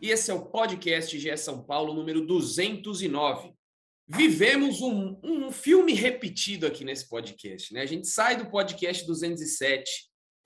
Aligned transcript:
e 0.00 0.10
esse 0.10 0.30
é 0.30 0.34
o 0.34 0.46
podcast 0.46 1.18
GE 1.18 1.36
São 1.36 1.64
Paulo 1.64 1.94
número 1.94 2.26
209. 2.26 3.52
Vivemos 4.06 4.80
um, 4.80 5.18
um 5.22 5.50
filme 5.52 5.92
repetido 5.92 6.66
aqui 6.66 6.84
nesse 6.84 7.08
podcast, 7.08 7.74
né? 7.74 7.82
A 7.82 7.86
gente 7.86 8.06
sai 8.06 8.36
do 8.36 8.50
podcast 8.50 9.06
207, 9.06 9.90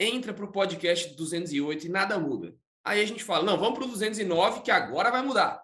entra 0.01 0.35
para 0.35 0.45
o 0.45 0.51
podcast 0.51 1.15
208 1.15 1.87
e 1.87 1.89
nada 1.89 2.19
muda. 2.19 2.55
Aí 2.85 3.01
a 3.01 3.05
gente 3.05 3.23
fala, 3.23 3.45
não, 3.45 3.57
vamos 3.57 3.79
para 3.79 3.87
o 3.87 3.91
209 3.91 4.63
que 4.63 4.71
agora 4.71 5.11
vai 5.11 5.23
mudar. 5.23 5.63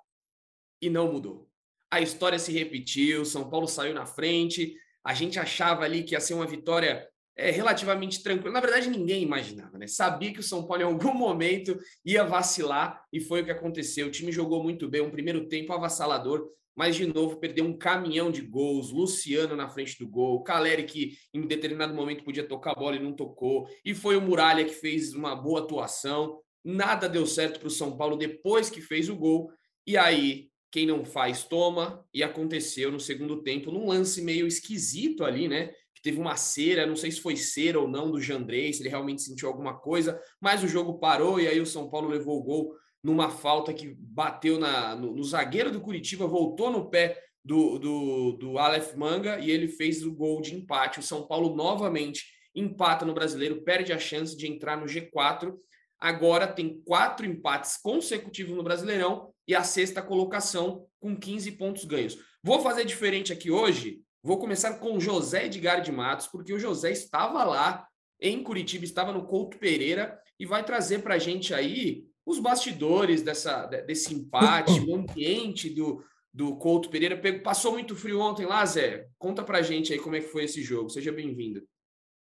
E 0.81 0.89
não 0.89 1.13
mudou 1.13 1.49
a 1.91 2.01
história 2.01 2.39
se 2.39 2.53
repetiu, 2.53 3.25
São 3.25 3.49
Paulo 3.49 3.67
saiu 3.67 3.95
na 3.95 4.07
frente, 4.07 4.75
a 5.05 5.15
gente 5.15 5.39
achava 5.39 5.85
ali 5.85 6.03
que 6.03 6.15
ia 6.15 6.21
ser 6.21 6.35
uma 6.35 6.47
vitória 6.47 7.09
é, 7.39 7.53
relativamente 7.53 8.21
tranquila. 8.21 8.53
Na 8.53 8.61
verdade, 8.61 8.91
ninguém 8.91 9.23
imaginava, 9.23 9.79
né? 9.79 9.87
Sabia 9.87 10.33
que 10.33 10.41
o 10.41 10.43
São 10.43 10.67
Paulo 10.67 10.83
em 10.83 10.87
algum 10.87 11.15
momento 11.15 11.79
ia 12.05 12.25
vacilar 12.25 13.01
e 13.13 13.21
foi 13.21 13.43
o 13.43 13.45
que 13.45 13.53
aconteceu. 13.53 14.09
O 14.09 14.11
time 14.11 14.33
jogou 14.33 14.61
muito 14.61 14.89
bem, 14.89 15.01
um 15.01 15.11
primeiro 15.11 15.47
tempo 15.47 15.73
avassalador, 15.73 16.51
mas 16.77 16.97
de 16.97 17.07
novo 17.07 17.37
perdeu 17.37 17.65
um 17.65 17.79
caminhão 17.79 18.31
de 18.33 18.43
gols. 18.43 18.91
Luciano 18.91 19.55
na 19.55 19.69
frente 19.69 19.97
do 20.01 20.09
gol, 20.09 20.43
Caleri 20.43 20.83
que 20.83 21.13
em 21.33 21.47
determinado 21.47 21.95
momento 21.95 22.25
podia 22.25 22.43
tocar 22.43 22.73
a 22.73 22.75
bola 22.75 22.97
e 22.97 23.03
não 23.03 23.13
tocou, 23.13 23.69
e 23.85 23.95
foi 23.95 24.17
o 24.17 24.21
Muralha 24.21 24.65
que 24.65 24.75
fez 24.75 25.15
uma 25.15 25.37
boa 25.37 25.61
atuação. 25.61 26.41
Nada 26.65 27.09
deu 27.09 27.25
certo 27.25 27.61
para 27.61 27.69
o 27.69 27.71
São 27.71 27.97
Paulo 27.97 28.17
depois 28.17 28.69
que 28.69 28.81
fez 28.81 29.09
o 29.09 29.17
gol. 29.17 29.49
E 29.87 29.97
aí 29.97 30.49
quem 30.71 30.87
não 30.87 31.05
faz 31.05 31.45
toma, 31.45 32.05
e 32.13 32.23
aconteceu 32.23 32.93
no 32.93 33.01
segundo 33.01 33.43
tempo, 33.43 33.71
num 33.71 33.89
lance 33.89 34.21
meio 34.21 34.47
esquisito 34.47 35.25
ali, 35.25 35.49
né? 35.49 35.71
Que 35.99 36.03
teve 36.03 36.21
uma 36.21 36.37
cera, 36.37 36.87
não 36.87 36.95
sei 36.95 37.11
se 37.11 37.21
foi 37.21 37.37
cera 37.37 37.81
ou 37.81 37.89
não 37.89 38.11
do 38.11 38.21
Jandrei, 38.21 38.73
se 38.73 38.83
ele 38.83 38.89
realmente 38.89 39.23
sentiu 39.23 39.49
alguma 39.49 39.77
coisa, 39.77 40.21
mas 40.41 40.63
o 40.63 40.69
jogo 40.69 40.99
parou 40.99 41.41
e 41.41 41.49
aí 41.49 41.61
o 41.61 41.67
São 41.67 41.91
Paulo 41.91 42.09
levou 42.09 42.39
o 42.39 42.43
gol 42.43 42.75
numa 43.03 43.31
falta 43.31 43.73
que 43.73 43.97
bateu 43.99 44.59
na, 44.59 44.95
no, 44.95 45.13
no 45.13 45.25
zagueiro 45.25 45.73
do 45.73 45.81
Curitiba, 45.81 46.27
voltou 46.27 46.71
no 46.71 46.89
pé 46.89 47.21
do, 47.45 47.79
do, 47.79 48.33
do 48.33 48.59
Aleph 48.59 48.95
Manga 48.95 49.39
e 49.41 49.51
ele 49.51 49.67
fez 49.67 50.05
o 50.05 50.13
gol 50.13 50.41
de 50.41 50.55
empate. 50.55 51.01
O 51.01 51.03
São 51.03 51.27
Paulo 51.27 51.57
novamente 51.57 52.27
empata 52.55 53.05
no 53.05 53.15
brasileiro, 53.15 53.63
perde 53.63 53.93
a 53.93 53.99
chance 53.99 54.37
de 54.37 54.47
entrar 54.47 54.77
no 54.77 54.87
G4. 54.87 55.55
Agora 55.99 56.47
tem 56.47 56.81
quatro 56.85 57.27
empates 57.27 57.77
consecutivos 57.77 58.57
no 58.57 58.63
Brasileirão 58.63 59.33
e 59.47 59.55
a 59.55 59.65
sexta 59.65 60.01
colocação 60.01 60.87
com 61.01 61.17
15 61.17 61.53
pontos 61.53 61.85
ganhos. 61.85 62.19
Vou 62.43 62.61
fazer 62.61 62.85
diferente 62.85 63.33
aqui 63.33 63.51
hoje. 63.51 64.01
Vou 64.29 64.37
começar 64.37 64.75
com 64.75 65.01
José 65.01 65.47
Edgar 65.47 65.81
de 65.81 65.91
Matos, 65.91 66.27
porque 66.27 66.53
o 66.53 66.59
José 66.59 66.91
estava 66.91 67.45
lá 67.45 67.89
em 68.21 68.43
Curitiba, 68.43 68.85
estava 68.85 69.11
no 69.11 69.25
Couto 69.25 69.57
Pereira 69.57 70.21
e 70.39 70.45
vai 70.45 70.63
trazer 70.63 70.99
para 70.99 71.15
a 71.15 71.19
gente 71.19 71.55
aí 71.55 72.05
os 72.27 72.39
bastidores 72.39 73.23
dessa, 73.23 73.65
desse 73.65 74.13
empate, 74.13 74.81
o 74.87 74.95
ambiente 74.95 75.71
do, 75.71 76.05
do 76.31 76.57
Couto 76.57 76.91
Pereira. 76.91 77.19
Passou 77.43 77.73
muito 77.73 77.97
frio 77.97 78.21
ontem 78.21 78.45
lá, 78.45 78.67
Zé? 78.67 79.09
Conta 79.19 79.43
para 79.43 79.61
a 79.61 79.63
gente 79.63 79.95
aí 79.95 79.99
como 79.99 80.15
é 80.15 80.21
que 80.21 80.29
foi 80.29 80.45
esse 80.45 80.63
jogo. 80.63 80.91
Seja 80.91 81.11
bem-vindo. 81.11 81.63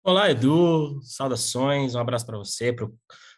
Olá, 0.04 0.30
Edu. 0.30 1.02
Saudações. 1.02 1.96
Um 1.96 2.00
abraço 2.00 2.28
para 2.28 2.38
você, 2.38 2.72
para 2.72 2.88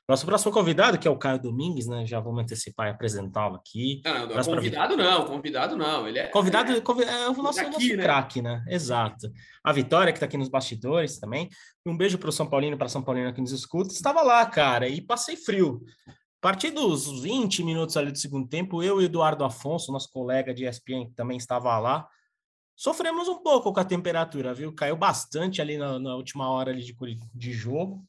nosso 0.10 0.26
próximo 0.26 0.52
convidado, 0.52 0.98
que 0.98 1.08
é 1.08 1.12
o 1.12 1.18
Caio 1.18 1.40
Domingues, 1.40 1.86
né? 1.86 2.04
Já 2.04 2.20
vamos 2.20 2.42
antecipar 2.42 2.88
e 2.88 2.90
apresentá-lo 2.90 3.58
aqui. 3.58 4.02
Não, 4.04 4.26
não, 4.26 4.44
convidado 4.44 4.96
pra... 4.96 5.04
não, 5.04 5.26
convidado 5.28 5.78
não. 5.78 6.08
Ele 6.08 6.18
é. 6.18 6.28
Convidado 6.30 6.72
é, 6.72 6.78
é 6.78 7.30
o 7.30 7.34
nosso, 7.34 7.62
nosso 7.62 7.96
né? 7.96 8.04
craque, 8.04 8.42
né? 8.42 8.66
Exato. 8.68 9.32
A 9.64 9.72
Vitória, 9.72 10.12
que 10.12 10.18
está 10.18 10.26
aqui 10.26 10.36
nos 10.36 10.50
bastidores 10.50 11.20
também. 11.20 11.48
Um 11.86 11.96
beijo 11.96 12.18
para 12.18 12.30
o 12.30 12.32
São 12.32 12.50
Paulino, 12.50 12.76
para 12.76 12.90
São 12.90 13.04
Paulino 13.04 13.32
que 13.32 13.40
nos 13.40 13.52
escuta. 13.52 13.94
Estava 13.94 14.24
lá, 14.24 14.44
cara, 14.48 14.88
e 14.90 15.00
passei 15.00 15.36
frio. 15.36 15.80
A 16.08 16.42
partir 16.42 16.72
dos 16.72 17.22
20 17.22 17.62
minutos 17.64 17.96
ali 17.96 18.12
do 18.12 18.18
segundo 18.18 18.48
tempo, 18.48 18.82
eu 18.82 19.00
e 19.00 19.06
Eduardo 19.06 19.44
Afonso, 19.44 19.92
nosso 19.92 20.12
colega 20.12 20.56
de 20.56 20.66
ESPN, 20.66 21.06
que 21.06 21.14
também 21.14 21.38
estava 21.38 21.78
lá, 21.78 22.08
sofremos 22.76 23.28
um 23.28 23.44
pouco 23.44 23.72
com 23.72 23.80
a 23.80 23.86
temperatura, 23.86 24.56
viu? 24.56 24.74
Caiu 24.74 24.98
bastante 24.98 25.62
ali 25.62 25.78
na, 25.78 26.00
na 26.00 26.16
última 26.16 26.50
hora 26.50 26.72
ali 26.72 26.82
de, 26.82 26.96
de 27.36 27.52
jogo. 27.54 28.04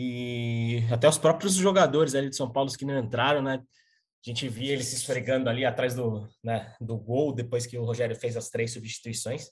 E 0.00 0.84
até 0.92 1.08
os 1.08 1.18
próprios 1.18 1.54
jogadores 1.54 2.14
ali 2.14 2.30
de 2.30 2.36
São 2.36 2.48
Paulo 2.48 2.70
que 2.70 2.84
não 2.84 2.96
entraram, 2.96 3.42
né? 3.42 3.60
A 4.24 4.30
gente 4.30 4.48
via 4.48 4.72
eles 4.72 4.86
se 4.86 4.94
esfregando 4.94 5.50
ali 5.50 5.64
atrás 5.64 5.92
do, 5.96 6.28
né, 6.40 6.72
do 6.80 6.96
gol 6.96 7.32
depois 7.32 7.66
que 7.66 7.76
o 7.76 7.84
Rogério 7.84 8.14
fez 8.14 8.36
as 8.36 8.48
três 8.48 8.72
substituições. 8.72 9.48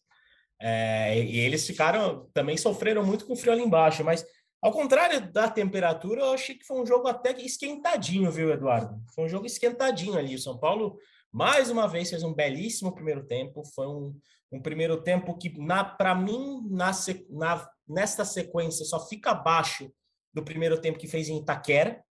É, 0.63 1.19
e 1.19 1.41
eles 1.41 1.67
ficaram 1.67 2.31
também 2.33 2.57
sofreram 2.57 3.05
muito 3.05 3.27
com 3.27 3.33
o 3.33 3.37
frio 3.37 3.55
ali 3.55 3.63
embaixo, 3.63 4.05
mas 4.05 4.25
ao 4.63 4.71
contrário 4.71 5.33
da 5.33 5.51
temperatura, 5.51 6.21
eu 6.21 6.33
achei 6.33 6.55
que 6.55 6.65
foi 6.65 6.81
um 6.81 6.87
jogo 6.87 7.09
até 7.09 7.33
esquentadinho, 7.43 8.31
viu, 8.31 8.53
Eduardo? 8.53 9.03
Foi 9.17 9.25
um 9.25 9.29
jogo 9.29 9.47
esquentadinho 9.47 10.17
ali. 10.17 10.37
O 10.37 10.41
São 10.41 10.57
Paulo, 10.57 10.97
mais 11.33 11.71
uma 11.71 11.89
vez, 11.89 12.09
fez 12.09 12.23
um 12.23 12.33
belíssimo 12.33 12.95
primeiro 12.95 13.27
tempo. 13.27 13.65
Foi 13.75 13.89
um, 13.89 14.17
um 14.53 14.63
primeiro 14.63 15.03
tempo 15.03 15.37
que, 15.37 15.53
para 15.99 16.15
mim, 16.15 16.69
na, 16.71 16.93
na, 17.31 17.69
nesta 17.89 18.25
sequência, 18.25 18.85
só 18.85 19.05
fica 19.09 19.33
abaixo 19.33 19.91
do 20.37 20.45
primeiro 20.45 20.79
tempo 20.79 20.99
que 20.99 21.09
fez 21.09 21.31
em 21.31 21.39
Itaquera, 21.39 22.05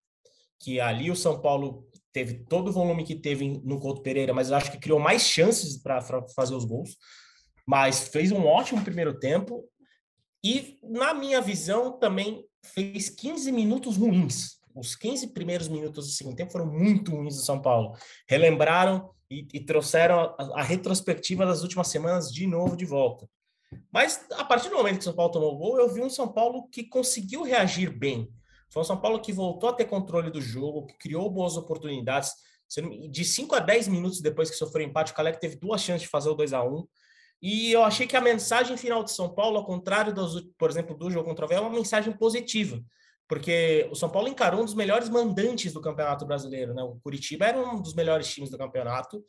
que 0.59 0.79
ali 0.79 1.11
o 1.11 1.15
São 1.15 1.39
Paulo 1.39 1.87
teve 2.11 2.43
todo 2.49 2.69
o 2.69 2.71
volume 2.71 3.03
que 3.03 3.13
teve 3.13 3.61
no 3.63 3.79
Couto 3.79 4.01
Pereira, 4.01 4.33
mas 4.33 4.49
eu 4.49 4.55
acho 4.55 4.71
que 4.71 4.79
criou 4.79 4.99
mais 4.99 5.21
chances 5.21 5.77
para 5.77 6.01
fazer 6.35 6.55
os 6.55 6.65
gols. 6.65 6.97
Mas 7.67 8.07
fez 8.07 8.31
um 8.31 8.45
ótimo 8.45 8.83
primeiro 8.83 9.19
tempo 9.19 9.63
e, 10.43 10.79
na 10.83 11.13
minha 11.13 11.39
visão, 11.39 11.99
também 11.99 12.43
fez 12.63 13.09
15 13.09 13.51
minutos 13.51 13.95
ruins. 13.95 14.55
Os 14.73 14.95
15 14.95 15.27
primeiros 15.27 15.67
minutos 15.67 16.07
do 16.07 16.13
segundo 16.13 16.35
tempo 16.35 16.51
foram 16.51 16.65
muito 16.65 17.11
ruins 17.11 17.35
do 17.35 17.43
São 17.43 17.61
Paulo. 17.61 17.95
Relembraram 18.27 19.11
e, 19.29 19.47
e 19.53 19.59
trouxeram 19.59 20.19
a, 20.19 20.61
a 20.61 20.63
retrospectiva 20.63 21.45
das 21.45 21.61
últimas 21.61 21.89
semanas 21.89 22.31
de 22.31 22.47
novo 22.47 22.75
de 22.75 22.85
volta. 22.85 23.29
Mas 23.91 24.25
a 24.31 24.43
partir 24.43 24.69
do 24.69 24.75
momento 24.75 24.95
que 24.95 25.01
o 25.01 25.03
São 25.03 25.15
Paulo 25.15 25.31
tomou 25.31 25.53
o 25.53 25.57
gol, 25.57 25.79
eu 25.79 25.93
vi 25.93 26.01
um 26.01 26.09
São 26.09 26.27
Paulo 26.27 26.67
que 26.69 26.83
conseguiu 26.83 27.43
reagir 27.43 27.89
bem. 27.89 28.29
Foi 28.69 28.81
um 28.81 28.85
São 28.85 28.99
Paulo 28.99 29.21
que 29.21 29.31
voltou 29.31 29.69
a 29.69 29.73
ter 29.73 29.85
controle 29.85 30.29
do 30.29 30.41
jogo, 30.41 30.85
que 30.85 30.97
criou 30.97 31.29
boas 31.29 31.57
oportunidades. 31.57 32.31
De 33.09 33.23
5 33.23 33.55
a 33.55 33.59
10 33.59 33.87
minutos 33.87 34.21
depois 34.21 34.49
que 34.49 34.55
sofreu 34.55 34.85
empate, 34.85 35.11
o 35.11 35.15
Calec 35.15 35.39
teve 35.39 35.55
duas 35.55 35.81
chances 35.81 36.01
de 36.01 36.07
fazer 36.07 36.29
o 36.29 36.33
2 36.33 36.51
a 36.51 36.63
1 36.63 36.87
E 37.41 37.71
eu 37.71 37.83
achei 37.83 38.07
que 38.07 38.17
a 38.17 38.21
mensagem 38.21 38.75
final 38.75 39.03
de 39.03 39.11
São 39.11 39.33
Paulo, 39.33 39.57
ao 39.57 39.65
contrário, 39.65 40.13
dos, 40.13 40.41
por 40.57 40.69
exemplo, 40.69 40.97
do 40.97 41.09
jogo 41.09 41.29
contra 41.29 41.45
o 41.45 41.47
Véu, 41.47 41.59
é 41.59 41.61
uma 41.61 41.69
mensagem 41.69 42.11
positiva. 42.17 42.81
Porque 43.27 43.87
o 43.91 43.95
São 43.95 44.09
Paulo 44.09 44.27
encarou 44.27 44.61
um 44.61 44.65
dos 44.65 44.73
melhores 44.75 45.09
mandantes 45.09 45.73
do 45.73 45.81
Campeonato 45.81 46.25
Brasileiro. 46.25 46.73
Né? 46.73 46.83
O 46.83 46.99
Curitiba 47.01 47.45
era 47.45 47.59
um 47.59 47.81
dos 47.81 47.93
melhores 47.93 48.27
times 48.27 48.49
do 48.49 48.57
campeonato 48.57 49.23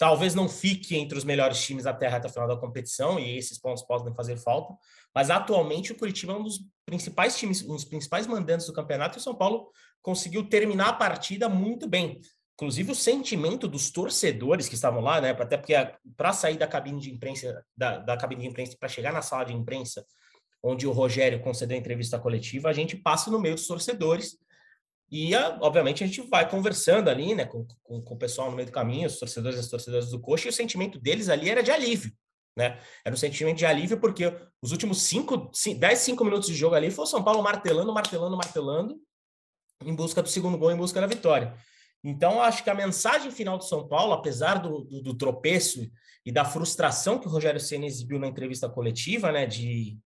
talvez 0.00 0.34
não 0.34 0.48
fique 0.48 0.96
entre 0.96 1.18
os 1.18 1.24
melhores 1.24 1.62
times 1.62 1.84
até 1.84 2.06
a 2.06 2.10
reta 2.10 2.26
final 2.30 2.48
da 2.48 2.56
competição, 2.56 3.20
e 3.20 3.36
esses 3.36 3.58
pontos 3.58 3.82
podem 3.82 4.14
fazer 4.14 4.38
falta, 4.38 4.74
mas 5.14 5.28
atualmente 5.28 5.92
o 5.92 5.94
Curitiba 5.94 6.32
é 6.32 6.36
um 6.36 6.42
dos 6.42 6.58
principais 6.86 7.36
times, 7.36 7.62
um 7.62 7.74
dos 7.74 7.84
principais 7.84 8.26
mandantes 8.26 8.66
do 8.66 8.72
campeonato, 8.72 9.18
e 9.18 9.20
o 9.20 9.22
São 9.22 9.34
Paulo 9.34 9.70
conseguiu 10.00 10.48
terminar 10.48 10.88
a 10.88 10.92
partida 10.94 11.50
muito 11.50 11.86
bem. 11.86 12.18
Inclusive 12.54 12.92
o 12.92 12.94
sentimento 12.94 13.68
dos 13.68 13.90
torcedores 13.90 14.70
que 14.70 14.74
estavam 14.74 15.02
lá, 15.02 15.20
né? 15.20 15.36
Até 15.38 15.58
porque 15.58 15.74
para 16.16 16.32
sair 16.32 16.56
da 16.56 16.66
cabine 16.66 16.98
de 16.98 17.10
imprensa, 17.10 17.62
da, 17.76 17.98
da 17.98 18.16
cabine 18.16 18.40
de 18.40 18.48
imprensa 18.48 18.74
para 18.80 18.88
chegar 18.88 19.12
na 19.12 19.20
sala 19.20 19.44
de 19.44 19.52
imprensa, 19.52 20.02
onde 20.62 20.86
o 20.86 20.92
Rogério 20.92 21.40
concedeu 21.40 21.76
a 21.76 21.80
entrevista 21.80 22.18
coletiva, 22.18 22.70
a 22.70 22.72
gente 22.72 22.96
passa 22.96 23.30
no 23.30 23.38
meio 23.38 23.54
dos 23.54 23.66
torcedores 23.66 24.38
e, 25.10 25.34
obviamente, 25.60 26.04
a 26.04 26.06
gente 26.06 26.22
vai 26.22 26.48
conversando 26.48 27.08
ali, 27.08 27.34
né, 27.34 27.44
com, 27.44 27.66
com, 27.82 28.00
com, 28.00 28.14
o 28.14 28.18
pessoal 28.18 28.48
no 28.48 28.56
meio 28.56 28.66
do 28.66 28.72
caminho, 28.72 29.08
os 29.08 29.18
torcedores 29.18 29.56
e 29.56 29.60
as 29.60 29.68
torcedoras 29.68 30.10
do 30.10 30.20
Coxa, 30.20 30.46
e 30.46 30.50
o 30.50 30.52
sentimento 30.52 31.00
deles 31.00 31.28
ali 31.28 31.50
era 31.50 31.62
de 31.62 31.72
alívio, 31.72 32.12
né? 32.56 32.78
Era 33.04 33.12
um 33.12 33.18
sentimento 33.18 33.58
de 33.58 33.66
alívio 33.66 33.98
porque 33.98 34.32
os 34.62 34.70
últimos 34.70 35.02
5, 35.02 35.50
10, 35.76 35.98
5 35.98 36.24
minutos 36.24 36.48
de 36.48 36.54
jogo 36.54 36.76
ali 36.76 36.92
foi 36.92 37.04
o 37.04 37.08
São 37.08 37.24
Paulo 37.24 37.42
martelando, 37.42 37.92
martelando, 37.92 38.36
martelando, 38.36 39.00
em 39.84 39.94
busca 39.94 40.22
do 40.22 40.28
segundo 40.28 40.56
gol, 40.56 40.70
em 40.70 40.76
busca 40.76 41.00
da 41.00 41.08
vitória. 41.08 41.56
Então, 42.04 42.40
acho 42.40 42.62
que 42.62 42.70
a 42.70 42.74
mensagem 42.74 43.32
final 43.32 43.58
do 43.58 43.64
São 43.64 43.88
Paulo, 43.88 44.12
apesar 44.12 44.54
do, 44.58 44.84
do, 44.84 45.02
do 45.02 45.14
tropeço 45.14 45.90
e 46.24 46.30
da 46.30 46.44
frustração 46.44 47.18
que 47.18 47.26
o 47.26 47.30
Rogério 47.30 47.60
Senna 47.60 47.86
exibiu 47.86 48.18
na 48.18 48.28
entrevista 48.28 48.68
coletiva, 48.68 49.32
né, 49.32 49.44
de 49.44 49.98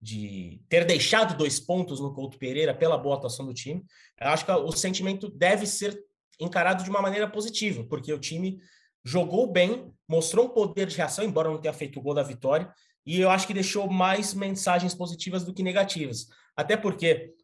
de 0.00 0.60
ter 0.68 0.84
deixado 0.84 1.36
dois 1.36 1.60
pontos 1.60 2.00
no 2.00 2.14
Couto 2.14 2.38
Pereira 2.38 2.74
pela 2.74 2.96
boa 2.96 3.16
atuação 3.16 3.44
do 3.44 3.52
time. 3.52 3.84
Eu 4.18 4.28
acho 4.28 4.44
que 4.46 4.52
o 4.52 4.72
sentimento 4.72 5.28
deve 5.28 5.66
ser 5.66 5.98
encarado 6.40 6.82
de 6.82 6.90
uma 6.90 7.02
maneira 7.02 7.28
positiva, 7.28 7.84
porque 7.84 8.12
o 8.12 8.18
time 8.18 8.58
jogou 9.04 9.46
bem, 9.46 9.92
mostrou 10.08 10.46
um 10.46 10.50
poder 10.50 10.86
de 10.86 10.96
reação, 10.96 11.24
embora 11.24 11.50
não 11.50 11.60
tenha 11.60 11.74
feito 11.74 11.98
o 11.98 12.02
gol 12.02 12.14
da 12.14 12.22
vitória, 12.22 12.72
e 13.04 13.20
eu 13.20 13.30
acho 13.30 13.46
que 13.46 13.54
deixou 13.54 13.88
mais 13.90 14.32
mensagens 14.34 14.94
positivas 14.94 15.44
do 15.44 15.52
que 15.52 15.62
negativas. 15.62 16.28
Até 16.56 16.76
porque, 16.76 17.34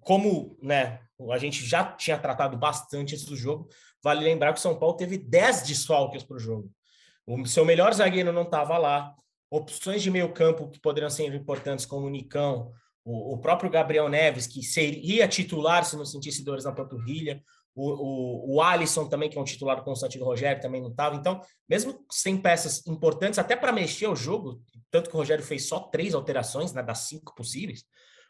como 0.00 0.56
né, 0.62 1.00
a 1.30 1.38
gente 1.38 1.64
já 1.64 1.84
tinha 1.92 2.18
tratado 2.18 2.56
bastante 2.56 3.14
antes 3.14 3.24
do 3.24 3.36
jogo, 3.36 3.68
vale 4.02 4.24
lembrar 4.24 4.52
que 4.52 4.58
o 4.58 4.62
São 4.62 4.78
Paulo 4.78 4.96
teve 4.96 5.18
10 5.18 5.62
desfalques 5.62 6.22
para 6.22 6.36
o 6.36 6.40
jogo. 6.40 6.70
O 7.26 7.44
seu 7.46 7.64
melhor 7.64 7.92
zagueiro 7.92 8.32
não 8.32 8.42
estava 8.42 8.78
lá, 8.78 9.14
opções 9.50 10.02
de 10.02 10.10
meio 10.10 10.32
campo 10.32 10.68
que 10.68 10.80
poderiam 10.80 11.10
ser 11.10 11.32
importantes, 11.34 11.86
como 11.86 12.06
o 12.06 12.10
Nicão, 12.10 12.72
o, 13.04 13.34
o 13.34 13.38
próprio 13.38 13.70
Gabriel 13.70 14.08
Neves, 14.08 14.46
que 14.46 14.62
seria 14.62 15.26
titular 15.26 15.84
se 15.84 15.96
não 15.96 16.04
sentisse 16.04 16.44
dores 16.44 16.64
na 16.64 16.72
panturrilha, 16.72 17.42
o, 17.74 18.54
o, 18.54 18.56
o 18.56 18.62
Alisson 18.62 19.06
também, 19.06 19.30
que 19.30 19.38
é 19.38 19.40
um 19.40 19.44
titular 19.44 19.82
constante 19.84 20.18
do 20.18 20.24
Rogério, 20.24 20.60
também 20.60 20.82
não 20.82 20.90
estava. 20.90 21.14
Então, 21.14 21.40
mesmo 21.68 22.04
sem 22.10 22.36
peças 22.36 22.84
importantes, 22.86 23.38
até 23.38 23.54
para 23.54 23.72
mexer 23.72 24.08
o 24.08 24.16
jogo, 24.16 24.60
tanto 24.90 25.08
que 25.08 25.14
o 25.14 25.18
Rogério 25.18 25.44
fez 25.44 25.68
só 25.68 25.78
três 25.78 26.12
alterações, 26.12 26.72
né, 26.72 26.82
das 26.82 27.00
cinco 27.00 27.34
possíveis, 27.34 27.84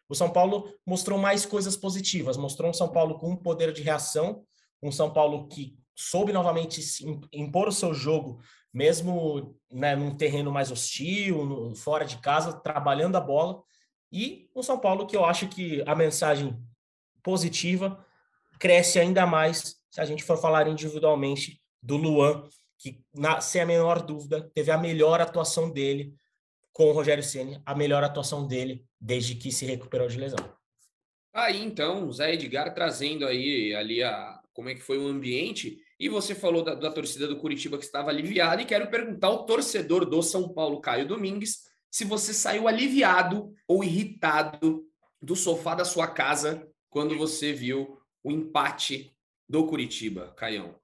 o 0.08 0.14
São 0.14 0.30
Paulo 0.30 0.72
mostrou 0.86 1.18
mais 1.18 1.44
coisas 1.44 1.76
positivas, 1.76 2.36
mostrou 2.36 2.70
um 2.70 2.74
São 2.74 2.88
Paulo 2.90 3.18
com 3.18 3.30
um 3.30 3.36
poder 3.36 3.72
de 3.72 3.82
reação, 3.82 4.42
um 4.82 4.92
São 4.92 5.12
Paulo 5.12 5.48
que 5.48 5.76
soube 5.94 6.32
novamente 6.32 6.80
impor 7.32 7.68
o 7.68 7.72
seu 7.72 7.92
jogo, 7.92 8.40
mesmo 8.72 9.58
né, 9.70 9.96
num 9.96 10.16
terreno 10.16 10.52
mais 10.52 10.70
hostil, 10.70 11.44
no, 11.44 11.74
fora 11.74 12.04
de 12.04 12.18
casa, 12.18 12.52
trabalhando 12.52 13.16
a 13.16 13.20
bola, 13.20 13.62
e 14.12 14.48
um 14.54 14.62
São 14.62 14.78
Paulo 14.78 15.06
que 15.06 15.16
eu 15.16 15.24
acho 15.24 15.48
que 15.48 15.82
a 15.86 15.94
mensagem 15.94 16.58
positiva 17.22 18.04
cresce 18.58 18.98
ainda 18.98 19.26
mais 19.26 19.78
se 19.90 20.00
a 20.00 20.04
gente 20.04 20.22
for 20.22 20.38
falar 20.38 20.68
individualmente 20.68 21.60
do 21.82 21.96
Luan, 21.96 22.48
que, 22.78 23.00
na, 23.14 23.40
sem 23.40 23.60
a 23.60 23.66
menor 23.66 24.02
dúvida, 24.02 24.50
teve 24.54 24.70
a 24.70 24.78
melhor 24.78 25.20
atuação 25.20 25.70
dele 25.70 26.14
com 26.72 26.84
o 26.84 26.92
Rogério 26.92 27.22
Ceni, 27.24 27.60
a 27.66 27.74
melhor 27.74 28.04
atuação 28.04 28.46
dele 28.46 28.84
desde 29.00 29.34
que 29.34 29.50
se 29.50 29.66
recuperou 29.66 30.08
de 30.08 30.18
lesão. 30.18 30.38
Aí 31.32 31.62
então, 31.62 32.10
Zé 32.12 32.34
Edgar 32.34 32.72
trazendo 32.72 33.26
aí 33.26 33.74
ali 33.74 34.02
a 34.02 34.40
como 34.52 34.68
é 34.68 34.74
que 34.74 34.80
foi 34.80 34.98
o 34.98 35.06
ambiente 35.06 35.78
e 35.98 36.08
você 36.08 36.34
falou 36.34 36.62
da, 36.62 36.74
da 36.74 36.90
torcida 36.90 37.26
do 37.26 37.38
Curitiba 37.38 37.76
que 37.76 37.84
estava 37.84 38.10
aliviada 38.10 38.62
e 38.62 38.66
quero 38.66 38.88
perguntar 38.88 39.28
ao 39.28 39.44
torcedor 39.44 40.04
do 40.04 40.22
São 40.22 40.48
Paulo, 40.48 40.80
Caio 40.80 41.08
Domingues, 41.08 41.68
se 41.90 42.04
você 42.04 42.32
saiu 42.32 42.68
aliviado 42.68 43.52
ou 43.66 43.82
irritado 43.82 44.84
do 45.20 45.34
sofá 45.34 45.74
da 45.74 45.84
sua 45.84 46.06
casa 46.06 46.68
quando 46.88 47.16
você 47.16 47.52
viu 47.52 47.98
o 48.22 48.30
empate 48.30 49.12
do 49.48 49.66
Curitiba, 49.66 50.32
Caião? 50.36 50.74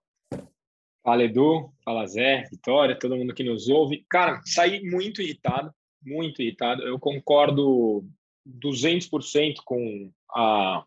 Fala, 1.04 1.22
Edu. 1.22 1.70
Fala, 1.84 2.06
Zé, 2.06 2.44
Vitória, 2.50 2.98
todo 2.98 3.16
mundo 3.16 3.34
que 3.34 3.44
nos 3.44 3.68
ouve. 3.68 4.06
Cara, 4.08 4.40
saí 4.46 4.82
muito 4.82 5.20
irritado, 5.20 5.70
muito 6.02 6.40
irritado. 6.40 6.82
Eu 6.82 6.98
concordo 6.98 8.08
200% 8.48 9.56
com 9.64 10.10
a 10.30 10.84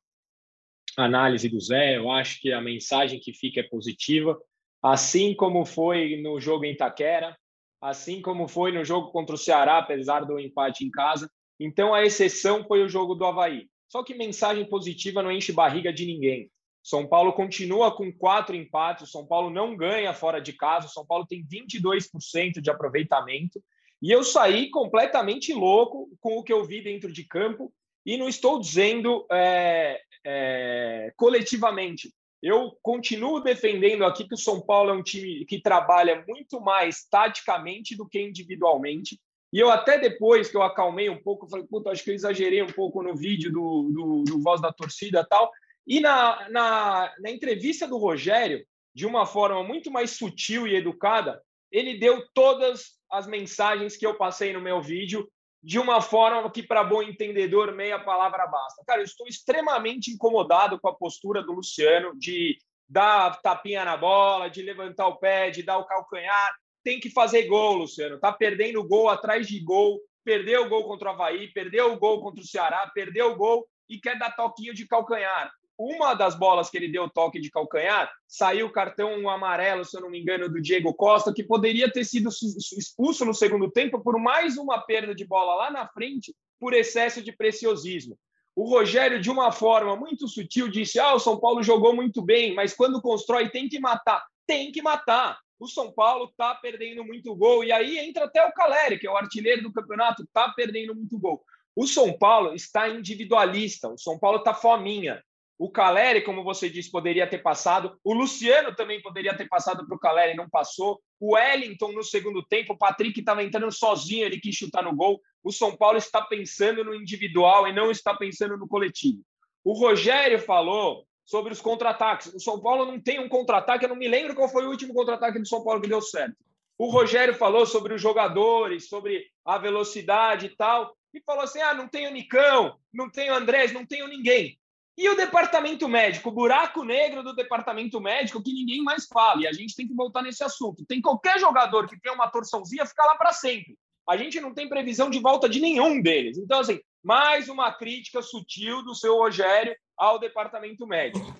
análise 0.97 1.47
do 1.47 1.59
Zé. 1.59 1.95
Eu 1.95 2.11
acho 2.11 2.41
que 2.41 2.51
a 2.51 2.59
mensagem 2.59 3.19
que 3.19 3.31
fica 3.31 3.59
é 3.59 3.63
positiva. 3.63 4.37
Assim 4.81 5.35
como 5.35 5.65
foi 5.65 6.21
no 6.21 6.39
jogo 6.39 6.65
em 6.65 6.71
Itaquera, 6.71 7.37
assim 7.81 8.21
como 8.21 8.47
foi 8.47 8.71
no 8.71 8.83
jogo 8.83 9.11
contra 9.11 9.35
o 9.35 9.37
Ceará, 9.37 9.77
apesar 9.77 10.21
do 10.21 10.39
empate 10.39 10.83
em 10.83 10.91
casa. 10.91 11.29
Então, 11.59 11.93
a 11.93 12.03
exceção 12.03 12.63
foi 12.63 12.83
o 12.83 12.89
jogo 12.89 13.15
do 13.15 13.25
Havaí. 13.25 13.67
Só 13.89 14.03
que 14.03 14.13
mensagem 14.13 14.65
positiva 14.65 15.23
não 15.23 15.31
enche 15.31 15.51
barriga 15.51 15.93
de 15.93 16.05
ninguém. 16.05 16.51
São 16.83 17.07
Paulo 17.07 17.33
continua 17.33 17.93
com 17.95 18.11
quatro 18.11 18.55
empates, 18.55 19.11
São 19.11 19.25
Paulo 19.25 19.49
não 19.49 19.75
ganha 19.75 20.13
fora 20.13 20.39
de 20.39 20.53
casa, 20.53 20.87
São 20.87 21.05
Paulo 21.05 21.25
tem 21.25 21.45
22% 21.45 22.61
de 22.61 22.69
aproveitamento. 22.69 23.61
E 24.01 24.11
eu 24.11 24.23
saí 24.23 24.69
completamente 24.69 25.53
louco 25.53 26.09
com 26.19 26.37
o 26.37 26.43
que 26.43 26.53
eu 26.53 26.63
vi 26.63 26.81
dentro 26.81 27.11
de 27.11 27.25
campo, 27.25 27.73
e 28.05 28.15
não 28.15 28.29
estou 28.29 28.57
dizendo 28.57 29.25
é, 29.29 29.99
é, 30.29 31.13
coletivamente. 31.15 32.13
Eu 32.43 32.77
continuo 32.83 33.39
defendendo 33.39 34.03
aqui 34.03 34.27
que 34.27 34.33
o 34.33 34.37
São 34.37 34.59
Paulo 34.59 34.89
é 34.89 34.93
um 34.93 35.01
time 35.01 35.45
que 35.45 35.61
trabalha 35.61 36.23
muito 36.27 36.59
mais 36.59 37.07
taticamente 37.09 37.95
do 37.95 38.07
que 38.07 38.21
individualmente. 38.21 39.17
E 39.53 39.59
eu 39.59 39.71
até 39.71 39.97
depois 39.97 40.49
que 40.49 40.57
eu 40.57 40.61
acalmei 40.61 41.09
um 41.09 41.21
pouco, 41.23 41.49
falei, 41.49 41.65
puta, 41.65 41.91
acho 41.91 42.03
que 42.03 42.09
eu 42.09 42.13
exagerei 42.15 42.61
um 42.61 42.67
pouco 42.67 43.01
no 43.01 43.15
vídeo 43.15 43.51
do, 43.51 43.89
do, 43.93 44.23
do 44.23 44.43
Voz 44.43 44.59
da 44.61 44.71
Torcida 44.73 45.25
tal. 45.25 45.49
E 45.87 46.01
na, 46.01 46.49
na, 46.49 47.13
na 47.19 47.31
entrevista 47.31 47.87
do 47.87 47.97
Rogério, 47.97 48.65
de 48.93 49.05
uma 49.05 49.25
forma 49.25 49.63
muito 49.63 49.89
mais 49.89 50.11
sutil 50.11 50.67
e 50.67 50.75
educada, 50.75 51.41
ele 51.71 51.97
deu 51.97 52.27
todas 52.33 52.97
as 53.09 53.25
mensagens 53.25 53.95
que 53.95 54.05
eu 54.05 54.15
passei 54.15 54.51
no 54.51 54.59
meu 54.59 54.81
vídeo 54.81 55.27
de 55.63 55.79
uma 55.79 56.01
forma 56.01 56.49
que, 56.51 56.63
para 56.63 56.83
bom 56.83 57.01
entendedor, 57.01 57.73
meia 57.73 57.99
palavra 57.99 58.45
basta. 58.47 58.83
Cara, 58.85 59.01
eu 59.01 59.05
estou 59.05 59.27
extremamente 59.27 60.11
incomodado 60.11 60.79
com 60.79 60.87
a 60.87 60.95
postura 60.95 61.41
do 61.41 61.53
Luciano 61.53 62.17
de 62.17 62.57
dar 62.87 63.41
tapinha 63.41 63.83
na 63.83 63.97
bola, 63.97 64.49
de 64.49 64.61
levantar 64.61 65.07
o 65.07 65.17
pé, 65.17 65.49
de 65.49 65.63
dar 65.63 65.77
o 65.77 65.85
calcanhar 65.85 66.55
tem 66.87 67.01
que 67.01 67.09
fazer 67.09 67.47
gol, 67.47 67.79
Luciano. 67.79 68.17
Tá 68.17 68.31
perdendo 68.31 68.81
gol 68.81 69.09
atrás 69.09 69.45
de 69.45 69.59
gol, 69.59 69.99
perdeu 70.23 70.63
o 70.63 70.69
gol 70.69 70.87
contra 70.87 71.09
o 71.09 71.11
Havaí, 71.11 71.51
perdeu 71.51 71.91
o 71.91 71.99
gol 71.99 72.21
contra 72.21 72.41
o 72.41 72.47
Ceará, 72.47 72.89
perdeu 72.95 73.33
o 73.33 73.35
gol 73.35 73.67
e 73.89 73.99
quer 73.99 74.17
dar 74.17 74.31
toquinho 74.31 74.73
de 74.73 74.87
calcanhar. 74.87 75.51
Uma 75.77 76.13
das 76.13 76.35
bolas 76.35 76.69
que 76.69 76.77
ele 76.77 76.91
deu 76.91 77.09
toque 77.09 77.39
de 77.39 77.51
calcanhar, 77.51 78.11
saiu 78.27 78.65
o 78.65 78.71
cartão 78.71 79.29
amarelo, 79.29 79.85
se 79.85 79.95
eu 79.95 80.01
não 80.01 80.09
me 80.09 80.19
engano, 80.19 80.49
do 80.49 80.61
Diego 80.61 80.93
Costa, 80.93 81.33
que 81.33 81.43
poderia 81.43 81.91
ter 81.91 82.03
sido 82.03 82.29
expulso 82.29 83.23
no 83.23 83.33
segundo 83.33 83.69
tempo 83.69 84.01
por 84.01 84.19
mais 84.19 84.57
uma 84.57 84.79
perda 84.81 85.13
de 85.13 85.25
bola 85.25 85.53
lá 85.55 85.71
na 85.71 85.87
frente 85.87 86.35
por 86.59 86.73
excesso 86.73 87.21
de 87.21 87.31
preciosismo. 87.31 88.17
O 88.55 88.67
Rogério, 88.67 89.21
de 89.21 89.29
uma 89.29 89.51
forma 89.51 89.95
muito 89.95 90.27
sutil, 90.27 90.67
disse: 90.67 90.99
Ah, 90.99 91.13
o 91.13 91.19
São 91.19 91.39
Paulo 91.39 91.61
jogou 91.61 91.95
muito 91.95 92.23
bem, 92.23 92.55
mas 92.55 92.73
quando 92.73 93.01
constrói 93.01 93.49
tem 93.49 93.69
que 93.69 93.79
matar. 93.79 94.25
Tem 94.47 94.71
que 94.71 94.81
matar 94.81 95.37
o 95.59 95.67
São 95.67 95.91
Paulo 95.91 96.25
está 96.25 96.53
perdendo 96.55 97.03
muito 97.03 97.35
gol. 97.35 97.63
E 97.63 97.71
aí 97.71 97.97
entra 97.97 98.25
até 98.25 98.45
o 98.45 98.51
Caleri, 98.51 98.99
que 98.99 99.07
é 99.07 99.11
o 99.11 99.17
artilheiro 99.17 99.63
do 99.63 99.73
campeonato, 99.73 100.23
está 100.23 100.49
perdendo 100.49 100.95
muito 100.95 101.17
gol. 101.17 101.43
O 101.75 101.85
São 101.85 102.13
Paulo 102.17 102.53
está 102.53 102.89
individualista, 102.89 103.89
o 103.89 103.97
São 103.97 104.17
Paulo 104.17 104.39
está 104.39 104.53
fominha. 104.53 105.23
O 105.59 105.71
Caleri, 105.71 106.21
como 106.21 106.43
você 106.43 106.69
disse, 106.69 106.91
poderia 106.91 107.25
ter 107.27 107.39
passado. 107.39 107.97
O 108.03 108.13
Luciano 108.13 108.75
também 108.75 109.01
poderia 109.01 109.35
ter 109.35 109.47
passado 109.47 109.87
para 109.87 109.95
o 109.95 109.99
Caleri, 109.99 110.35
não 110.35 110.47
passou. 110.47 111.01
O 111.19 111.33
Wellington 111.33 111.93
no 111.93 112.03
segundo 112.03 112.43
tempo, 112.43 112.73
o 112.73 112.77
Patrick 112.77 113.19
estava 113.19 113.43
entrando 113.43 113.71
sozinho, 113.71 114.25
ele 114.25 114.39
quis 114.39 114.55
chutar 114.55 114.83
no 114.83 114.95
gol. 114.95 115.19
O 115.43 115.51
São 115.51 115.75
Paulo 115.75 115.97
está 115.97 116.21
pensando 116.21 116.83
no 116.83 116.93
individual 116.93 117.67
e 117.67 117.73
não 117.73 117.89
está 117.89 118.13
pensando 118.13 118.55
no 118.55 118.67
coletivo. 118.67 119.19
O 119.63 119.73
Rogério 119.73 120.39
falou 120.39 121.05
sobre 121.25 121.51
os 121.51 121.59
contra-ataques. 121.59 122.33
O 122.33 122.39
São 122.39 122.59
Paulo 122.59 122.85
não 122.85 123.01
tem 123.01 123.19
um 123.19 123.27
contra-ataque, 123.27 123.83
eu 123.83 123.89
não 123.89 123.95
me 123.95 124.07
lembro 124.07 124.35
qual 124.35 124.49
foi 124.49 124.65
o 124.65 124.69
último 124.69 124.93
contra-ataque 124.93 125.39
do 125.39 125.47
São 125.47 125.63
Paulo 125.63 125.81
que 125.81 125.89
deu 125.89 126.01
certo. 126.01 126.37
O 126.77 126.91
Rogério 126.91 127.33
falou 127.33 127.65
sobre 127.65 127.95
os 127.95 128.01
jogadores, 128.01 128.87
sobre 128.87 129.25
a 129.43 129.57
velocidade 129.57 130.45
e 130.45 130.49
tal, 130.49 130.95
e 131.11 131.19
falou 131.21 131.43
assim: 131.43 131.59
ah, 131.59 131.73
não 131.73 131.87
tenho 131.87 132.11
Nicão, 132.11 132.77
não 132.93 133.09
tenho 133.09 133.33
Andrés, 133.33 133.73
não 133.73 133.85
tenho 133.85 134.07
ninguém. 134.07 134.57
E 134.97 135.07
o 135.07 135.15
departamento 135.15 135.87
médico, 135.87 136.29
o 136.29 136.31
buraco 136.31 136.83
negro 136.83 137.21
do 137.21 137.35
departamento 137.35 138.01
médico 138.01 138.41
que 138.41 138.51
ninguém 138.51 138.81
mais 138.81 139.05
fala, 139.05 139.43
e 139.43 139.47
a 139.47 139.53
gente 139.53 139.75
tem 139.75 139.87
que 139.87 139.93
voltar 139.93 140.23
nesse 140.23 140.43
assunto. 140.43 140.85
Tem 140.85 140.99
qualquer 140.99 141.39
jogador 141.39 141.87
que 141.87 141.99
tem 141.99 142.11
uma 142.11 142.27
torçãozinha, 142.27 142.85
fica 142.85 143.05
lá 143.05 143.15
para 143.15 143.31
sempre. 143.31 143.77
A 144.09 144.17
gente 144.17 144.41
não 144.41 144.53
tem 144.53 144.67
previsão 144.67 145.09
de 145.09 145.19
volta 145.19 145.47
de 145.47 145.59
nenhum 145.59 146.01
deles. 146.01 146.37
Então, 146.39 146.61
assim, 146.61 146.79
mais 147.03 147.47
uma 147.47 147.71
crítica 147.71 148.23
sutil 148.23 148.83
do 148.83 148.95
seu 148.95 149.15
Rogério 149.15 149.75
ao 149.95 150.17
departamento 150.17 150.87
médico. 150.87 151.35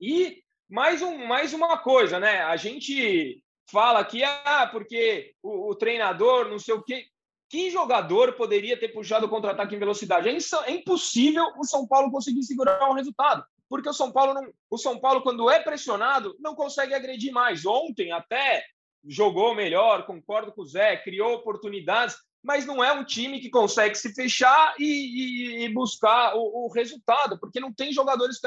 E 0.00 0.42
mais, 0.68 1.02
um, 1.02 1.26
mais 1.26 1.52
uma 1.52 1.76
coisa, 1.76 2.18
né? 2.18 2.42
A 2.42 2.56
gente 2.56 3.42
fala 3.70 3.98
aqui, 3.98 4.24
ah, 4.24 4.66
porque 4.70 5.34
o, 5.42 5.70
o 5.70 5.74
treinador, 5.74 6.48
não 6.48 6.58
sei 6.58 6.74
o 6.74 6.82
quê. 6.82 7.06
Que 7.48 7.70
jogador 7.70 8.34
poderia 8.34 8.78
ter 8.78 8.88
puxado 8.88 9.26
o 9.26 9.28
contra-ataque 9.28 9.74
em 9.74 9.78
velocidade? 9.78 10.28
É, 10.28 10.36
é 10.66 10.72
impossível 10.72 11.44
o 11.56 11.64
São 11.64 11.86
Paulo 11.86 12.10
conseguir 12.10 12.42
segurar 12.42 12.88
um 12.90 12.94
resultado 12.94 13.44
porque 13.68 13.88
o 13.88 13.92
São 13.92 14.10
Paulo 14.10 14.34
não, 14.34 14.52
o 14.70 14.78
São 14.78 14.98
Paulo 14.98 15.22
quando 15.22 15.50
é 15.50 15.60
pressionado 15.60 16.34
não 16.40 16.54
consegue 16.54 16.94
agredir 16.94 17.32
mais. 17.32 17.66
Ontem 17.66 18.10
até 18.10 18.64
jogou 19.06 19.54
melhor, 19.54 20.06
concordo 20.06 20.52
com 20.52 20.62
o 20.62 20.66
Zé, 20.66 20.96
criou 20.96 21.34
oportunidades, 21.34 22.16
mas 22.42 22.64
não 22.64 22.82
é 22.82 22.92
um 22.92 23.04
time 23.04 23.40
que 23.40 23.50
consegue 23.50 23.94
se 23.94 24.14
fechar 24.14 24.74
e, 24.78 24.84
e, 24.84 25.64
e 25.64 25.68
buscar 25.72 26.34
o, 26.34 26.66
o, 26.66 26.72
resultado, 26.72 27.38
porque 27.38 27.60
não 27.60 27.72
tem 27.72 27.92
jogadores 27.92 28.38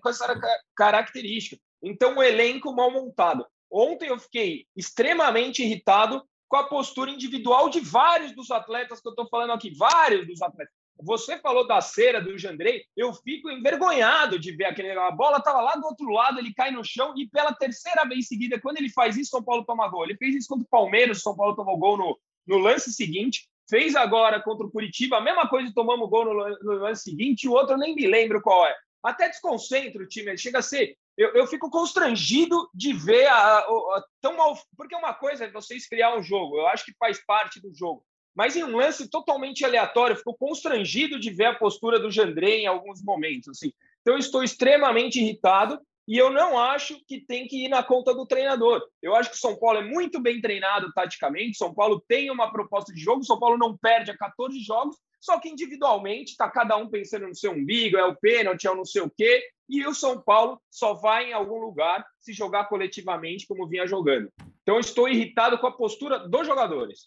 com 0.00 0.08
essa 0.08 0.34
característica. 0.74 1.60
Então, 1.82 2.16
o 2.16 2.22
elenco 2.22 2.74
mal 2.74 2.90
montado. 2.90 3.46
Ontem 3.70 4.08
eu 4.08 4.18
fiquei 4.18 4.66
extremamente 4.76 5.62
irritado 5.62 6.24
com 6.50 6.56
a 6.56 6.64
postura 6.64 7.12
individual 7.12 7.70
de 7.70 7.78
vários 7.78 8.32
dos 8.32 8.50
atletas 8.50 9.00
que 9.00 9.06
eu 9.06 9.12
estou 9.12 9.28
falando 9.28 9.52
aqui, 9.52 9.72
vários 9.72 10.26
dos 10.26 10.42
atletas. 10.42 10.74
você 11.00 11.38
falou 11.38 11.64
da 11.64 11.80
cera 11.80 12.20
do 12.20 12.36
Jandrei, 12.36 12.82
eu 12.96 13.14
fico 13.14 13.48
envergonhado 13.48 14.36
de 14.36 14.50
ver 14.50 14.64
aquele. 14.64 14.90
A 14.90 15.12
bola 15.12 15.38
estava 15.38 15.60
lá 15.60 15.76
do 15.76 15.86
outro 15.86 16.10
lado, 16.10 16.40
ele 16.40 16.52
cai 16.52 16.72
no 16.72 16.84
chão 16.84 17.14
e 17.16 17.28
pela 17.28 17.54
terceira 17.54 18.04
vez 18.04 18.26
seguida, 18.26 18.60
quando 18.60 18.78
ele 18.78 18.90
faz 18.90 19.16
isso, 19.16 19.30
São 19.30 19.44
Paulo 19.44 19.64
toma 19.64 19.88
gol. 19.88 20.04
Ele 20.04 20.16
fez 20.16 20.34
isso 20.34 20.48
contra 20.48 20.66
o 20.66 20.68
Palmeiras, 20.68 21.22
São 21.22 21.36
Paulo 21.36 21.54
tomou 21.54 21.78
gol 21.78 21.96
no, 21.96 22.18
no 22.48 22.58
lance 22.58 22.92
seguinte. 22.92 23.48
Fez 23.68 23.94
agora 23.94 24.42
contra 24.42 24.66
o 24.66 24.70
Curitiba, 24.72 25.18
a 25.18 25.20
mesma 25.20 25.48
coisa, 25.48 25.72
tomamos 25.72 26.10
gol 26.10 26.24
no, 26.24 26.34
no 26.34 26.72
lance 26.80 27.04
seguinte, 27.04 27.48
o 27.48 27.52
outro 27.52 27.74
eu 27.74 27.78
nem 27.78 27.94
me 27.94 28.08
lembro 28.08 28.42
qual 28.42 28.66
é. 28.66 28.74
Até 29.04 29.28
desconcentra 29.28 30.02
o 30.02 30.08
time, 30.08 30.36
chega 30.36 30.58
a 30.58 30.62
ser. 30.62 30.96
Eu, 31.20 31.34
eu 31.34 31.46
fico 31.46 31.68
constrangido 31.68 32.70
de 32.74 32.94
ver 32.94 33.26
a, 33.26 33.36
a, 33.36 33.58
a, 33.58 34.04
tão 34.22 34.38
mal. 34.38 34.58
Porque 34.74 34.96
uma 34.96 35.12
coisa 35.12 35.44
é 35.44 35.50
você 35.50 35.76
esfriar 35.76 36.18
um 36.18 36.22
jogo, 36.22 36.56
eu 36.56 36.66
acho 36.68 36.82
que 36.82 36.94
faz 36.98 37.22
parte 37.22 37.60
do 37.60 37.70
jogo. 37.74 38.02
Mas 38.34 38.56
em 38.56 38.64
um 38.64 38.74
lance 38.74 39.06
totalmente 39.10 39.62
aleatório, 39.62 40.14
eu 40.14 40.16
fico 40.16 40.34
constrangido 40.38 41.20
de 41.20 41.28
ver 41.30 41.44
a 41.44 41.54
postura 41.54 42.00
do 42.00 42.10
Jandré 42.10 42.60
em 42.60 42.66
alguns 42.66 43.02
momentos. 43.04 43.50
Assim. 43.50 43.70
Então, 44.00 44.14
eu 44.14 44.18
estou 44.18 44.42
extremamente 44.42 45.20
irritado 45.20 45.78
e 46.08 46.16
eu 46.16 46.30
não 46.30 46.58
acho 46.58 46.98
que 47.06 47.20
tem 47.20 47.46
que 47.46 47.66
ir 47.66 47.68
na 47.68 47.82
conta 47.82 48.14
do 48.14 48.24
treinador. 48.24 48.82
Eu 49.02 49.14
acho 49.14 49.28
que 49.28 49.36
o 49.36 49.40
São 49.40 49.58
Paulo 49.58 49.80
é 49.80 49.84
muito 49.84 50.22
bem 50.22 50.40
treinado 50.40 50.90
taticamente, 50.94 51.58
São 51.58 51.74
Paulo 51.74 52.02
tem 52.08 52.30
uma 52.30 52.50
proposta 52.50 52.94
de 52.94 53.00
jogo, 53.00 53.24
São 53.24 53.38
Paulo 53.38 53.58
não 53.58 53.76
perde 53.76 54.10
a 54.10 54.16
14 54.16 54.58
jogos, 54.60 54.96
só 55.20 55.38
que 55.38 55.48
individualmente 55.48 56.32
está 56.32 56.48
cada 56.48 56.76
um 56.76 56.88
pensando 56.88 57.28
no 57.28 57.34
seu 57.34 57.52
umbigo, 57.52 57.96
é 57.96 58.04
o 58.04 58.16
pênalti, 58.16 58.66
é 58.66 58.70
o 58.70 58.76
não 58.76 58.84
sei 58.84 59.02
o 59.02 59.10
quê, 59.10 59.42
e 59.68 59.86
o 59.86 59.94
São 59.94 60.20
Paulo 60.20 60.60
só 60.70 60.94
vai 60.94 61.30
em 61.30 61.32
algum 61.32 61.58
lugar 61.58 62.04
se 62.18 62.32
jogar 62.32 62.64
coletivamente 62.64 63.46
como 63.46 63.68
vinha 63.68 63.86
jogando. 63.86 64.28
Então, 64.62 64.74
eu 64.74 64.80
estou 64.80 65.08
irritado 65.08 65.58
com 65.58 65.66
a 65.66 65.72
postura 65.72 66.18
dos 66.18 66.46
jogadores. 66.46 67.04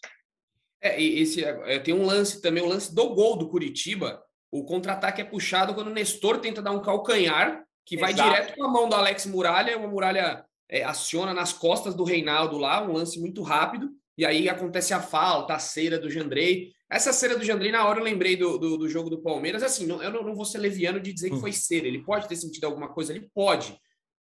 É, 0.80 1.02
esse, 1.02 1.44
é, 1.44 1.78
tem 1.78 1.92
um 1.92 2.06
lance 2.06 2.40
também, 2.40 2.62
o 2.62 2.68
lance 2.68 2.94
do 2.94 3.14
gol 3.14 3.36
do 3.36 3.48
Curitiba. 3.48 4.22
O 4.50 4.64
contra-ataque 4.64 5.20
é 5.20 5.24
puxado 5.24 5.74
quando 5.74 5.88
o 5.88 5.92
Nestor 5.92 6.38
tenta 6.38 6.62
dar 6.62 6.70
um 6.70 6.80
calcanhar, 6.80 7.64
que 7.84 7.96
vai 7.96 8.12
Exato. 8.12 8.30
direto 8.30 8.54
com 8.54 8.64
a 8.64 8.68
mão 8.68 8.88
do 8.88 8.94
Alex 8.94 9.26
Muralha. 9.26 9.76
Uma 9.76 9.88
Muralha 9.88 10.44
é, 10.68 10.84
aciona 10.84 11.34
nas 11.34 11.52
costas 11.52 11.94
do 11.94 12.04
Reinaldo 12.04 12.56
lá, 12.56 12.82
um 12.82 12.92
lance 12.92 13.20
muito 13.20 13.42
rápido. 13.42 13.90
E 14.16 14.24
aí 14.24 14.48
acontece 14.48 14.94
a 14.94 15.00
falta, 15.00 15.54
a 15.54 15.58
cera 15.58 15.98
do 15.98 16.10
Jandrei. 16.10 16.72
Essa 16.94 17.12
cera 17.12 17.36
do 17.36 17.44
Jandrei, 17.44 17.72
na 17.72 17.86
hora 17.86 17.98
eu 17.98 18.04
lembrei 18.04 18.36
do, 18.36 18.56
do, 18.56 18.78
do 18.78 18.88
jogo 18.88 19.10
do 19.10 19.20
Palmeiras. 19.20 19.62
Assim, 19.62 19.86
não, 19.86 20.02
eu 20.02 20.12
não, 20.12 20.22
não, 20.22 20.34
vou 20.34 20.44
ser 20.44 20.58
leviano 20.58 21.00
de 21.00 21.12
dizer 21.12 21.30
que 21.30 21.36
hum. 21.36 21.40
foi 21.40 21.52
cera. 21.52 21.88
Ele 21.88 22.04
pode 22.04 22.28
ter 22.28 22.36
sentido 22.36 22.64
alguma 22.64 22.88
coisa, 22.88 23.12
ele 23.12 23.28
pode. 23.34 23.76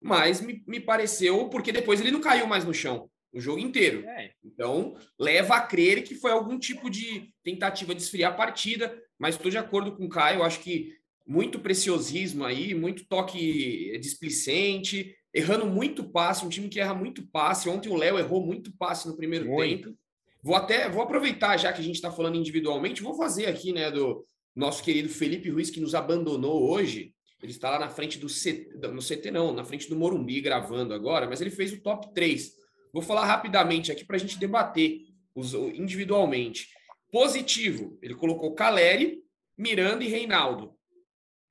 Mas 0.02 0.42
me, 0.42 0.64
me 0.68 0.80
pareceu, 0.80 1.48
porque 1.50 1.72
depois 1.72 2.02
ele 2.02 2.12
não 2.12 2.20
caiu 2.20 2.46
mais 2.46 2.66
no 2.66 2.74
chão 2.74 3.10
o 3.32 3.40
jogo 3.40 3.60
inteiro. 3.60 4.04
É. 4.06 4.32
Então, 4.44 4.96
leva 5.18 5.56
a 5.56 5.62
crer 5.62 6.04
que 6.04 6.16
foi 6.16 6.32
algum 6.32 6.58
tipo 6.58 6.90
de 6.90 7.30
tentativa 7.44 7.94
de 7.94 8.02
esfriar 8.02 8.34
a 8.34 8.36
partida, 8.36 8.98
mas 9.18 9.36
estou 9.36 9.52
de 9.52 9.58
acordo 9.58 9.96
com 9.96 10.06
o 10.06 10.10
Caio, 10.10 10.44
acho 10.44 10.60
que 10.60 10.94
muito 11.26 11.60
preciosismo 11.60 12.46
aí, 12.46 12.74
muito 12.74 13.06
toque 13.06 13.98
displicente, 14.00 15.16
errando 15.34 15.66
muito 15.66 16.04
passe, 16.04 16.46
um 16.46 16.50
time 16.50 16.70
que 16.70 16.80
erra 16.80 16.94
muito 16.94 17.28
passe. 17.28 17.70
Ontem 17.70 17.90
o 17.90 17.96
Léo 17.96 18.18
errou 18.18 18.46
muito 18.46 18.76
passe 18.78 19.08
no 19.08 19.16
primeiro 19.16 19.46
muito. 19.46 19.90
tempo. 19.90 20.00
Vou 20.48 20.56
até 20.56 20.89
vou 20.89 21.01
aproveitar 21.01 21.58
já 21.58 21.74
que 21.74 21.82
a 21.82 21.84
gente 21.84 21.96
está 21.96 22.10
falando 22.10 22.38
individualmente, 22.38 23.04
vou 23.04 23.13
fazer 23.16 23.48
aqui, 23.48 23.74
né, 23.74 23.92
do 23.92 24.25
nosso 24.56 24.82
querido 24.82 25.10
Felipe 25.10 25.50
Ruiz 25.50 25.70
que 25.70 25.82
nos 25.82 25.94
abandonou 25.94 26.72
hoje. 26.72 27.13
Ele 27.44 27.51
está 27.51 27.72
lá 27.72 27.77
na 27.77 27.89
frente 27.89 28.18
do 28.18 28.27
CT, 28.27 28.70
no 28.94 29.01
CT 29.01 29.30
não, 29.30 29.51
na 29.51 29.66
frente 29.66 29.89
do 29.89 29.98
Morumbi 29.98 30.39
gravando 30.39 30.94
agora, 30.94 31.27
mas 31.27 31.42
ele 31.42 31.50
fez 31.50 31.74
o 31.74 31.82
top 31.82 32.13
3 32.13 32.54
Vou 32.94 33.01
falar 33.01 33.25
rapidamente 33.25 33.92
aqui 33.92 34.06
para 34.06 34.16
a 34.16 34.20
gente 34.20 34.39
debater 34.39 35.01
os, 35.36 35.54
individualmente. 35.54 36.70
Positivo, 37.12 38.00
ele 38.01 38.16
colocou 38.16 38.56
Caleri, 38.56 39.22
Miranda 39.58 40.06
e 40.06 40.08
Reinaldo. 40.08 40.74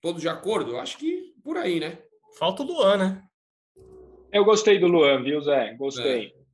Todos 0.00 0.22
de 0.22 0.28
acordo? 0.30 0.70
Eu 0.70 0.80
acho 0.80 0.96
que 0.96 1.34
por 1.44 1.58
aí, 1.58 1.78
né? 1.78 1.98
Falta 2.38 2.62
o 2.62 2.66
Luan, 2.66 2.96
né? 2.96 3.22
Eu 4.32 4.42
gostei 4.42 4.78
do 4.78 4.86
Luan, 4.86 5.22
viu, 5.22 5.38
Zé? 5.42 5.74
Gostei. 5.74 6.28
É. 6.28 6.46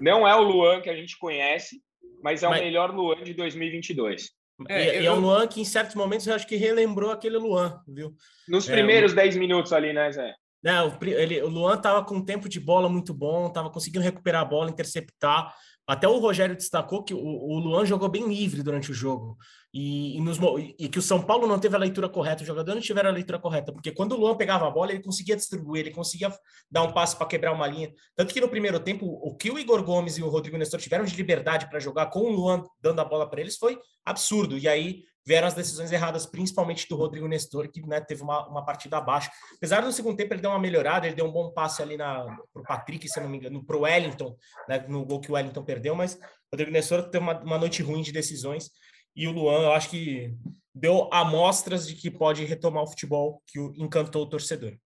Não 0.00 0.26
é 0.26 0.34
o 0.34 0.42
Luan 0.42 0.80
que 0.80 0.90
a 0.90 0.96
gente 0.96 1.16
conhece, 1.18 1.83
mas 2.24 2.42
é 2.42 2.48
mas... 2.48 2.60
o 2.60 2.64
melhor 2.64 2.90
Luan 2.90 3.22
de 3.22 3.34
2022. 3.34 4.30
É, 4.66 5.02
e, 5.02 5.04
eu... 5.04 5.12
é 5.12 5.14
um 5.14 5.20
Luan 5.20 5.46
que 5.46 5.60
em 5.60 5.64
certos 5.64 5.94
momentos 5.94 6.26
eu 6.26 6.34
acho 6.34 6.46
que 6.46 6.56
relembrou 6.56 7.10
aquele 7.10 7.36
Luan, 7.36 7.82
viu? 7.86 8.14
Nos 8.48 8.64
primeiros 8.64 9.12
é, 9.12 9.16
10 9.16 9.36
minutos 9.36 9.74
ali, 9.74 9.92
né, 9.92 10.10
Zé? 10.10 10.34
Né, 10.62 10.82
o, 10.82 11.04
ele, 11.04 11.42
o 11.42 11.48
Luan 11.48 11.74
estava 11.74 12.02
com 12.02 12.14
um 12.14 12.24
tempo 12.24 12.48
de 12.48 12.58
bola 12.58 12.88
muito 12.88 13.12
bom, 13.12 13.48
estava 13.48 13.68
conseguindo 13.68 14.02
recuperar 14.02 14.40
a 14.40 14.46
bola, 14.46 14.70
interceptar. 14.70 15.54
Até 15.86 16.08
o 16.08 16.18
Rogério 16.18 16.56
destacou 16.56 17.02
que 17.04 17.12
o, 17.12 17.58
Luan 17.58 17.84
jogou 17.84 18.08
bem 18.08 18.26
livre 18.26 18.62
durante 18.62 18.90
o 18.90 18.94
jogo. 18.94 19.36
E, 19.72 20.16
e, 20.16 20.20
nos, 20.20 20.38
e, 20.78 20.88
que 20.88 20.98
o 20.98 21.02
São 21.02 21.20
Paulo 21.20 21.46
não 21.46 21.58
teve 21.58 21.74
a 21.74 21.78
leitura 21.78 22.08
correta, 22.08 22.42
os 22.42 22.46
jogadores 22.46 22.76
não 22.76 22.86
tiveram 22.86 23.10
a 23.10 23.12
leitura 23.12 23.38
correta, 23.38 23.72
porque 23.72 23.90
quando 23.90 24.12
o 24.12 24.16
Luan 24.16 24.36
pegava 24.36 24.66
a 24.66 24.70
bola, 24.70 24.92
ele 24.92 25.02
conseguia 25.02 25.36
distribuir, 25.36 25.80
ele 25.80 25.94
conseguia 25.94 26.32
dar 26.70 26.84
um 26.84 26.92
passe 26.92 27.16
para 27.16 27.26
quebrar 27.26 27.52
uma 27.52 27.66
linha. 27.66 27.92
Tanto 28.14 28.32
que 28.32 28.40
no 28.40 28.48
primeiro 28.48 28.80
tempo, 28.80 29.04
o 29.06 29.36
que 29.36 29.50
o 29.50 29.58
Igor 29.58 29.82
Gomes 29.82 30.16
e 30.16 30.22
o 30.22 30.28
Rodrigo 30.28 30.56
Nestor 30.56 30.80
tiveram 30.80 31.04
de 31.04 31.14
liberdade 31.16 31.68
para 31.68 31.80
jogar 31.80 32.06
com 32.06 32.20
o 32.20 32.30
Luan 32.30 32.64
dando 32.80 33.00
a 33.00 33.04
bola 33.04 33.28
para 33.28 33.40
eles 33.40 33.56
foi 33.58 33.78
absurdo. 34.04 34.56
E 34.56 34.66
aí 34.66 35.02
vieram 35.26 35.48
as 35.48 35.54
decisões 35.54 35.90
erradas, 35.90 36.26
principalmente 36.26 36.86
do 36.88 36.96
Rodrigo 36.96 37.26
Nestor, 37.26 37.70
que 37.70 37.80
né, 37.86 38.00
teve 38.00 38.22
uma, 38.22 38.46
uma 38.48 38.64
partida 38.64 38.98
abaixo. 38.98 39.30
Apesar 39.56 39.80
do 39.80 39.92
segundo 39.92 40.16
tempo 40.16 40.34
ele 40.34 40.42
deu 40.42 40.50
uma 40.50 40.58
melhorada, 40.58 41.06
ele 41.06 41.16
deu 41.16 41.26
um 41.26 41.32
bom 41.32 41.50
passe 41.50 41.82
ali 41.82 41.96
para 41.96 42.36
o 42.54 42.62
Patrick, 42.62 43.08
se 43.08 43.20
não 43.20 43.28
me 43.28 43.38
engano, 43.38 43.64
para 43.64 43.76
o 43.76 43.80
Wellington, 43.80 44.36
né, 44.68 44.84
no 44.88 45.04
gol 45.04 45.20
que 45.20 45.30
o 45.30 45.34
Wellington 45.34 45.64
perdeu, 45.64 45.94
mas 45.94 46.14
o 46.14 46.18
Rodrigo 46.52 46.72
Nestor 46.72 47.02
teve 47.04 47.22
uma, 47.22 47.40
uma 47.40 47.58
noite 47.58 47.82
ruim 47.82 48.02
de 48.02 48.12
decisões. 48.12 48.70
E 49.16 49.26
o 49.26 49.32
Luan, 49.32 49.62
eu 49.62 49.72
acho 49.72 49.90
que 49.90 50.34
deu 50.74 51.08
amostras 51.12 51.86
de 51.86 51.94
que 51.94 52.10
pode 52.10 52.44
retomar 52.44 52.82
o 52.82 52.88
futebol 52.88 53.40
que 53.46 53.60
encantou 53.76 54.22
o 54.22 54.28
torcedor. 54.28 54.76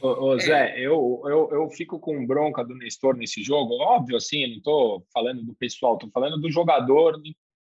Ô, 0.00 0.08
ô, 0.08 0.38
Zé, 0.38 0.78
eu, 0.78 1.22
eu, 1.26 1.50
eu 1.52 1.70
fico 1.70 1.98
com 1.98 2.26
bronca 2.26 2.64
do 2.64 2.74
Nestor 2.74 3.16
nesse 3.16 3.42
jogo. 3.42 3.74
Óbvio, 3.74 4.16
assim, 4.16 4.46
não 4.46 4.56
estou 4.56 5.06
falando 5.12 5.42
do 5.42 5.54
pessoal, 5.54 5.94
estou 5.94 6.10
falando 6.10 6.40
do 6.40 6.50
jogador 6.50 7.20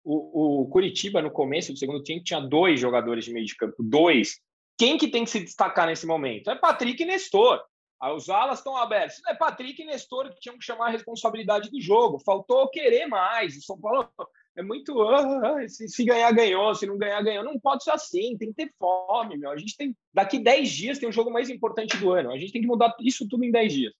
o, 0.03 0.61
o 0.61 0.67
Curitiba, 0.67 1.21
no 1.21 1.31
começo 1.31 1.71
do 1.71 1.79
segundo 1.79 2.03
tempo, 2.03 2.23
tinha 2.23 2.39
dois 2.39 2.79
jogadores 2.79 3.25
de 3.25 3.33
meio 3.33 3.45
de 3.45 3.55
campo. 3.55 3.75
Dois. 3.79 4.39
Quem 4.77 4.97
que 4.97 5.07
tem 5.07 5.23
que 5.23 5.29
se 5.29 5.39
destacar 5.39 5.87
nesse 5.87 6.05
momento? 6.05 6.49
É 6.49 6.55
Patrick 6.55 7.01
e 7.01 7.05
Nestor. 7.05 7.61
Ah, 7.99 8.13
os 8.13 8.29
alas 8.29 8.59
estão 8.59 8.75
abertos. 8.75 9.21
É 9.27 9.35
Patrick 9.35 9.79
e 9.79 9.85
Nestor 9.85 10.33
que 10.33 10.39
tinham 10.39 10.57
que 10.57 10.65
chamar 10.65 10.87
a 10.87 10.91
responsabilidade 10.91 11.69
do 11.69 11.79
jogo. 11.79 12.17
Faltou 12.17 12.67
querer 12.69 13.05
mais. 13.05 13.55
O 13.55 13.61
São 13.61 13.79
Paulo 13.79 14.09
é 14.57 14.63
muito. 14.63 14.99
Ah, 15.03 15.67
se, 15.67 15.87
se, 15.87 16.03
ganhar, 16.03 16.31
ganhou. 16.31 16.73
Se 16.73 16.87
não 16.87 16.97
ganhar, 16.97 17.21
ganhou. 17.21 17.43
Não 17.43 17.59
pode 17.59 17.83
ser 17.83 17.91
assim. 17.91 18.35
Tem 18.37 18.51
que 18.51 18.65
ter 18.65 18.73
fome, 18.79 19.37
meu. 19.37 19.51
A 19.51 19.57
gente 19.57 19.77
tem. 19.77 19.95
Daqui 20.11 20.39
10 20.39 20.69
dias 20.71 20.97
tem 20.97 21.07
o 21.07 21.11
jogo 21.11 21.31
mais 21.31 21.47
importante 21.49 21.95
do 21.97 22.11
ano. 22.11 22.31
A 22.31 22.37
gente 22.39 22.51
tem 22.51 22.61
que 22.61 22.67
mudar 22.67 22.95
isso 23.01 23.27
tudo 23.27 23.43
em 23.43 23.51
10 23.51 23.73
dias. 23.73 23.93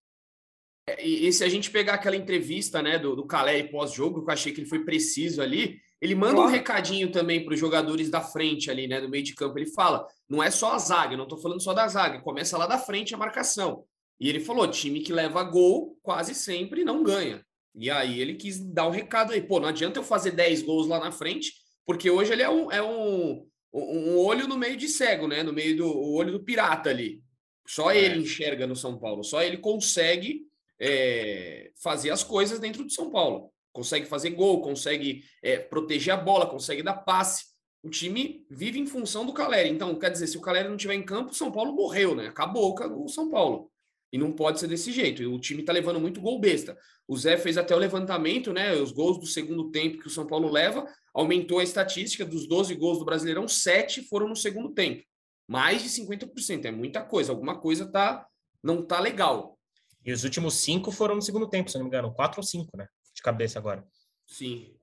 É, 0.88 1.06
e, 1.06 1.28
e 1.28 1.32
se 1.32 1.44
a 1.44 1.48
gente 1.48 1.70
pegar 1.70 1.94
aquela 1.94 2.16
entrevista 2.16 2.82
né, 2.82 2.98
do, 2.98 3.14
do 3.14 3.24
Calé 3.24 3.62
pós-jogo, 3.62 4.24
que 4.24 4.30
eu 4.30 4.34
achei 4.34 4.52
que 4.52 4.60
ele 4.62 4.68
foi 4.68 4.84
preciso 4.84 5.40
ali, 5.40 5.80
ele 6.02 6.16
manda 6.16 6.40
um 6.40 6.46
recadinho 6.46 7.12
também 7.12 7.44
para 7.44 7.54
os 7.54 7.60
jogadores 7.60 8.10
da 8.10 8.20
frente 8.20 8.68
ali, 8.68 8.88
né, 8.88 9.00
do 9.00 9.08
meio 9.08 9.22
de 9.22 9.36
campo. 9.36 9.56
Ele 9.56 9.70
fala: 9.70 10.04
não 10.28 10.42
é 10.42 10.50
só 10.50 10.72
a 10.72 10.78
zaga, 10.78 11.16
não 11.16 11.22
estou 11.22 11.38
falando 11.38 11.62
só 11.62 11.72
da 11.72 11.86
zaga, 11.86 12.20
começa 12.20 12.58
lá 12.58 12.66
da 12.66 12.76
frente 12.76 13.14
a 13.14 13.16
marcação. 13.16 13.84
E 14.18 14.28
ele 14.28 14.40
falou: 14.40 14.66
time 14.66 14.98
que 15.00 15.12
leva 15.12 15.44
gol 15.44 15.96
quase 16.02 16.34
sempre 16.34 16.84
não 16.84 17.04
ganha. 17.04 17.40
E 17.72 17.88
aí 17.88 18.20
ele 18.20 18.34
quis 18.34 18.58
dar 18.58 18.86
o 18.86 18.88
um 18.88 18.92
recado 18.92 19.32
aí: 19.32 19.40
pô, 19.40 19.60
não 19.60 19.68
adianta 19.68 20.00
eu 20.00 20.02
fazer 20.02 20.32
10 20.32 20.62
gols 20.62 20.88
lá 20.88 20.98
na 20.98 21.12
frente, 21.12 21.52
porque 21.86 22.10
hoje 22.10 22.32
ele 22.32 22.42
é 22.42 22.50
um, 22.50 22.72
é 22.72 22.82
um, 22.82 23.46
um 23.72 24.18
olho 24.18 24.48
no 24.48 24.58
meio 24.58 24.76
de 24.76 24.88
cego, 24.88 25.28
né? 25.28 25.44
No 25.44 25.52
meio 25.52 25.76
do 25.76 25.88
olho 25.88 26.32
do 26.32 26.42
pirata 26.42 26.90
ali. 26.90 27.22
Só 27.64 27.92
é. 27.92 27.98
ele 27.98 28.18
enxerga 28.18 28.66
no 28.66 28.74
São 28.74 28.98
Paulo, 28.98 29.22
só 29.22 29.40
ele 29.40 29.58
consegue 29.58 30.40
é, 30.80 31.70
fazer 31.80 32.10
as 32.10 32.24
coisas 32.24 32.58
dentro 32.58 32.82
do 32.82 32.90
São 32.90 33.08
Paulo 33.08 33.52
consegue 33.72 34.06
fazer 34.06 34.30
gol, 34.30 34.60
consegue 34.60 35.24
é, 35.42 35.58
proteger 35.58 36.14
a 36.14 36.16
bola, 36.16 36.46
consegue 36.46 36.82
dar 36.82 36.94
passe. 36.94 37.52
O 37.82 37.90
time 37.90 38.46
vive 38.48 38.78
em 38.78 38.86
função 38.86 39.26
do 39.26 39.32
Caleri. 39.32 39.68
Então, 39.68 39.98
quer 39.98 40.10
dizer, 40.10 40.28
se 40.28 40.38
o 40.38 40.40
Caleri 40.40 40.68
não 40.68 40.76
estiver 40.76 40.94
em 40.94 41.02
campo, 41.02 41.32
o 41.32 41.34
São 41.34 41.50
Paulo 41.50 41.72
morreu, 41.72 42.14
né? 42.14 42.28
Acabou 42.28 42.74
o 42.78 43.08
São 43.08 43.28
Paulo. 43.28 43.70
E 44.12 44.18
não 44.18 44.30
pode 44.30 44.60
ser 44.60 44.68
desse 44.68 44.92
jeito. 44.92 45.22
E 45.22 45.26
o 45.26 45.40
time 45.40 45.60
está 45.62 45.72
levando 45.72 45.98
muito 45.98 46.20
gol 46.20 46.38
besta. 46.38 46.76
O 47.08 47.16
Zé 47.16 47.36
fez 47.36 47.56
até 47.58 47.74
o 47.74 47.78
levantamento, 47.78 48.52
né? 48.52 48.74
Os 48.74 48.92
gols 48.92 49.18
do 49.18 49.26
segundo 49.26 49.70
tempo 49.70 49.98
que 49.98 50.06
o 50.06 50.10
São 50.10 50.26
Paulo 50.26 50.50
leva, 50.50 50.86
aumentou 51.14 51.58
a 51.58 51.64
estatística 51.64 52.24
dos 52.24 52.46
12 52.46 52.74
gols 52.74 52.98
do 52.98 53.04
Brasileirão, 53.04 53.48
7 53.48 54.02
foram 54.02 54.28
no 54.28 54.36
segundo 54.36 54.72
tempo. 54.74 55.02
Mais 55.48 55.82
de 55.82 55.88
50%. 55.88 56.66
É 56.66 56.70
muita 56.70 57.02
coisa. 57.02 57.32
Alguma 57.32 57.58
coisa 57.58 57.90
tá, 57.90 58.26
não 58.62 58.82
tá 58.82 59.00
legal. 59.00 59.58
E 60.04 60.12
os 60.12 60.24
últimos 60.24 60.54
cinco 60.54 60.90
foram 60.92 61.14
no 61.14 61.22
segundo 61.22 61.48
tempo, 61.48 61.70
se 61.70 61.76
não 61.76 61.84
me 61.84 61.88
engano. 61.88 62.12
Quatro 62.12 62.40
ou 62.40 62.44
cinco, 62.44 62.76
né? 62.76 62.86
De 63.22 63.24
cabeça 63.24 63.58
agora. 63.58 63.84
Sim. 64.26 64.74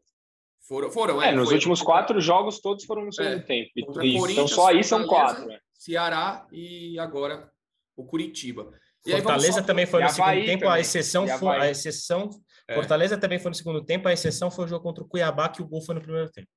Foram, 0.61 0.91
foram 0.91 1.21
é, 1.21 1.29
é 1.29 1.31
nos 1.31 1.47
foi, 1.47 1.55
últimos 1.55 1.81
quatro 1.81 2.21
jogos, 2.21 2.59
todos 2.59 2.85
foram 2.85 3.05
no 3.05 3.11
segundo 3.11 3.37
é, 3.37 3.39
tempo. 3.39 3.71
Isso, 3.75 4.31
então 4.31 4.47
só 4.47 4.67
aí 4.67 4.83
são 4.83 5.05
quatro. 5.05 5.47
Né? 5.47 5.59
Ceará 5.73 6.47
e 6.51 6.97
agora 6.99 7.51
o 7.95 8.05
Curitiba. 8.05 8.71
E 9.05 9.11
Fortaleza 9.11 9.63
também 9.63 9.85
foi 9.85 10.03
no 10.03 10.09
segundo 10.09 10.45
tempo, 10.45 10.63
também. 10.63 10.77
a 10.77 10.79
exceção 10.79 11.27
foi 11.27 11.57
a 11.57 11.71
exceção. 11.71 12.29
É. 12.67 12.75
Fortaleza 12.75 13.17
também 13.17 13.39
foi 13.39 13.49
no 13.49 13.55
segundo 13.55 13.83
tempo, 13.83 14.07
a 14.07 14.13
exceção 14.13 14.51
foi 14.51 14.65
o 14.65 14.67
jogo 14.67 14.83
contra 14.83 15.03
o 15.03 15.07
Cuiabá, 15.07 15.49
que 15.49 15.61
o 15.61 15.67
gol 15.67 15.81
foi 15.81 15.95
no 15.95 16.01
primeiro 16.01 16.29
tempo. 16.29 16.47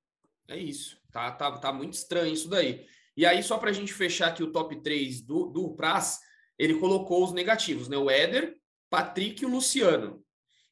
É 0.48 0.56
isso. 0.56 0.98
Tá, 1.10 1.30
tá, 1.32 1.50
tá 1.58 1.72
muito 1.72 1.94
estranho 1.94 2.32
isso 2.32 2.48
daí. 2.48 2.86
E 3.16 3.24
aí, 3.24 3.42
só 3.42 3.58
para 3.58 3.70
a 3.70 3.72
gente 3.72 3.92
fechar 3.92 4.28
aqui 4.28 4.42
o 4.42 4.52
top 4.52 4.76
3 4.82 5.22
do, 5.22 5.46
do 5.46 5.74
Praz, 5.74 6.18
ele 6.58 6.74
colocou 6.74 7.24
os 7.24 7.32
negativos, 7.32 7.88
né? 7.88 7.96
O 7.96 8.10
Éder, 8.10 8.56
Patrick 8.90 9.42
e 9.42 9.46
o 9.46 9.50
Luciano. 9.50 10.22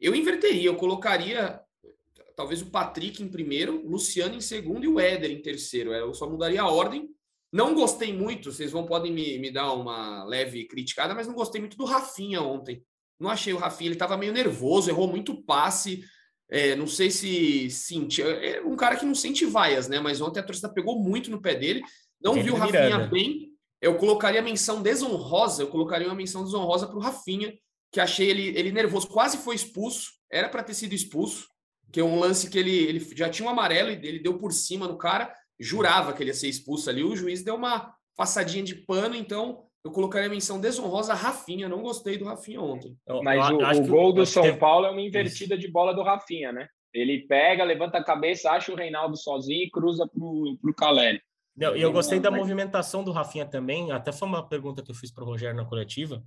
Eu 0.01 0.15
inverteria, 0.15 0.67
eu 0.67 0.77
colocaria 0.77 1.61
talvez 2.41 2.63
o 2.63 2.71
Patrick 2.71 3.23
em 3.23 3.29
primeiro, 3.29 3.85
o 3.85 3.91
Luciano 3.91 4.35
em 4.35 4.41
segundo 4.41 4.85
e 4.85 4.89
o 4.89 4.99
Éder 4.99 5.31
em 5.31 5.43
terceiro. 5.43 5.93
É, 5.93 6.01
eu 6.01 6.15
só 6.15 6.29
mudaria 6.29 6.63
a 6.63 6.71
ordem. 6.71 7.11
Não 7.53 7.75
gostei 7.75 8.13
muito, 8.13 8.51
vocês 8.51 8.71
vão 8.71 8.87
podem 8.87 9.13
me, 9.13 9.39
me 9.39 9.51
dar 9.51 9.73
uma 9.73 10.25
leve 10.25 10.65
criticada, 10.67 11.15
mas 11.15 11.27
não 11.27 11.35
gostei 11.35 11.61
muito 11.61 11.77
do 11.77 11.85
Rafinha 11.85 12.41
ontem. 12.41 12.83
Não 13.19 13.29
achei 13.29 13.53
o 13.53 13.59
Rafinha, 13.59 13.89
ele 13.89 13.95
estava 13.95 14.17
meio 14.17 14.33
nervoso, 14.33 14.89
errou 14.89 15.07
muito 15.07 15.43
passe. 15.43 16.03
É, 16.49 16.75
não 16.75 16.87
sei 16.87 17.11
se 17.11 17.69
sentia. 17.69 18.25
É 18.25 18.63
um 18.63 18.75
cara 18.75 18.97
que 18.97 19.05
não 19.05 19.15
sente 19.15 19.45
vaias, 19.45 19.89
né? 19.89 20.01
Mas 20.01 20.21
ontem 20.21 20.41
a 20.41 20.43
torcida 20.43 20.73
pegou 20.73 20.99
muito 20.99 21.31
no 21.31 21.43
pé 21.43 21.55
dele. 21.55 21.83
Não 22.23 22.35
viu 22.35 22.55
o 22.55 22.57
Rafinha 22.57 22.83
Miranda. 22.85 23.07
bem. 23.09 23.51
Eu 23.81 23.97
colocaria 23.97 24.41
a 24.41 24.45
menção 24.45 24.83
desonrosa, 24.83 25.63
eu 25.63 25.69
colocaria 25.69 26.07
uma 26.07 26.15
menção 26.15 26.45
desonrosa 26.45 26.87
para 26.87 26.97
o 26.97 27.01
Rafinha, 27.01 27.53
que 27.93 28.01
achei 28.01 28.29
ele, 28.29 28.49
ele 28.59 28.71
nervoso, 28.71 29.09
quase 29.09 29.39
foi 29.39 29.55
expulso, 29.55 30.11
era 30.31 30.49
para 30.49 30.63
ter 30.63 30.75
sido 30.75 30.95
expulso, 30.95 31.49
que 31.93 32.01
é 32.01 32.05
um 32.05 32.19
lance 32.19 32.49
que 32.49 32.59
ele, 32.59 32.77
ele 32.77 33.01
já 33.17 33.29
tinha 33.29 33.47
um 33.47 33.51
amarelo 33.51 33.91
e 33.91 33.95
ele 33.95 34.21
deu 34.21 34.39
por 34.39 34.53
cima 34.53 34.87
no 34.87 34.97
cara, 34.97 35.33
jurava 35.59 36.13
que 36.13 36.23
ele 36.23 36.31
ia 36.31 36.35
ser 36.35 36.49
expulso 36.49 36.89
ali, 36.89 37.03
o 37.03 37.17
juiz 37.17 37.43
deu 37.43 37.57
uma 37.57 37.93
passadinha 38.17 38.63
de 38.63 38.75
pano, 38.75 39.17
então 39.17 39.65
eu 39.85 39.91
colocaria 39.91 40.29
a 40.29 40.31
menção 40.31 40.61
desonrosa 40.61 41.15
Rafinha, 41.15 41.69
não 41.69 41.83
gostei 41.83 42.19
do 42.19 42.27
Rafinha 42.27 42.61
ontem. 42.61 42.97
Mas 43.23 43.51
o, 43.51 43.83
o 43.83 43.87
gol 43.87 44.13
do 44.13 44.27
São 44.27 44.57
Paulo 44.59 44.87
é 44.87 44.91
uma 44.91 45.01
invertida 45.01 45.57
de 45.57 45.69
bola 45.69 45.95
do 45.95 46.03
Rafinha, 46.03 46.53
né? 46.53 46.69
Ele 46.93 47.27
pega, 47.27 47.65
levanta 47.65 47.99
a 47.99 48.05
cabeça, 48.05 48.51
acha 48.51 48.73
o 48.73 48.77
Reinaldo 48.77 49.17
sozinho 49.17 49.65
e 49.65 49.71
cruza 49.71 50.07
para 50.07 50.23
o 50.23 50.75
Caleri. 50.77 51.21
Não, 51.57 51.77
e 51.77 51.83
eu 51.83 51.93
gostei 51.93 52.19
da 52.19 52.31
movimentação 52.31 53.05
do 53.05 53.13
Rafinha 53.13 53.47
também. 53.47 53.93
Até 53.93 54.13
foi 54.13 54.27
uma 54.27 54.49
pergunta 54.49 54.83
que 54.83 54.91
eu 54.91 54.95
fiz 54.95 55.13
para 55.13 55.25
o 55.25 55.27
Rogério 55.27 55.57
na 55.57 55.65
coletiva, 55.65 56.23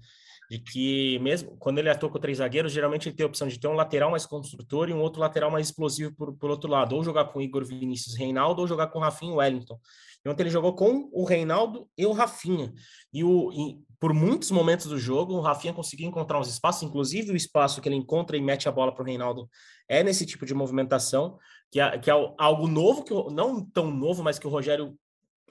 de 0.54 0.60
que 0.60 1.18
mesmo 1.18 1.58
quando 1.58 1.80
ele 1.80 1.90
atua 1.90 2.12
com 2.12 2.20
três 2.20 2.38
zagueiros, 2.38 2.72
geralmente 2.72 3.10
ele 3.10 3.16
tem 3.16 3.24
a 3.24 3.28
opção 3.28 3.48
de 3.48 3.60
ter 3.60 3.68
um 3.68 3.74
lateral 3.74 4.12
mais 4.12 4.24
construtor 4.24 4.88
e 4.88 4.94
um 4.94 5.02
outro 5.02 5.20
lateral 5.20 5.50
mais 5.50 5.66
explosivo 5.66 6.14
por, 6.16 6.32
por 6.36 6.52
outro 6.52 6.70
lado, 6.70 6.96
ou 6.96 7.04
jogar 7.04 7.26
com 7.26 7.42
Igor 7.42 7.66
Vinícius 7.66 8.16
Reinaldo, 8.16 8.62
ou 8.62 8.68
jogar 8.68 8.88
com 8.88 9.00
Rafinha 9.00 9.34
Wellington. 9.34 9.80
E 10.24 10.30
ontem 10.30 10.44
ele 10.44 10.52
jogou 10.52 10.76
com 10.76 11.10
o 11.12 11.26
Reinaldo 11.26 11.90
e 11.98 12.06
o 12.06 12.12
Rafinha. 12.12 12.72
E, 13.12 13.24
o, 13.24 13.52
e 13.52 13.80
por 14.00 14.14
muitos 14.14 14.52
momentos 14.52 14.86
do 14.86 15.00
jogo, 15.00 15.34
o 15.34 15.42
Rafinha 15.42 15.74
conseguiu 15.74 16.08
encontrar 16.08 16.40
uns 16.40 16.48
espaços, 16.48 16.84
inclusive 16.84 17.32
o 17.32 17.36
espaço 17.36 17.82
que 17.82 17.90
ele 17.90 17.96
encontra 17.96 18.38
e 18.38 18.42
mete 18.42 18.70
a 18.70 18.72
bola 18.72 18.94
para 18.94 19.02
o 19.02 19.06
Reinaldo 19.08 19.50
é 19.90 20.04
nesse 20.04 20.24
tipo 20.24 20.46
de 20.46 20.54
movimentação, 20.54 21.40
que 21.72 21.80
é, 21.80 21.98
que 21.98 22.12
é 22.12 22.14
algo 22.38 22.68
novo, 22.68 23.04
que 23.04 23.12
não 23.34 23.66
tão 23.66 23.90
novo, 23.90 24.22
mas 24.22 24.38
que 24.38 24.46
o 24.46 24.52
Rogério 24.52 24.96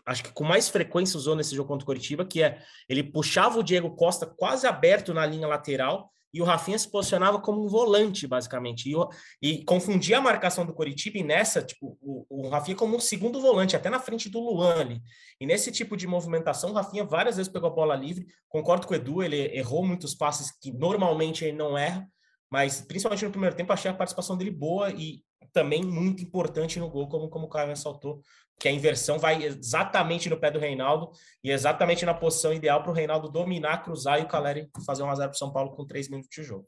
acho 0.07 0.25
que 0.25 0.33
com 0.33 0.45
mais 0.45 0.69
frequência 0.69 1.17
usou 1.17 1.37
nesse 1.37 1.55
jogo 1.55 1.69
contra 1.69 1.85
o 1.85 1.87
Curitiba, 1.87 2.25
que 2.25 2.43
é 2.43 2.63
ele 2.89 3.03
puxava 3.03 3.59
o 3.59 3.63
Diego 3.63 3.95
Costa 3.95 4.27
quase 4.27 4.67
aberto 4.67 5.15
na 5.15 5.25
linha 5.25 5.47
lateral 5.47 6.13
e 6.35 6.41
o 6.41 6.45
Rafinha 6.45 6.79
se 6.79 6.91
posicionava 6.91 7.39
como 7.39 7.63
um 7.63 7.69
volante, 7.69 8.27
basicamente, 8.27 8.91
e, 8.91 8.97
e 9.43 9.65
confundia 9.65 10.17
a 10.17 10.21
marcação 10.21 10.65
do 10.65 10.73
Curitiba 10.73 11.19
e 11.19 11.23
nessa, 11.23 11.63
tipo, 11.63 11.99
o, 12.01 12.25
o 12.29 12.49
Rafinha 12.49 12.75
como 12.75 12.97
um 12.97 13.01
segundo 13.01 13.39
volante, 13.39 13.77
até 13.77 13.91
na 13.91 14.01
frente 14.01 14.31
do 14.31 14.41
Luan 14.41 14.81
ali. 14.81 15.03
E 15.39 15.45
nesse 15.45 15.71
tipo 15.71 15.95
de 15.95 16.07
movimentação, 16.07 16.71
o 16.71 16.73
Rafinha 16.73 17.05
várias 17.05 17.37
vezes 17.37 17.53
pegou 17.53 17.69
a 17.69 17.75
bola 17.75 17.95
livre, 17.95 18.27
concordo 18.49 18.87
com 18.87 18.95
o 18.95 18.97
Edu, 18.97 19.23
ele 19.23 19.55
errou 19.55 19.85
muitos 19.85 20.15
passes 20.15 20.51
que 20.59 20.73
normalmente 20.73 21.45
ele 21.45 21.57
não 21.57 21.77
erra, 21.77 22.09
mas 22.51 22.81
principalmente 22.81 23.25
no 23.25 23.31
primeiro 23.31 23.57
tempo 23.57 23.73
achei 23.73 23.91
a 23.91 23.95
participação 23.95 24.37
dele 24.37 24.51
boa 24.51 24.91
e 24.91 25.23
também 25.53 25.85
muito 25.85 26.23
importante 26.23 26.79
no 26.79 26.89
gol, 26.89 27.09
como, 27.09 27.29
como 27.29 27.47
o 27.47 27.49
Caio 27.49 27.69
ressaltou, 27.69 28.21
que 28.59 28.69
a 28.69 28.73
inversão 28.73 29.19
vai 29.19 29.43
exatamente 29.43 30.31
no 30.31 30.39
pé 30.39 30.51
do 30.51 30.59
Reinaldo 30.59 31.11
e 31.43 31.51
exatamente 31.51 32.05
na 32.05 32.15
posição 32.15 32.53
ideal 32.53 32.83
para 32.83 32.91
o 32.91 32.95
Reinaldo 32.95 33.29
dominar, 33.29 33.83
cruzar 33.83 34.21
e 34.21 34.23
o 34.23 34.29
Caleri 34.29 34.71
fazer 34.87 35.03
um 35.03 35.11
a 35.11 35.15
0 35.15 35.31
para 35.31 35.39
São 35.39 35.53
Paulo 35.53 35.73
com 35.73 35.87
três 35.87 36.09
minutos 36.09 36.31
de 36.31 36.43
jogo. 36.43 36.67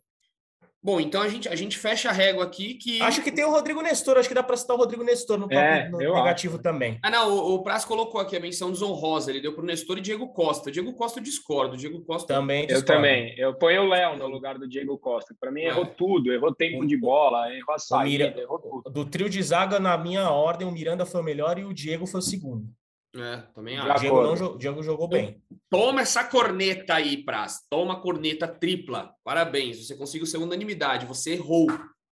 Bom, 0.85 1.01
então 1.01 1.23
a 1.23 1.29
gente, 1.29 1.49
a 1.49 1.57
gente 1.57 1.79
fecha 1.79 2.11
a 2.11 2.13
régua 2.13 2.45
aqui 2.45 2.75
que. 2.75 3.01
Acho 3.01 3.23
que 3.23 3.33
tem 3.33 3.43
o 3.43 3.51
Rodrigo 3.51 3.81
Nestor, 3.81 4.19
acho 4.19 4.29
que 4.29 4.35
dá 4.35 4.43
para 4.43 4.55
citar 4.55 4.77
o 4.77 4.79
Rodrigo 4.79 5.03
Nestor 5.03 5.39
no, 5.39 5.51
é, 5.51 5.89
no 5.89 5.97
negativo 5.97 6.57
acho. 6.57 6.63
também. 6.63 6.99
Ah, 7.03 7.11
não, 7.11 7.33
o, 7.33 7.55
o 7.55 7.63
Praz 7.63 7.87
colocou 7.87 8.21
aqui 8.21 8.37
a 8.37 8.41
menção 8.41 8.71
desonrosa, 8.71 9.31
ele 9.31 9.41
deu 9.41 9.55
para 9.55 9.63
o 9.63 9.67
Nestor 9.67 9.97
e 9.97 10.03
Diego 10.03 10.29
Costa. 10.35 10.71
Diego 10.71 10.93
Costa 10.93 11.21
eu 11.21 11.23
discordo, 11.23 11.75
Diego 11.75 12.05
Costa. 12.05 12.35
Também 12.35 12.67
discordo. 12.67 12.93
Eu 12.93 12.97
também. 12.97 13.35
Eu 13.39 13.55
ponho 13.55 13.85
o 13.85 13.89
Léo 13.89 14.19
no 14.19 14.27
lugar 14.27 14.59
do 14.59 14.69
Diego 14.69 14.99
Costa. 14.99 15.35
Para 15.41 15.51
mim, 15.51 15.63
é. 15.63 15.69
errou 15.69 15.87
tudo, 15.87 16.31
errou 16.31 16.55
tempo 16.55 16.87
de 16.87 16.99
bola, 16.99 17.51
errou 17.51 17.75
a 17.75 17.79
saída, 17.79 18.27
Mira... 18.29 18.41
errou 18.43 18.59
tudo. 18.59 18.91
Do 18.91 19.07
trio 19.07 19.31
de 19.31 19.43
zaga, 19.43 19.81
na 19.81 19.97
minha 19.97 20.29
ordem, 20.29 20.69
o 20.69 20.71
Miranda 20.71 21.07
foi 21.07 21.23
o 21.23 21.25
melhor 21.25 21.59
e 21.59 21.65
o 21.65 21.73
Diego 21.73 22.07
foi 22.07 22.21
o 22.21 22.23
segundo. 22.23 22.69
É, 23.17 23.37
também 23.55 23.79
acho. 23.79 23.91
O 23.91 24.01
Diego, 24.01 24.37
não, 24.37 24.59
Diego 24.59 24.83
jogou 24.83 25.09
bem. 25.09 25.41
Toma 25.71 26.01
essa 26.01 26.25
corneta 26.25 26.95
aí, 26.95 27.25
Praz. 27.25 27.61
Toma 27.71 27.95
a 27.95 28.01
corneta 28.01 28.49
tripla. 28.49 29.15
Parabéns. 29.23 29.87
Você 29.87 29.97
conseguiu 29.97 30.27
ser 30.27 30.39
unanimidade. 30.39 31.07
Você 31.07 31.35
errou 31.35 31.67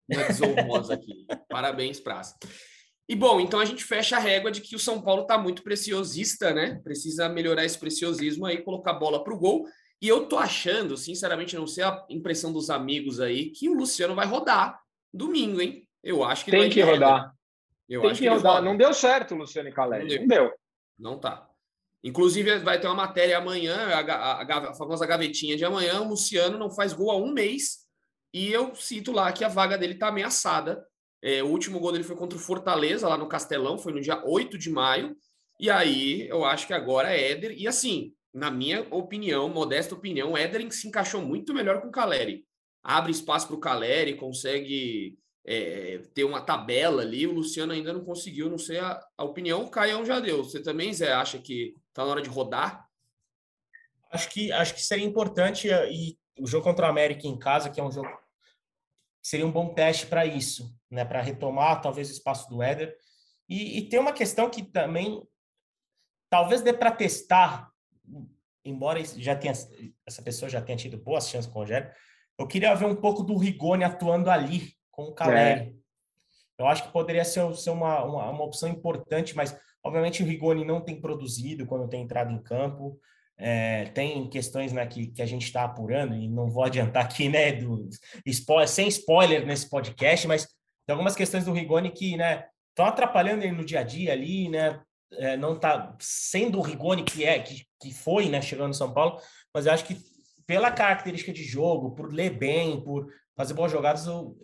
na 0.09 0.29
desonrosa 0.29 0.95
aqui. 0.95 1.27
Parabéns, 1.49 1.99
Praz. 1.99 2.35
E 3.09 3.17
bom, 3.17 3.41
então 3.41 3.59
a 3.59 3.65
gente 3.65 3.85
fecha 3.85 4.17
a 4.17 4.21
régua 4.21 4.51
de 4.51 4.61
que 4.61 4.77
o 4.77 4.79
São 4.79 5.03
Paulo 5.03 5.23
está 5.23 5.37
muito 5.37 5.63
preciosista, 5.63 6.55
né? 6.55 6.81
Precisa 6.85 7.29
melhorar 7.29 7.65
esse 7.65 7.79
preciosismo 7.79 8.47
aí, 8.47 8.63
colocar 8.63 8.93
a 8.93 8.99
bola 8.99 9.23
para 9.23 9.35
o 9.35 9.39
gol. 9.39 9.67
E 10.01 10.09
eu 10.09 10.27
tô 10.27 10.39
achando, 10.39 10.97
sinceramente, 10.97 11.57
não 11.57 11.67
sei 11.67 11.85
a 11.85 12.05
impressão 12.09 12.53
dos 12.53 12.71
amigos 12.71 13.21
aí, 13.21 13.51
que 13.51 13.69
o 13.69 13.75
Luciano 13.75 14.15
vai 14.15 14.27
rodar 14.27 14.81
domingo, 15.13 15.61
hein? 15.61 15.87
Eu 16.03 16.25
acho 16.25 16.45
que 16.45 16.51
tem 16.51 16.71
que 16.71 16.81
rodar. 16.81 17.33
Eu 17.89 18.01
tem 18.01 18.11
acho 18.11 18.21
que, 18.21 18.29
que 18.29 18.35
rodar. 18.35 18.63
Não 18.63 18.77
deu 18.77 18.95
certo, 18.95 19.35
Luciano 19.35 19.69
e 19.69 19.73
Calé. 19.73 20.01
Não 20.01 20.07
deu. 20.07 20.21
Não 20.21 20.27
deu. 20.27 20.53
Não 20.99 21.19
tá. 21.19 21.49
Inclusive, 22.05 22.59
vai 22.59 22.81
ter 22.81 22.89
uma 22.89 22.97
matéria 22.97 23.39
amanhã, 23.39 23.77
a, 23.77 24.01
a, 24.01 24.71
a, 24.71 24.75
famosa 24.75 25.07
gavetinha 25.07 25.57
de 25.57 25.65
amanhã. 25.65 26.01
O 26.01 26.09
Luciano 26.09 26.59
não 26.59 26.71
faz 26.71 26.93
gol 26.93 27.11
há 27.11 27.17
um 27.17 27.33
mês. 27.33 27.83
E 28.35 28.51
eu 28.51 28.75
cito 28.75 29.13
lá 29.13 29.31
que 29.33 29.45
a 29.45 29.49
vaga 29.49 29.79
dele 29.79 29.95
está 29.95 30.09
ameaçada. 30.09 30.85
É, 31.23 31.43
o 31.43 31.47
último 31.47 31.79
gol 31.79 31.93
dele 31.93 32.03
foi 32.03 32.17
contra 32.17 32.37
o 32.37 32.41
Fortaleza, 32.41 33.09
lá 33.09 33.17
no 33.17 33.29
Castelão, 33.29 33.79
foi 33.79 33.93
no 33.93 34.01
dia 34.01 34.21
8 34.25 34.59
de 34.59 34.71
maio. 34.71 35.17
E 35.61 35.71
aí 35.71 36.27
eu 36.29 36.45
acho 36.45 36.67
que 36.67 36.73
agora 36.73 37.15
é 37.15 37.31
Éder. 37.31 37.53
E 37.57 37.69
assim, 37.69 38.13
na 38.35 38.51
minha 38.51 38.85
opinião, 38.91 39.49
modesta 39.49 39.95
opinião, 39.95 40.37
Éder 40.37 40.73
se 40.73 40.89
encaixou 40.89 41.23
muito 41.23 41.55
melhor 41.55 41.81
com 41.81 41.89
o 41.89 41.93
Caleri. 41.93 42.45
Abre 42.83 43.13
espaço 43.13 43.47
para 43.47 43.57
o 43.57 43.61
Caleri, 43.61 44.17
consegue 44.17 45.17
é, 45.45 45.99
ter 46.15 46.25
uma 46.25 46.41
tabela 46.41 47.03
ali, 47.03 47.27
o 47.27 47.33
Luciano 47.33 47.73
ainda 47.73 47.93
não 47.93 48.05
conseguiu, 48.05 48.49
não 48.49 48.59
sei 48.59 48.79
a, 48.79 49.01
a 49.17 49.25
opinião, 49.25 49.65
o 49.65 49.71
Caião 49.71 50.05
já 50.05 50.21
deu. 50.21 50.45
Você 50.45 50.63
também, 50.63 50.93
Zé, 50.93 51.13
acha 51.13 51.39
que 51.39 51.75
está 51.89 52.05
na 52.05 52.11
hora 52.11 52.23
de 52.23 52.29
rodar? 52.29 52.87
Acho 54.11 54.29
que, 54.29 54.53
acho 54.53 54.75
que 54.75 54.83
seria 54.83 55.07
importante, 55.07 55.71
eh, 55.71 55.93
e 55.93 56.19
o 56.39 56.47
jogo 56.47 56.65
contra 56.65 56.87
o 56.87 56.91
América 56.91 57.27
em 57.27 57.39
casa, 57.39 57.71
que 57.71 57.81
é 57.81 57.85
um 57.85 57.91
jogo 57.91 58.09
seria 59.23 59.47
um 59.47 59.53
bom 59.53 59.73
teste 59.73 60.07
para 60.07 60.27
isso, 60.27 60.77
né? 60.91 61.05
Para 61.05 61.23
retomar 61.23 61.81
talvez 61.81 62.09
o 62.09 62.13
espaço 62.13 62.49
do 62.49 62.61
Éder. 62.61 62.97
E, 63.49 63.79
e 63.79 63.89
tem 63.89 64.01
uma 64.01 64.13
questão 64.13 64.51
que 64.51 64.63
também 64.63 65.23
talvez 66.29 66.61
dê 66.61 66.73
para 66.73 66.91
testar, 66.91 67.71
embora 68.65 69.03
já 69.05 69.37
tenha, 69.37 69.53
essa 70.07 70.23
pessoa 70.23 70.49
já 70.49 70.61
tenha 70.61 70.77
tido 70.77 70.97
boas 70.97 71.29
chances 71.29 71.51
com 71.51 71.59
o 71.59 71.63
Rogério, 71.63 71.93
eu 72.39 72.49
queria 72.49 72.75
ver 72.75 72.87
um 72.87 72.97
pouco 72.97 73.23
do 73.23 73.37
Rigoni 73.37 73.85
atuando 73.85 74.31
ali, 74.31 74.75
com 74.93 75.05
o 75.05 75.15
Caleri. 75.15 75.61
É. 75.61 75.73
Eu 76.59 76.67
acho 76.69 76.85
que 76.85 76.93
poderia 76.93 77.25
ser, 77.25 77.53
ser 77.57 77.71
uma, 77.71 78.05
uma, 78.05 78.31
uma, 78.31 78.45
opção 78.45 78.69
importante, 78.69 79.35
mas 79.35 79.59
obviamente 79.83 80.23
o 80.23 80.27
Rigoni 80.27 80.65
não 80.65 80.81
tem 80.81 81.01
produzido 81.01 81.67
quando 81.67 81.89
tem 81.89 82.03
entrado 82.03 82.31
em 82.31 82.41
campo. 82.41 83.01
É, 83.37 83.87
tem 83.87 84.29
questões 84.29 84.73
né, 84.73 84.87
que, 84.87 85.09
que 85.09 85.23
a 85.23 85.27
gente 85.27 85.45
está 85.45 85.65
apurando, 85.65 86.15
e 86.15 86.29
não 86.29 86.49
vou 86.49 86.63
adiantar 86.63 87.05
aqui, 87.05 87.29
né, 87.29 87.51
do, 87.51 87.89
spoiler, 88.27 88.69
sem 88.69 88.87
spoiler 88.87 89.45
nesse 89.45 89.69
podcast, 89.69 90.29
mas 90.29 90.47
tem 90.87 90.93
algumas 90.93 91.17
questões 91.17 91.45
do 91.45 91.53
Rigoni 91.53 91.91
que 91.91 92.17
né, 92.17 92.45
estão 92.69 92.87
atrapalhando 92.87 93.43
ele 93.43 93.57
no 93.57 93.65
dia 93.65 93.81
a 93.81 93.83
dia 93.83 94.13
ali, 94.13 94.49
né? 94.49 94.81
É, 95.15 95.37
não 95.37 95.55
está 95.55 95.95
sendo 96.01 96.59
o 96.59 96.63
Rigoni 96.63 97.03
que 97.03 97.25
é, 97.25 97.39
que, 97.39 97.67
que 97.81 97.93
foi, 97.93 98.29
né, 98.29 98.41
chegando 98.41 98.69
no 98.69 98.75
São 98.75 98.95
Paulo, 98.95 99.21
mas 99.53 99.67
eu 99.67 99.73
acho 99.73 99.85
que 99.85 99.97
pela 100.47 100.71
característica 100.71 101.33
de 101.33 101.43
jogo, 101.43 101.95
por 101.95 102.13
ler 102.13 102.31
bem, 102.31 102.83
por 102.83 103.07
fazer 103.37 103.55
boas 103.55 103.71
jogadas, 103.71 104.07
eu, 104.07 104.37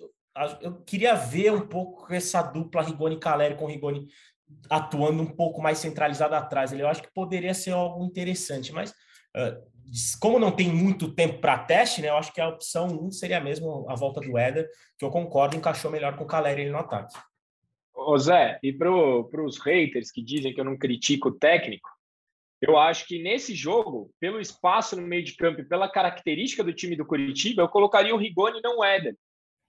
eu 0.61 0.83
queria 0.83 1.15
ver 1.15 1.53
um 1.53 1.67
pouco 1.67 2.13
essa 2.13 2.43
dupla 2.43 2.83
Rigoni 2.83 3.19
Caleri 3.19 3.57
com 3.57 3.67
Rigoni 3.67 4.09
atuando 4.71 5.23
um 5.23 5.27
pouco 5.27 5.61
mais 5.61 5.79
centralizado 5.79 6.35
atrás. 6.35 6.73
Eu 6.73 6.89
acho 6.89 7.03
que 7.03 7.13
poderia 7.13 7.55
ser 7.55 7.73
algo 7.73 8.05
interessante, 8.05 8.73
mas 8.73 8.91
uh, 8.91 9.61
como 10.21 10.39
não 10.39 10.53
tem 10.53 10.69
muito 10.69 11.13
tempo 11.13 11.39
para 11.41 11.59
teste, 11.59 12.01
né? 12.01 12.09
Eu 12.09 12.17
acho 12.17 12.33
que 12.33 12.41
a 12.41 12.49
opção 12.49 12.87
1 12.87 13.07
um 13.07 13.11
seria 13.11 13.41
mesmo 13.41 13.89
a 13.89 13.95
volta 13.95 14.21
do 14.21 14.37
Éder, 14.39 14.69
que 14.99 15.05
eu 15.05 15.11
concordo, 15.11 15.57
encaixou 15.57 15.91
melhor 15.91 16.17
com 16.17 16.25
o 16.25 16.27
Caleri 16.27 16.71
no 16.71 16.79
ataque. 16.79 17.19
Ô 17.95 18.17
Zé, 18.17 18.59
e 18.63 18.73
para 18.73 18.91
os 18.91 19.59
haters 19.59 20.11
que 20.11 20.23
dizem 20.23 20.55
que 20.55 20.61
eu 20.61 20.65
não 20.65 20.79
critico 20.79 21.29
o 21.29 21.39
técnico, 21.39 21.89
eu 22.61 22.77
acho 22.77 23.07
que 23.07 23.23
nesse 23.23 23.55
jogo, 23.55 24.11
pelo 24.21 24.41
espaço 24.41 24.97
no 24.97 25.07
meio 25.07 25.25
de 25.25 25.37
campo 25.37 25.61
e 25.61 25.69
pela 25.69 25.91
característica 25.91 26.65
do 26.65 26.73
time 26.73 26.97
do 26.97 27.07
Curitiba, 27.07 27.63
eu 27.63 27.69
colocaria 27.69 28.15
o 28.15 28.19
Rigoni 28.19 28.61
não 28.63 28.79
o 28.79 28.85
Éder 28.85 29.17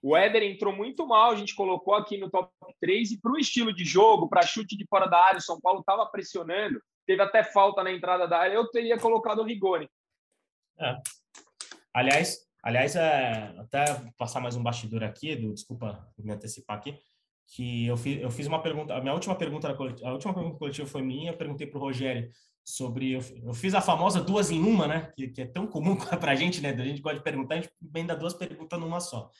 O 0.02 0.16
Éder 0.16 0.42
entrou 0.42 0.74
muito 0.74 1.06
mal, 1.06 1.30
a 1.30 1.36
gente 1.36 1.54
colocou 1.54 1.94
aqui 1.94 2.16
no 2.16 2.30
top 2.30 2.50
3 2.80 3.12
e 3.12 3.20
para 3.20 3.32
o 3.32 3.38
estilo 3.38 3.72
de 3.72 3.84
jogo, 3.84 4.28
para 4.28 4.46
chute 4.46 4.76
de 4.76 4.86
fora 4.86 5.06
da 5.06 5.18
área, 5.18 5.38
o 5.38 5.42
São 5.42 5.60
Paulo 5.60 5.80
estava 5.80 6.06
pressionando, 6.06 6.80
teve 7.06 7.22
até 7.22 7.44
falta 7.44 7.82
na 7.84 7.92
entrada 7.92 8.26
da 8.26 8.38
área, 8.38 8.54
eu 8.54 8.70
teria 8.70 8.98
colocado 8.98 9.40
o 9.40 9.44
Rigoni. 9.44 9.88
É. 10.78 10.96
Aliás, 11.92 12.38
aliás 12.62 12.96
é, 12.96 13.54
até 13.58 13.84
passar 14.16 14.40
mais 14.40 14.56
um 14.56 14.62
bastidor 14.62 15.02
aqui, 15.02 15.30
Edu, 15.30 15.52
desculpa 15.52 16.08
me 16.18 16.32
antecipar 16.32 16.78
aqui, 16.78 16.96
que 17.48 17.86
eu 17.86 17.96
fiz, 17.96 18.22
eu 18.22 18.30
fiz 18.30 18.46
uma 18.46 18.62
pergunta, 18.62 18.94
a 18.94 19.00
minha 19.00 19.12
última 19.12 19.34
pergunta, 19.34 19.68
a 19.68 20.12
última 20.12 20.32
pergunta 20.32 20.56
coletiva 20.56 20.86
foi 20.86 21.02
minha, 21.02 21.32
eu 21.32 21.36
perguntei 21.36 21.66
para 21.66 21.78
o 21.78 21.82
Rogério 21.82 22.30
sobre, 22.64 23.12
eu, 23.12 23.20
eu, 23.42 23.52
fiz 23.52 23.74
a 23.74 23.80
famosa 23.80 24.22
duas 24.22 24.50
em 24.50 24.62
uma, 24.62 24.86
né, 24.86 25.12
que, 25.16 25.28
que 25.28 25.42
é 25.42 25.46
tão 25.46 25.66
comum 25.66 25.96
para 26.20 26.32
a 26.32 26.34
gente, 26.34 26.60
né, 26.60 26.70
a 26.70 26.84
gente 26.84 27.02
pode 27.02 27.22
perguntar, 27.22 27.56
a 27.56 27.60
gente 27.60 27.72
emenda 27.82 28.16
duas 28.16 28.32
perguntas 28.32 28.78
numa 28.78 29.00
só. 29.00 29.30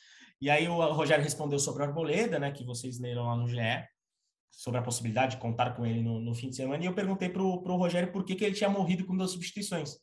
E 0.40 0.48
aí 0.48 0.68
o 0.68 0.92
Rogério 0.92 1.22
respondeu 1.22 1.59
sobre 1.59 1.83
a 1.83 1.87
Arboleda, 1.87 2.38
né, 2.38 2.50
que 2.50 2.64
vocês 2.64 2.98
leram 2.98 3.24
lá 3.24 3.37
no 3.37 3.48
GE, 3.48 3.59
sobre 4.50 4.81
a 4.81 4.83
possibilidade 4.83 5.37
de 5.37 5.42
contar 5.42 5.76
com 5.76 5.85
ele 5.85 6.03
no, 6.03 6.18
no 6.20 6.35
fim 6.35 6.48
de 6.48 6.57
semana, 6.57 6.83
e 6.83 6.87
eu 6.87 6.94
perguntei 6.94 7.29
para 7.29 7.42
o 7.42 7.76
Rogério 7.76 8.11
por 8.11 8.24
que, 8.24 8.35
que 8.35 8.44
ele 8.44 8.55
tinha 8.55 8.70
morrido 8.70 9.05
com 9.05 9.16
duas 9.16 9.31
substituições. 9.31 9.96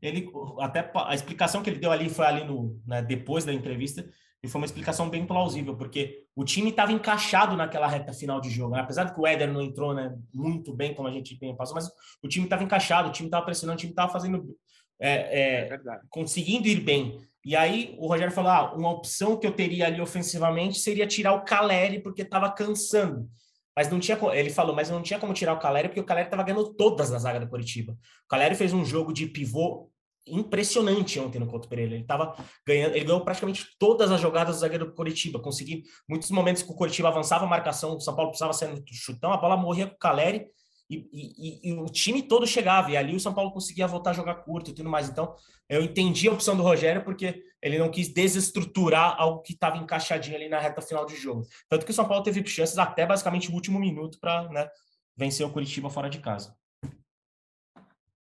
Ele, 0.00 0.30
até 0.60 0.90
a 0.94 1.14
explicação 1.14 1.62
que 1.62 1.68
ele 1.68 1.78
deu 1.78 1.90
ali 1.90 2.08
foi 2.08 2.24
ali 2.24 2.44
no, 2.44 2.80
né, 2.86 3.02
depois 3.02 3.44
da 3.44 3.52
entrevista, 3.52 4.08
e 4.42 4.48
foi 4.48 4.60
uma 4.60 4.64
explicação 4.64 5.10
bem 5.10 5.26
plausível, 5.26 5.76
porque 5.76 6.24
o 6.34 6.44
time 6.44 6.70
estava 6.70 6.92
encaixado 6.92 7.56
naquela 7.56 7.86
reta 7.86 8.12
final 8.12 8.40
de 8.40 8.48
jogo. 8.48 8.74
Né? 8.74 8.80
Apesar 8.80 9.04
de 9.04 9.14
que 9.14 9.20
o 9.20 9.26
Éder 9.26 9.52
não 9.52 9.60
entrou 9.60 9.92
né, 9.92 10.16
muito 10.32 10.74
bem, 10.74 10.94
como 10.94 11.08
a 11.08 11.12
gente 11.12 11.38
bem 11.38 11.54
passou, 11.54 11.74
mas 11.74 11.90
o 12.22 12.28
time 12.28 12.44
estava 12.46 12.62
encaixado, 12.62 13.10
o 13.10 13.12
time 13.12 13.26
estava 13.26 13.44
pressionando, 13.44 13.76
o 13.76 13.80
time 13.80 13.92
estava 13.92 14.10
fazendo. 14.10 14.56
É, 14.98 15.10
é, 15.10 15.74
é 15.74 15.80
conseguindo 16.08 16.68
ir 16.68 16.80
bem. 16.80 17.18
E 17.44 17.56
aí 17.56 17.94
o 17.98 18.06
Rogério 18.06 18.32
falou: 18.32 18.50
ah, 18.50 18.74
uma 18.74 18.90
opção 18.90 19.36
que 19.36 19.46
eu 19.46 19.52
teria 19.52 19.86
ali 19.86 20.00
ofensivamente 20.00 20.78
seria 20.78 21.06
tirar 21.06 21.32
o 21.34 21.44
Caleri, 21.44 22.00
porque 22.00 22.22
estava 22.22 22.50
cansando. 22.50 23.28
Mas 23.76 23.88
não 23.88 24.00
tinha, 24.00 24.18
ele 24.34 24.50
falou, 24.50 24.74
mas 24.74 24.90
não 24.90 25.00
tinha 25.00 25.18
como 25.18 25.32
tirar 25.32 25.54
o 25.54 25.58
Caleri, 25.58 25.88
porque 25.88 26.00
o 26.00 26.04
Caleri 26.04 26.26
estava 26.26 26.42
ganhando 26.42 26.74
todas 26.74 27.10
na 27.10 27.18
zaga 27.18 27.40
do 27.40 27.48
Curitiba. 27.48 27.92
O 27.92 28.28
Caleri 28.28 28.54
fez 28.54 28.72
um 28.72 28.84
jogo 28.84 29.12
de 29.12 29.26
pivô 29.26 29.90
impressionante 30.26 31.18
ontem 31.18 31.38
no 31.38 31.46
Couto 31.46 31.68
Pereira. 31.68 31.94
Ele 31.94 32.02
estava 32.02 32.36
ganhando, 32.66 32.94
ele 32.94 33.04
ganhou 33.04 33.24
praticamente 33.24 33.66
todas 33.78 34.10
as 34.10 34.20
jogadas 34.20 34.56
do 34.56 34.60
zagueiro 34.60 34.86
do 34.86 34.92
Curitiba, 34.92 35.40
conseguiu 35.40 35.82
muitos 36.08 36.30
momentos 36.30 36.62
que 36.62 36.70
o 36.70 36.74
Curitiba 36.74 37.08
avançava 37.08 37.44
a 37.44 37.48
marcação, 37.48 37.96
o 37.96 38.00
São 38.00 38.14
Paulo 38.14 38.30
precisava 38.30 38.52
ser 38.52 38.68
no 38.68 38.82
chutão, 38.92 39.32
a 39.32 39.36
bola 39.36 39.56
morria 39.56 39.86
com 39.86 39.94
o 39.94 39.98
Caleri 39.98 40.46
e, 40.90 41.08
e, 41.12 41.70
e, 41.70 41.72
o 41.74 41.86
time 41.86 42.20
todo 42.20 42.44
chegava, 42.44 42.90
e 42.90 42.96
ali 42.96 43.14
o 43.14 43.20
São 43.20 43.32
Paulo 43.32 43.52
conseguia 43.52 43.86
voltar 43.86 44.10
a 44.10 44.14
jogar 44.14 44.34
curto 44.36 44.70
e 44.70 44.74
tudo 44.74 44.90
mais. 44.90 45.08
Então, 45.08 45.36
eu 45.68 45.82
entendi 45.82 46.28
a 46.28 46.32
opção 46.32 46.56
do 46.56 46.64
Rogério, 46.64 47.04
porque 47.04 47.44
ele 47.62 47.78
não 47.78 47.88
quis 47.88 48.08
desestruturar 48.08 49.14
algo 49.16 49.40
que 49.40 49.52
estava 49.52 49.76
encaixadinho 49.76 50.34
ali 50.34 50.48
na 50.48 50.58
reta 50.58 50.82
final 50.82 51.06
de 51.06 51.14
jogo. 51.14 51.46
Tanto 51.68 51.84
que 51.84 51.92
o 51.92 51.94
São 51.94 52.08
Paulo 52.08 52.24
teve 52.24 52.44
chances 52.44 52.76
até 52.76 53.06
basicamente 53.06 53.50
o 53.50 53.54
último 53.54 53.78
minuto 53.78 54.18
para 54.18 54.48
né, 54.48 54.68
vencer 55.16 55.46
o 55.46 55.52
Curitiba 55.52 55.88
fora 55.88 56.10
de 56.10 56.18
casa. 56.18 56.56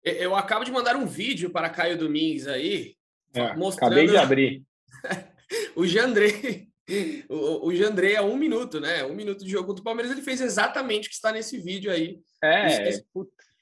Eu 0.05 0.37
acabo 0.37 0.65
de 0.65 0.71
mandar 0.71 0.95
um 0.95 1.07
vídeo 1.07 1.51
para 1.51 1.71
Caio 1.71 1.97
Domingues 1.97 2.47
aí, 2.47 2.97
é, 3.33 3.57
mostrando. 3.57 3.93
Acabei 3.93 4.07
de 4.09 4.17
abrir. 4.17 4.63
o 5.75 5.87
Jandrei. 5.87 6.68
O, 7.29 7.69
o 7.69 7.75
Jandrei, 7.75 8.17
a 8.17 8.23
um 8.23 8.37
minuto, 8.37 8.81
né? 8.81 9.05
Um 9.05 9.15
minuto 9.15 9.45
de 9.45 9.51
jogo 9.51 9.75
do 9.75 9.83
Palmeiras, 9.83 10.11
ele 10.11 10.23
fez 10.23 10.41
exatamente 10.41 11.07
o 11.07 11.11
que 11.11 11.15
está 11.15 11.31
nesse 11.31 11.59
vídeo 11.59 11.93
aí. 11.93 12.19
É. 12.43 12.91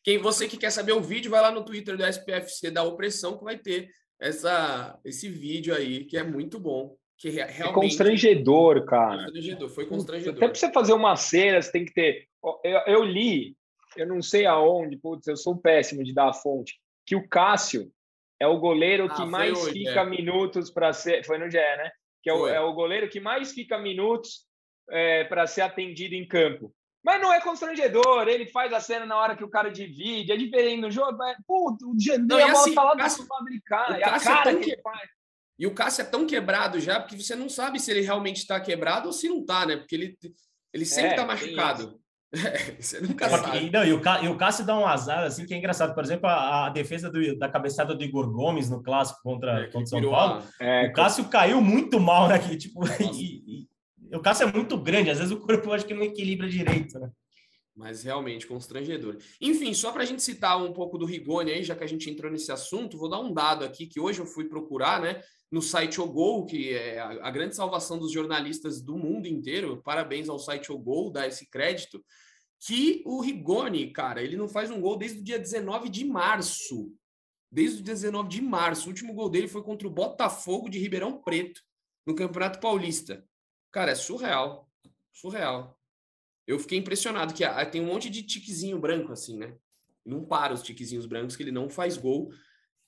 Quem 0.05 0.19
você 0.19 0.47
que 0.47 0.57
quer 0.57 0.71
saber 0.71 0.93
o 0.93 1.01
vídeo, 1.01 1.31
vai 1.31 1.41
lá 1.41 1.51
no 1.51 1.65
Twitter 1.65 1.97
do 1.97 2.07
SPFC 2.07 2.71
da 2.71 2.85
Opressão, 2.85 3.37
que 3.37 3.43
vai 3.43 3.59
ter 3.59 3.91
essa, 4.21 4.99
esse 5.05 5.29
vídeo 5.29 5.75
aí, 5.75 6.05
que 6.05 6.17
é 6.17 6.23
muito 6.23 6.61
bom. 6.61 6.97
Que 7.19 7.31
realmente... 7.31 7.63
É 7.63 7.73
constrangedor, 7.73 8.85
cara. 8.85 9.25
Constrangedor, 9.25 9.69
foi 9.71 9.87
constrangedor. 9.87 10.37
Até 10.37 10.47
para 10.47 10.55
você 10.55 10.73
fazer 10.73 10.93
uma 10.93 11.17
cena, 11.17 11.61
você 11.61 11.73
tem 11.73 11.85
que 11.85 11.93
ter. 11.93 12.29
Eu, 12.63 12.81
eu 12.87 13.03
li, 13.03 13.57
eu 13.97 14.07
não 14.07 14.23
sei 14.23 14.47
aonde, 14.47 14.97
putz, 14.97 15.27
eu 15.27 15.37
sou 15.37 15.57
péssimo 15.57 16.05
de 16.05 16.15
dar 16.15 16.29
a 16.29 16.33
fonte, 16.33 16.79
que 17.05 17.17
o 17.17 17.27
Cássio 17.29 17.91
é 18.39 18.47
o 18.47 18.59
goleiro 18.59 19.09
que 19.09 19.23
ah, 19.23 19.27
mais 19.27 19.59
hoje, 19.59 19.73
fica 19.73 20.03
é. 20.03 20.07
minutos 20.07 20.71
para 20.71 20.93
ser. 20.93 21.25
Foi 21.25 21.39
no 21.39 21.51
GE, 21.51 21.57
né? 21.57 21.91
Que 22.27 22.31
é 22.31 22.35
o, 22.35 22.49
é 22.49 22.61
o, 22.61 22.73
goleiro 22.73 23.09
que 23.09 23.21
mais 23.21 23.53
fica 23.53 23.79
minutos 23.79 24.49
é, 24.91 25.23
para 25.23 25.47
ser 25.47 25.61
atendido 25.61 26.13
em 26.13 26.27
campo. 26.27 26.75
Mas 27.05 27.21
não 27.21 27.33
é 27.33 27.41
constrangedor, 27.41 28.27
ele 28.27 28.49
faz 28.49 28.73
a 28.73 28.81
cena 28.81 29.07
na 29.07 29.17
hora 29.17 29.37
que 29.37 29.45
o 29.45 29.49
cara 29.49 29.71
divide, 29.71 30.33
é 30.33 30.37
diferente 30.37 30.81
no 30.81 30.91
jogo. 30.91 31.23
É, 31.23 31.37
puto, 31.47 31.89
o 31.89 31.95
Jandê, 31.97 32.35
a 32.35 32.49
bola 32.49 32.59
assim, 32.59 32.75
tá 32.75 32.83
lá 32.83 32.97
Cássio, 32.97 33.27
fabricar, 33.27 34.01
é 34.01 34.05
a 34.05 34.19
cara 34.19 34.51
é 34.51 34.57
que 34.57 34.77
faz. 34.83 35.09
E 35.57 35.69
o 35.69 35.73
Cássio 35.73 36.03
é 36.03 36.05
tão 36.05 36.27
quebrado 36.27 36.81
já, 36.81 36.99
porque 36.99 37.17
você 37.17 37.37
não 37.37 37.49
sabe 37.49 37.79
se 37.79 37.93
ele 37.93 38.01
realmente 38.01 38.39
está 38.39 38.59
quebrado 38.59 39.07
ou 39.07 39.13
se 39.13 39.29
não 39.29 39.43
está, 39.43 39.65
né? 39.65 39.77
Porque 39.77 39.95
ele, 39.95 40.19
ele 40.73 40.85
sempre 40.85 41.11
está 41.11 41.23
é, 41.23 41.27
machucado. 41.27 42.01
você 42.81 43.01
nunca 43.01 43.29
sabe. 43.29 43.71
Não, 43.71 43.85
e, 43.85 43.93
o, 43.93 44.01
e 44.23 44.29
o 44.29 44.37
Cássio 44.37 44.65
dá 44.65 44.79
um 44.79 44.87
azar, 44.87 45.25
assim, 45.25 45.47
que 45.47 45.55
é 45.55 45.57
engraçado. 45.57 45.95
Por 45.95 46.05
exemplo, 46.05 46.27
a, 46.29 46.67
a 46.67 46.71
defesa 46.71 47.11
do, 47.11 47.39
da 47.39 47.49
cabeçada 47.49 47.95
do 47.95 48.05
Igor 48.05 48.31
Gomes 48.31 48.69
no 48.69 48.83
clássico 48.83 49.21
contra, 49.23 49.61
é, 49.61 49.67
contra 49.67 49.87
São 49.87 50.03
Paulo. 50.03 50.43
É, 50.61 50.87
o 50.89 50.93
Cássio 50.93 51.25
caiu 51.29 51.61
muito 51.61 52.01
mal, 52.01 52.29
né? 52.29 52.39
Que, 52.39 52.57
tipo, 52.57 52.85
e, 53.01 53.67
e, 54.11 54.17
o 54.17 54.21
Cássio 54.21 54.49
é 54.49 54.53
muito 54.53 54.77
grande, 54.77 55.11
às 55.11 55.19
vezes 55.19 55.33
o 55.33 55.41
corpo 55.41 55.73
acho 55.73 55.87
que 55.87 55.95
não 55.95 56.03
equilibra 56.03 56.49
direito, 56.49 56.99
né? 56.99 57.11
Mas 57.75 58.03
realmente 58.03 58.47
constrangedor. 58.47 59.19
Enfim, 59.39 59.75
só 59.75 59.93
para 59.93 60.03
a 60.03 60.07
gente 60.07 60.23
citar 60.23 60.63
um 60.63 60.73
pouco 60.73 60.97
do 60.97 61.05
Rigoni 61.05 61.51
aí, 61.51 61.63
já 61.63 61.77
que 61.77 61.85
a 61.85 61.87
gente 61.87 62.09
entrou 62.09 62.33
nesse 62.33 62.51
assunto, 62.51 62.97
vou 62.97 63.09
dar 63.09 63.21
um 63.21 63.33
dado 63.35 63.65
aqui 63.65 63.87
que 63.87 64.01
hoje 64.01 64.21
eu 64.21 64.27
fui 64.27 64.47
procurar, 64.47 65.01
né? 65.01 65.21
No 65.51 65.63
site 65.63 66.01
Ogol, 66.01 66.45
que 66.45 66.75
é 66.75 66.99
a, 66.99 67.31
grande 67.31 67.55
salvação 67.55 67.99
dos 67.99 68.11
jornalistas 68.11 68.83
do 68.83 68.97
mundo 68.97 69.27
inteiro. 69.27 69.81
Parabéns 69.83 70.29
ao 70.29 70.39
site 70.39 70.73
Ogol, 70.73 71.11
dá 71.11 71.27
esse 71.27 71.49
crédito. 71.49 72.05
Que 72.59 73.03
o 73.07 73.21
Rigoni, 73.21 73.93
cara, 73.93 74.23
ele 74.23 74.37
não 74.37 74.49
faz 74.49 74.71
um 74.71 74.81
gol 74.81 74.97
desde 74.97 75.21
o 75.21 75.25
dia 75.25 75.39
19 75.39 75.89
de 75.89 76.05
março. 76.05 76.93
Desde 77.51 77.81
o 77.81 77.85
dia 77.85 77.95
19 77.95 78.29
de 78.29 78.43
março. 78.43 78.87
O 78.87 78.89
último 78.89 79.15
gol 79.15 79.29
dele 79.29 79.47
foi 79.47 79.63
contra 79.63 79.87
o 79.87 79.91
Botafogo 79.91 80.69
de 80.69 80.79
Ribeirão 80.79 81.23
Preto, 81.23 81.63
no 82.05 82.15
Campeonato 82.15 82.59
Paulista. 82.59 83.25
Cara, 83.71 83.93
é 83.93 83.95
surreal. 83.95 84.69
Surreal. 85.13 85.79
Eu 86.47 86.59
fiquei 86.59 86.79
impressionado 86.79 87.35
que 87.35 87.45
ah, 87.45 87.65
tem 87.67 87.81
um 87.81 87.87
monte 87.87 88.09
de 88.09 88.23
tiquezinho 88.23 88.79
branco 88.79 89.13
assim, 89.13 89.37
né? 89.37 89.57
Não 90.05 90.25
para 90.25 90.55
os 90.55 90.63
tiquezinhos 90.63 91.07
brancos 91.07 91.37
que 91.37 91.43
ele 91.43 91.51
não 91.51 91.69
faz 91.69 91.97
gol. 91.97 92.31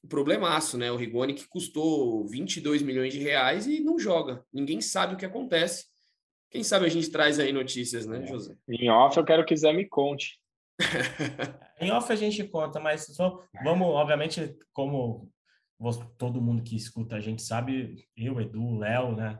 O 0.03 0.09
problemaço, 0.09 0.79
né? 0.79 0.91
O 0.91 0.97
Rigoni 0.97 1.35
que 1.35 1.49
custou 1.49 2.27
22 2.27 2.83
milhões 2.83 3.13
de 3.13 3.19
reais 3.19 3.67
e 3.67 3.81
não 3.81 3.99
joga. 3.99 4.45
Ninguém 4.53 4.81
sabe 4.81 5.15
o 5.15 5.17
que 5.17 5.27
acontece. 5.27 5.87
Quem 6.51 6.63
sabe 6.63 6.87
a 6.87 6.89
gente 6.89 7.11
traz 7.11 7.39
aí 7.39 7.53
notícias, 7.53 8.07
né, 8.07 8.25
José? 8.27 8.55
Em 8.69 8.89
off 8.89 9.17
eu 9.17 9.25
quero 9.25 9.45
que 9.45 9.57
Zé 9.57 9.73
me 9.73 9.87
conte. 9.87 10.39
em 11.81 11.91
off 11.91 12.11
a 12.13 12.17
gente 12.17 12.43
conta, 12.45 12.81
mas 12.81 13.07
só 13.07 13.43
vamos, 13.63 13.89
obviamente, 13.89 14.57
como 14.73 15.31
todo 16.17 16.41
mundo 16.41 16.63
que 16.63 16.77
escuta 16.77 17.17
a 17.17 17.21
gente 17.21 17.43
sabe, 17.43 18.07
eu, 18.17 18.41
Edu, 18.41 18.79
Léo, 18.79 19.15
né? 19.15 19.39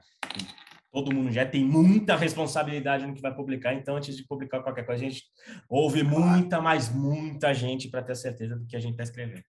todo 0.93 1.15
mundo 1.15 1.31
já 1.31 1.45
tem 1.45 1.65
muita 1.65 2.17
responsabilidade 2.17 3.07
no 3.07 3.15
que 3.15 3.21
vai 3.21 3.35
publicar, 3.35 3.75
então 3.75 3.97
antes 3.97 4.17
de 4.17 4.27
publicar 4.27 4.63
qualquer 4.63 4.85
coisa, 4.85 5.05
a 5.05 5.09
gente 5.09 5.25
ouve 5.69 6.03
muita, 6.03 6.61
mas 6.61 6.93
muita 6.93 7.53
gente 7.53 7.89
para 7.89 8.03
ter 8.03 8.17
certeza 8.17 8.57
do 8.57 8.67
que 8.67 8.77
a 8.77 8.81
gente 8.81 8.93
está 8.93 9.03
escrevendo. 9.03 9.45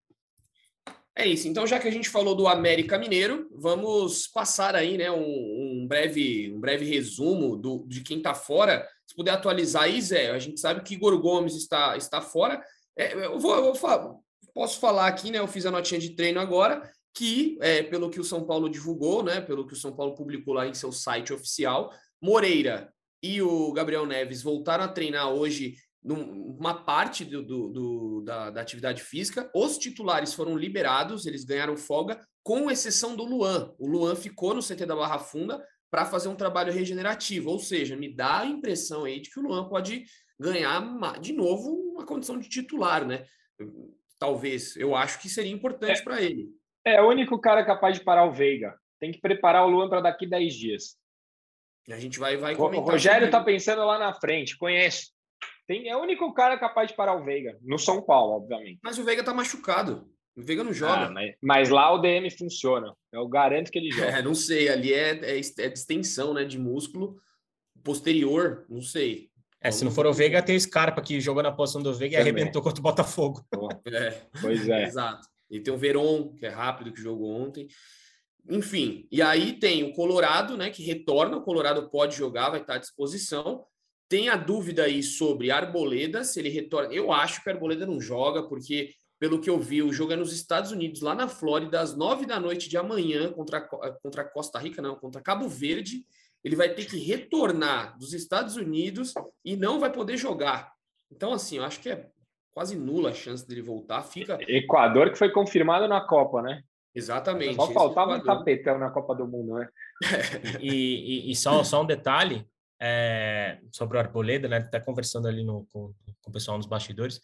É 1.16 1.28
isso. 1.28 1.48
Então, 1.48 1.68
já 1.68 1.80
que 1.80 1.88
a 1.88 1.92
gente 1.92 2.10
falou 2.10 2.34
do 2.34 2.48
América 2.48 2.98
Mineiro, 2.98 3.50
vamos 3.52 4.28
passar 4.28 4.76
aí, 4.76 4.98
né, 4.98 5.12
um, 5.12 5.84
um 5.84 5.86
breve, 5.88 6.54
um 6.54 6.60
breve 6.60 6.86
resumo 6.86 7.58
do, 7.58 7.84
de 7.88 8.02
quem 8.02 8.18
está 8.18 8.34
fora. 8.34 8.88
Se 9.06 9.16
puder 9.16 9.32
atualizar 9.32 9.84
aí, 9.84 10.02
Zé, 10.02 10.32
a 10.32 10.40
gente 10.40 10.60
sabe 10.60 10.82
que 10.82 10.94
Igor 10.94 11.20
Gomes 11.20 11.56
está, 11.56 11.98
está 11.98 12.22
fora. 12.22 12.64
É, 12.98 13.14
eu 13.14 13.40
vou, 13.40 13.56
eu 13.56 13.74
vou 13.74 14.24
posso 14.54 14.80
falar 14.80 15.08
aqui, 15.08 15.32
né? 15.32 15.40
Eu 15.40 15.48
fiz 15.48 15.66
a 15.66 15.72
notinha 15.72 16.00
de 16.00 16.12
treino 16.12 16.40
agora 16.40 16.90
que, 17.14 17.58
é, 17.62 17.84
pelo 17.84 18.10
que 18.10 18.20
o 18.20 18.24
São 18.24 18.46
Paulo 18.46 18.70
divulgou, 18.70 19.24
né, 19.24 19.42
pelo 19.42 19.66
que 19.68 19.74
o 19.74 19.78
São 19.78 19.96
Paulo 19.96 20.16
publicou 20.16 20.54
lá 20.54 20.68
em 20.68 20.74
seu 20.74 20.92
site 20.92 21.34
oficial, 21.34 21.94
Moreira 22.22 22.94
e 23.22 23.42
o 23.42 23.72
Gabriel 23.74 24.06
Neves 24.06 24.42
voltaram 24.42 24.84
a 24.86 24.88
treinar 24.88 25.30
hoje 25.30 25.76
numa 26.04 26.74
parte 26.84 27.26
do, 27.26 27.44
do, 27.44 27.70
do 27.70 28.22
da, 28.22 28.50
da, 28.50 28.62
atividade 28.62 29.02
física. 29.02 29.50
Os 29.54 29.78
titulares 29.78 30.34
foram 30.34 30.58
liberados, 30.58 31.26
eles 31.26 31.44
ganharam 31.44 31.76
folga, 31.76 32.20
com 32.44 32.72
exceção 32.72 33.16
do 33.16 33.24
Luan. 33.24 33.74
O 33.78 33.88
Luan 33.88 34.16
ficou 34.16 34.54
no 34.54 34.62
CT 34.62 34.86
da 34.86 34.96
Barra 34.96 35.20
Funda 35.20 35.64
para 35.92 36.06
fazer 36.06 36.30
um 36.30 36.36
trabalho 36.36 36.72
regenerativo, 36.72 37.50
ou 37.50 37.60
seja, 37.60 37.96
me 37.96 38.14
dá 38.14 38.42
a 38.42 38.46
impressão 38.46 39.06
aí 39.06 39.20
de 39.20 39.30
que 39.30 39.40
o 39.40 39.44
Luan 39.44 39.68
pode 39.68 40.06
ganhar 40.40 40.82
de 41.20 41.34
novo 41.34 41.70
uma 41.94 42.06
condição 42.06 42.40
de 42.40 42.48
titular, 42.48 43.06
né? 43.06 43.26
Talvez, 44.18 44.76
eu 44.78 44.96
acho 44.96 45.20
que 45.20 45.28
seria 45.28 45.52
importante 45.52 46.00
é. 46.00 46.04
para 46.04 46.22
ele. 46.22 46.48
É 46.86 47.02
o 47.02 47.10
único 47.10 47.40
cara 47.40 47.66
capaz 47.66 47.98
de 47.98 48.04
parar 48.04 48.26
o 48.26 48.32
Veiga. 48.32 48.78
Tem 49.00 49.12
que 49.12 49.20
preparar 49.20 49.66
o 49.66 49.70
Luan 49.70 49.90
para 49.90 50.02
daqui 50.02 50.28
10 50.28 50.54
dias. 50.54 50.98
A 51.90 52.00
gente 52.00 52.20
vai, 52.20 52.38
vai 52.38 52.56
comentar. 52.56 52.88
O 52.88 52.92
Rogério 52.92 53.26
está 53.26 53.44
pensando 53.44 53.84
lá 53.84 53.98
na 53.98 54.14
frente, 54.14 54.58
conhece. 54.58 55.12
Tem, 55.70 55.88
é 55.88 55.96
o 55.96 56.02
único 56.02 56.34
cara 56.34 56.58
capaz 56.58 56.90
de 56.90 56.96
parar 56.96 57.14
o 57.14 57.24
Veiga. 57.24 57.56
No 57.62 57.78
São 57.78 58.02
Paulo, 58.02 58.38
obviamente. 58.38 58.80
Mas 58.82 58.98
o 58.98 59.04
Veiga 59.04 59.22
está 59.22 59.32
machucado. 59.32 60.10
O 60.36 60.42
Veiga 60.42 60.64
não 60.64 60.74
joga. 60.74 61.06
Ah, 61.06 61.12
mas, 61.12 61.36
mas, 61.40 61.70
lá 61.70 61.94
o 61.94 62.00
DM 62.00 62.28
funciona. 62.32 62.92
Eu 63.12 63.28
garanto 63.28 63.70
que 63.70 63.78
ele 63.78 63.92
joga. 63.92 64.08
É, 64.18 64.22
não 64.24 64.34
sei. 64.34 64.68
Ali 64.68 64.92
é, 64.92 65.12
é, 65.12 65.40
é 65.40 65.70
distensão 65.70 66.34
né, 66.34 66.44
de 66.44 66.58
músculo 66.58 67.18
posterior. 67.84 68.66
Não 68.68 68.82
sei. 68.82 69.30
É, 69.62 69.70
se 69.70 69.86
não 69.86 69.92
for 69.92 70.08
o 70.08 70.14
Veiga, 70.14 70.42
tem 70.42 70.56
o 70.56 70.60
Scarpa 70.60 71.04
que 71.04 71.22
jogou 71.22 71.44
na 71.44 71.52
posição 71.52 71.84
do 71.84 71.94
Veiga 71.94 72.18
e 72.18 72.20
arrebentou 72.20 72.64
contra 72.64 72.80
o 72.80 72.84
Botafogo. 72.84 73.46
É, 73.86 74.22
pois 74.42 74.68
é. 74.68 74.86
Exato. 74.86 75.28
E 75.52 75.60
tem 75.60 75.72
o 75.72 75.78
Veron, 75.78 76.34
que 76.34 76.48
é 76.48 76.50
rápido, 76.50 76.92
que 76.92 77.00
jogou 77.00 77.30
ontem. 77.30 77.68
Enfim, 78.50 79.08
e 79.12 79.22
aí 79.22 79.54
tem 79.60 79.84
o 79.84 79.94
Colorado, 79.94 80.58
né, 80.58 80.72
que 80.72 80.82
retorna. 80.82 81.38
O 81.38 81.44
Colorado 81.44 81.92
pode 81.92 82.16
jogar, 82.16 82.50
vai 82.50 82.62
estar 82.62 82.74
à 82.74 82.80
disposição. 82.80 83.68
Tem 84.10 84.28
a 84.28 84.36
dúvida 84.36 84.84
aí 84.84 85.04
sobre 85.04 85.52
Arboleda, 85.52 86.24
se 86.24 86.40
ele 86.40 86.50
retorna. 86.50 86.92
Eu 86.92 87.12
acho 87.12 87.44
que 87.44 87.50
Arboleda 87.50 87.86
não 87.86 88.02
joga, 88.02 88.42
porque, 88.42 88.96
pelo 89.20 89.40
que 89.40 89.50
eu 89.50 89.60
vi, 89.60 89.84
o 89.84 89.94
jogo 89.94 90.14
é 90.14 90.16
nos 90.16 90.34
Estados 90.34 90.72
Unidos, 90.72 91.02
lá 91.02 91.14
na 91.14 91.28
Flórida, 91.28 91.80
às 91.80 91.96
nove 91.96 92.26
da 92.26 92.40
noite 92.40 92.68
de 92.68 92.76
amanhã, 92.76 93.32
contra, 93.32 93.62
contra 93.62 94.24
Costa 94.24 94.58
Rica, 94.58 94.82
não, 94.82 94.96
contra 94.96 95.22
Cabo 95.22 95.48
Verde. 95.48 96.04
Ele 96.44 96.56
vai 96.56 96.70
ter 96.70 96.86
que 96.86 96.98
retornar 96.98 97.98
dos 98.00 98.14
Estados 98.14 98.56
Unidos 98.56 99.14
e 99.46 99.56
não 99.56 99.80
vai 99.80 99.92
poder 99.92 100.18
jogar. 100.18 100.74
Então, 101.12 101.32
assim, 101.32 101.58
eu 101.58 101.64
acho 101.64 101.80
que 101.80 101.90
é 101.90 102.10
quase 102.52 102.76
nula 102.76 103.10
a 103.10 103.14
chance 103.14 103.48
dele 103.48 103.62
voltar. 103.62 104.02
Fica. 104.02 104.40
Equador 104.48 105.12
que 105.12 105.18
foi 105.18 105.30
confirmado 105.30 105.88
na 105.88 106.02
Copa, 106.02 106.42
né? 106.42 106.64
Exatamente. 106.96 107.56
Só 107.56 107.72
faltava 107.72 108.16
um 108.16 108.24
tapetão 108.24 108.80
na 108.80 108.90
Copa 108.90 109.14
do 109.14 109.28
Mundo, 109.28 109.56
né? 109.56 109.70
e, 110.60 111.28
e, 111.28 111.32
e, 111.32 111.36
só, 111.36 111.64
só 111.64 111.84
um 111.84 111.86
detalhe 111.86 112.46
é, 112.80 113.60
sobre 113.72 113.98
o 113.98 114.00
Arboleda, 114.00 114.48
né? 114.48 114.60
Está 114.60 114.80
conversando 114.80 115.28
ali 115.28 115.44
no, 115.44 115.66
com, 115.72 115.94
com 116.22 116.30
o 116.30 116.32
pessoal 116.32 116.58
nos 116.58 116.68
bastidores. 116.68 117.20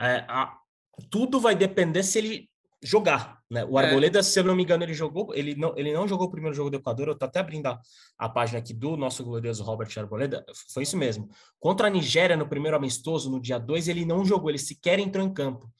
É, 0.00 0.24
a, 0.28 0.56
tudo 1.10 1.38
vai 1.38 1.54
depender 1.54 2.02
se 2.02 2.18
ele 2.18 2.50
jogar, 2.82 3.40
né? 3.50 3.64
O 3.64 3.78
é. 3.78 3.84
Arboleda, 3.84 4.20
é. 4.20 4.22
se 4.22 4.38
eu 4.38 4.44
não 4.44 4.54
me 4.54 4.62
engano, 4.62 4.84
ele 4.84 4.94
jogou, 4.94 5.34
ele 5.34 5.54
não, 5.54 5.76
ele 5.76 5.92
não 5.92 6.06
jogou 6.06 6.26
o 6.26 6.30
primeiro 6.30 6.54
jogo 6.54 6.70
do 6.70 6.76
Equador, 6.76 7.08
eu 7.08 7.18
tô 7.18 7.24
até 7.24 7.40
abrindo 7.40 7.66
a, 7.66 7.80
a 8.18 8.28
página 8.28 8.58
aqui 8.58 8.72
do 8.72 8.96
nosso 8.96 9.24
glorioso 9.24 9.62
Robert 9.62 9.88
Arboleda, 9.96 10.44
foi 10.72 10.82
isso 10.82 10.96
mesmo. 10.96 11.28
Contra 11.58 11.88
a 11.88 11.90
Nigéria, 11.90 12.36
no 12.36 12.48
primeiro 12.48 12.76
amistoso, 12.76 13.30
no 13.30 13.40
dia 13.40 13.58
2, 13.58 13.88
ele 13.88 14.04
não 14.04 14.24
jogou, 14.24 14.50
ele 14.50 14.58
sequer 14.58 14.98
entrou 14.98 15.24
em 15.24 15.32
campo. 15.32 15.70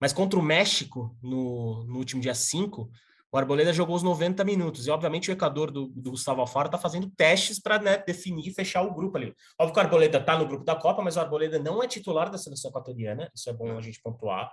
Mas 0.00 0.12
contra 0.12 0.38
o 0.38 0.42
México, 0.42 1.16
no, 1.22 1.84
no 1.84 1.98
último 1.98 2.20
dia 2.20 2.34
5, 2.34 2.90
o 3.34 3.36
Arboleda 3.36 3.72
jogou 3.72 3.96
os 3.96 4.02
90 4.04 4.44
minutos. 4.44 4.86
E, 4.86 4.90
obviamente, 4.92 5.28
o 5.28 5.32
Equador 5.32 5.68
do, 5.68 5.88
do 5.88 6.12
Gustavo 6.12 6.40
Alfaro 6.40 6.68
está 6.68 6.78
fazendo 6.78 7.10
testes 7.16 7.58
para 7.58 7.80
né, 7.80 7.98
definir 7.98 8.46
e 8.46 8.54
fechar 8.54 8.82
o 8.82 8.94
grupo 8.94 9.16
ali. 9.16 9.34
Óbvio 9.58 9.74
que 9.74 9.80
o 9.80 9.82
Arboleda 9.82 10.18
está 10.18 10.38
no 10.38 10.46
grupo 10.46 10.64
da 10.64 10.76
Copa, 10.76 11.02
mas 11.02 11.16
o 11.16 11.20
Arboleda 11.20 11.58
não 11.58 11.82
é 11.82 11.88
titular 11.88 12.30
da 12.30 12.38
seleção 12.38 12.70
equatoriana. 12.70 13.28
Isso 13.34 13.50
é 13.50 13.52
bom 13.52 13.76
a 13.76 13.82
gente 13.82 14.00
pontuar. 14.00 14.52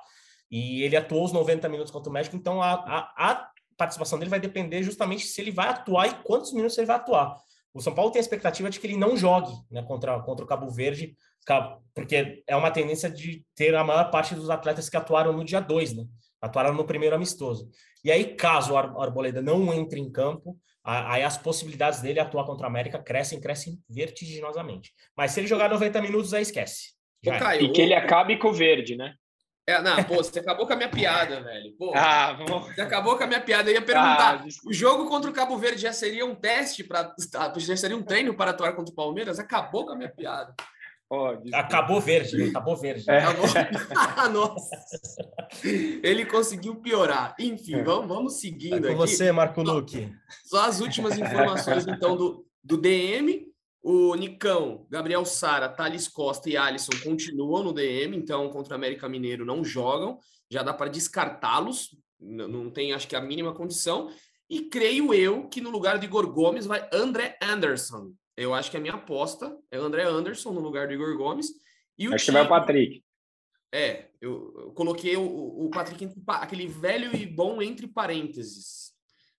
E 0.50 0.82
ele 0.82 0.98
atuou 0.98 1.24
os 1.24 1.32
90 1.32 1.70
minutos 1.70 1.92
contra 1.92 2.10
o 2.10 2.14
México, 2.14 2.36
então 2.36 2.60
a, 2.60 2.74
a, 2.74 3.32
a 3.32 3.50
participação 3.78 4.18
dele 4.18 4.32
vai 4.32 4.40
depender 4.40 4.82
justamente 4.82 5.28
se 5.28 5.40
ele 5.40 5.52
vai 5.52 5.70
atuar 5.70 6.08
e 6.08 6.16
quantos 6.24 6.52
minutos 6.52 6.76
ele 6.76 6.88
vai 6.88 6.96
atuar. 6.96 7.38
O 7.76 7.82
São 7.82 7.94
Paulo 7.94 8.10
tem 8.10 8.20
a 8.20 8.24
expectativa 8.24 8.68
de 8.68 8.80
que 8.80 8.88
ele 8.88 8.98
não 8.98 9.16
jogue 9.16 9.54
né, 9.70 9.84
contra, 9.84 10.20
contra 10.22 10.44
o 10.44 10.48
Cabo 10.48 10.72
Verde, 10.72 11.16
porque 11.94 12.44
é 12.48 12.56
uma 12.56 12.72
tendência 12.72 13.12
de 13.12 13.46
ter 13.56 13.76
a 13.76 13.84
maior 13.84 14.10
parte 14.10 14.34
dos 14.34 14.50
atletas 14.50 14.90
que 14.90 14.98
atuaram 14.98 15.34
no 15.34 15.46
dia 15.46 15.60
2, 15.60 15.94
né? 15.94 16.06
Atuaram 16.42 16.74
no 16.74 16.84
primeiro 16.84 17.16
amistoso. 17.16 17.70
E 18.04 18.12
aí, 18.12 18.36
caso 18.36 18.74
o 18.74 18.78
Arboleda 18.78 19.42
não 19.42 19.74
entre 19.74 20.00
em 20.00 20.12
campo, 20.12 20.58
aí 20.84 21.24
as 21.24 21.38
possibilidades 21.38 22.02
dele 22.02 22.20
atuar 22.20 22.46
contra 22.46 22.66
a 22.66 22.70
América 22.70 22.98
crescem, 22.98 23.40
crescem 23.40 23.80
vertiginosamente. 23.90 24.92
Mas 25.16 25.32
se 25.32 25.40
ele 25.40 25.48
jogar 25.48 25.70
90 25.70 26.02
minutos, 26.02 26.34
aí 26.34 26.42
esquece. 26.42 26.94
É. 27.24 27.62
e 27.62 27.72
que 27.72 27.82
ele 27.82 27.94
acabe 27.94 28.38
com 28.38 28.50
o 28.50 28.54
verde, 28.54 28.96
né? 28.96 29.14
É, 29.68 29.80
não, 29.80 30.04
pô, 30.04 30.16
você 30.16 30.40
acabou 30.40 30.66
com 30.66 30.74
a 30.74 30.76
minha 30.76 30.90
piada, 30.90 31.40
velho. 31.42 31.72
Pô, 31.78 31.94
ah, 31.96 32.34
vamos... 32.34 32.74
Você 32.74 32.82
acabou 32.82 33.16
com 33.16 33.24
a 33.24 33.28
minha 33.28 33.40
piada. 33.40 33.70
Eu 33.70 33.76
ia 33.76 33.82
perguntar: 33.82 34.42
ah, 34.42 34.46
o 34.66 34.74
jogo 34.74 35.08
contra 35.08 35.30
o 35.30 35.34
Cabo 35.34 35.56
Verde 35.58 35.82
já 35.82 35.94
seria 35.94 36.26
um 36.26 36.36
teste 36.36 36.84
para. 36.84 37.14
Já 37.58 37.78
seria 37.78 37.96
um 37.96 38.04
treino 38.04 38.34
para 38.34 38.52
atuar 38.52 38.74
contra 38.74 38.92
o 38.92 38.96
Palmeiras? 38.96 39.40
Acabou 39.40 39.86
com 39.86 39.92
a 39.92 39.96
minha 39.96 40.10
piada. 40.10 40.54
Oh, 41.14 41.38
acabou 41.54 42.00
verde, 42.00 42.38
né? 42.38 42.46
acabou 42.46 42.78
verde. 42.78 43.04
É. 43.10 43.18
Acabou... 43.18 43.46
Nossa. 44.32 44.82
Ele 45.62 46.26
conseguiu 46.26 46.78
piorar. 46.78 47.36
Enfim, 47.38 47.76
é. 47.76 47.84
vamos, 47.84 48.08
vamos 48.08 48.40
seguindo 48.40 48.88
é 48.88 48.96
com 48.96 49.02
aqui. 49.04 49.12
você, 49.12 49.30
Marco 49.30 49.62
Luque. 49.62 50.10
Só 50.46 50.62
as 50.66 50.80
últimas 50.80 51.18
informações, 51.18 51.86
então, 51.86 52.16
do, 52.16 52.46
do 52.64 52.78
DM. 52.78 53.46
O 53.84 54.16
Nicão, 54.16 54.88
Gabriel 54.90 55.26
Sara, 55.26 55.68
Thales 55.68 56.08
Costa 56.08 56.50
e 56.50 56.56
Alisson 56.56 56.94
continuam 57.04 57.64
no 57.64 57.74
DM, 57.74 58.16
então 58.16 58.48
contra 58.50 58.74
o 58.74 58.78
América 58.78 59.10
Mineiro 59.10 59.44
não 59.44 59.66
jogam, 59.66 60.20
já 60.50 60.62
dá 60.62 60.72
para 60.72 60.90
descartá-los, 60.90 61.90
não 62.20 62.70
tem 62.70 62.94
acho 62.94 63.08
que 63.08 63.16
a 63.16 63.22
mínima 63.22 63.54
condição. 63.54 64.10
E 64.48 64.62
creio 64.62 65.14
eu 65.14 65.50
que 65.50 65.60
no 65.60 65.72
lugar 65.72 65.98
de 65.98 66.06
Igor 66.06 66.32
Gomes 66.32 66.66
vai 66.66 66.88
André 66.94 67.38
Anderson. 67.42 68.14
Eu 68.42 68.56
acho 68.56 68.72
que 68.72 68.78
a 68.78 68.80
minha 68.80 68.96
aposta 68.96 69.56
é 69.70 69.78
André 69.78 70.04
Anderson 70.04 70.52
no 70.52 70.60
lugar 70.60 70.88
do 70.88 70.94
Igor 70.94 71.16
Gomes. 71.16 71.54
E 71.98 72.10
o 72.10 72.16
acho 72.16 72.26
time... 72.26 72.38
que 72.38 72.44
vai 72.44 72.46
o 72.46 72.50
Patrick. 72.50 73.04
É, 73.72 74.08
eu, 74.20 74.54
eu 74.58 74.72
coloquei 74.72 75.16
o, 75.16 75.66
o 75.66 75.70
Patrick, 75.70 76.10
aquele 76.28 76.68
velho 76.68 77.16
e 77.16 77.26
bom 77.26 77.62
entre 77.62 77.88
parênteses. 77.88 78.94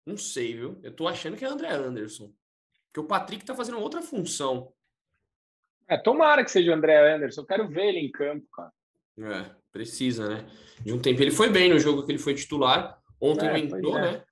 Não 0.07 0.17
sei, 0.17 0.55
viu? 0.55 0.81
Eu 0.83 0.95
tô 0.95 1.09
achando 1.09 1.37
que 1.37 1.45
é 1.45 1.49
André 1.49 1.71
Anderson. 1.71 2.33
Porque 2.87 3.01
o 3.01 3.09
Patrick 3.09 3.45
tá 3.45 3.55
fazendo 3.55 3.81
outra 3.81 4.03
função. 4.03 4.73
É, 5.89 5.99
tomara 5.99 6.45
que 6.45 6.51
seja 6.51 6.71
o 6.71 6.75
André 6.75 7.15
Anderson. 7.15 7.41
Eu 7.41 7.47
quero 7.47 7.69
ver 7.69 7.89
ele 7.89 7.99
em 7.99 8.11
campo, 8.11 8.47
cara. 8.53 8.73
É, 9.19 9.51
precisa, 9.73 10.29
né? 10.29 10.47
De 10.81 10.93
um 10.93 11.01
tempo. 11.01 11.21
Ele 11.21 11.33
foi 11.33 11.51
bem 11.51 11.69
no 11.69 11.79
jogo 11.79 12.05
que 12.05 12.13
ele 12.13 12.19
foi 12.19 12.35
titular. 12.35 12.99
Ontem 13.21 13.49
é, 13.49 13.59
entrou, 13.59 13.99
é. 13.99 14.13
né? 14.13 14.25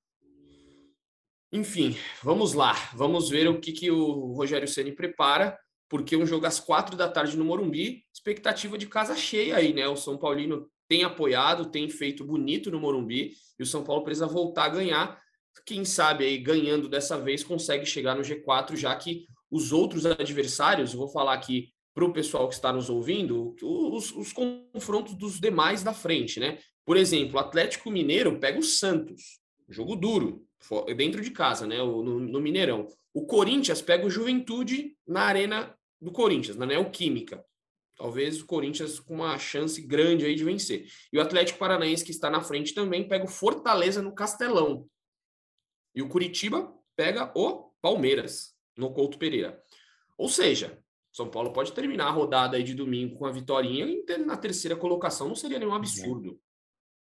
Enfim, 1.53 1.97
vamos 2.23 2.53
lá. 2.55 2.75
Vamos 2.95 3.29
ver 3.29 3.49
o 3.49 3.61
que, 3.61 3.73
que 3.73 3.91
o 3.91 4.33
Rogério 4.33 4.69
Ceni 4.69 4.93
prepara, 4.93 5.59
porque 5.89 6.17
um 6.17 6.27
jogo 6.27 6.47
às 6.47 6.61
quatro 6.61 6.97
da 6.97 7.09
tarde 7.09 7.37
no 7.37 7.45
Morumbi, 7.45 8.05
expectativa 8.15 8.79
de 8.79 8.87
casa 8.87 9.17
cheia 9.17 9.57
aí, 9.57 9.73
né? 9.73 9.89
O 9.89 9.97
São 9.97 10.17
Paulino 10.17 10.69
tem 10.89 11.05
apoiado, 11.05 11.71
tem 11.71 11.89
feito 11.89 12.25
bonito 12.25 12.71
no 12.71 12.81
Morumbi, 12.81 13.33
e 13.59 13.63
o 13.63 13.67
São 13.67 13.85
Paulo 13.85 14.05
precisa 14.05 14.27
voltar 14.27 14.65
a 14.65 14.69
ganhar 14.69 15.21
quem 15.67 15.85
sabe 15.85 16.25
aí 16.25 16.39
ganhando 16.39 16.89
dessa 16.89 17.19
vez 17.19 17.43
consegue 17.43 17.85
chegar 17.85 18.15
no 18.15 18.23
G4, 18.23 18.77
já 18.77 18.95
que 18.97 19.27
os 19.51 19.73
outros 19.73 20.07
adversários, 20.07 20.95
vou 20.95 21.09
falar 21.09 21.35
aqui 21.35 21.69
para 21.95 22.05
o 22.05 22.13
pessoal 22.13 22.49
que 22.49 22.55
está 22.55 22.73
nos 22.73 22.89
ouvindo, 22.89 23.55
os, 23.63 24.15
os, 24.15 24.33
confrontos 24.33 25.15
dos 25.15 25.41
demais 25.41 25.83
da 25.83 25.93
frente, 25.93 26.39
né? 26.39 26.59
Por 26.85 26.97
exemplo, 26.97 27.37
o 27.37 27.39
Atlético 27.39 27.91
Mineiro 27.91 28.39
pega 28.39 28.59
o 28.59 28.63
Santos, 28.63 29.40
jogo 29.73 29.97
duro, 29.97 30.47
dentro 30.97 31.23
de 31.23 31.31
casa, 31.31 31.67
né? 31.67 31.79
No, 31.79 32.03
no 32.03 32.41
Mineirão. 32.41 32.87
O 33.13 33.27
Corinthians 33.27 33.81
pega 33.81 34.07
o 34.07 34.11
Juventude 34.11 34.97
na 35.07 35.23
arena 35.23 35.75
do 36.01 36.13
Corinthians, 36.13 36.57
na 36.57 36.67
Neoquímica. 36.67 37.45
Talvez 37.97 38.41
o 38.41 38.47
Corinthians 38.47 38.99
com 38.99 39.17
uma 39.17 39.39
chance 39.39 39.81
grande 39.83 40.25
aí 40.25 40.35
de 40.35 40.45
vencer. 40.45 40.87
E 41.13 41.19
o 41.19 41.21
Atlético 41.21 41.59
Paranaense, 41.59 42.05
que 42.05 42.11
está 42.11 42.31
na 42.31 42.41
frente 42.41 42.73
também, 42.73 43.07
pega 43.07 43.25
o 43.25 43.29
Fortaleza 43.29 44.01
no 44.01 44.15
Castelão. 44.15 44.89
E 45.95 46.01
o 46.01 46.09
Curitiba 46.09 46.73
pega 46.97 47.31
o 47.35 47.71
Palmeiras 47.83 48.55
no 48.77 48.93
Couto 48.93 49.19
Pereira. 49.19 49.63
Ou 50.17 50.29
seja, 50.29 50.79
São 51.13 51.29
Paulo 51.29 51.53
pode 51.53 51.73
terminar 51.73 52.07
a 52.07 52.11
rodada 52.11 52.57
aí 52.57 52.63
de 52.63 52.75
domingo 52.75 53.17
com 53.17 53.27
a 53.27 53.33
vitória 53.33 53.69
e 53.69 54.05
na 54.19 54.37
terceira 54.37 54.77
colocação 54.77 55.29
não 55.29 55.35
seria 55.35 55.59
nenhum 55.59 55.75
absurdo. 55.75 56.41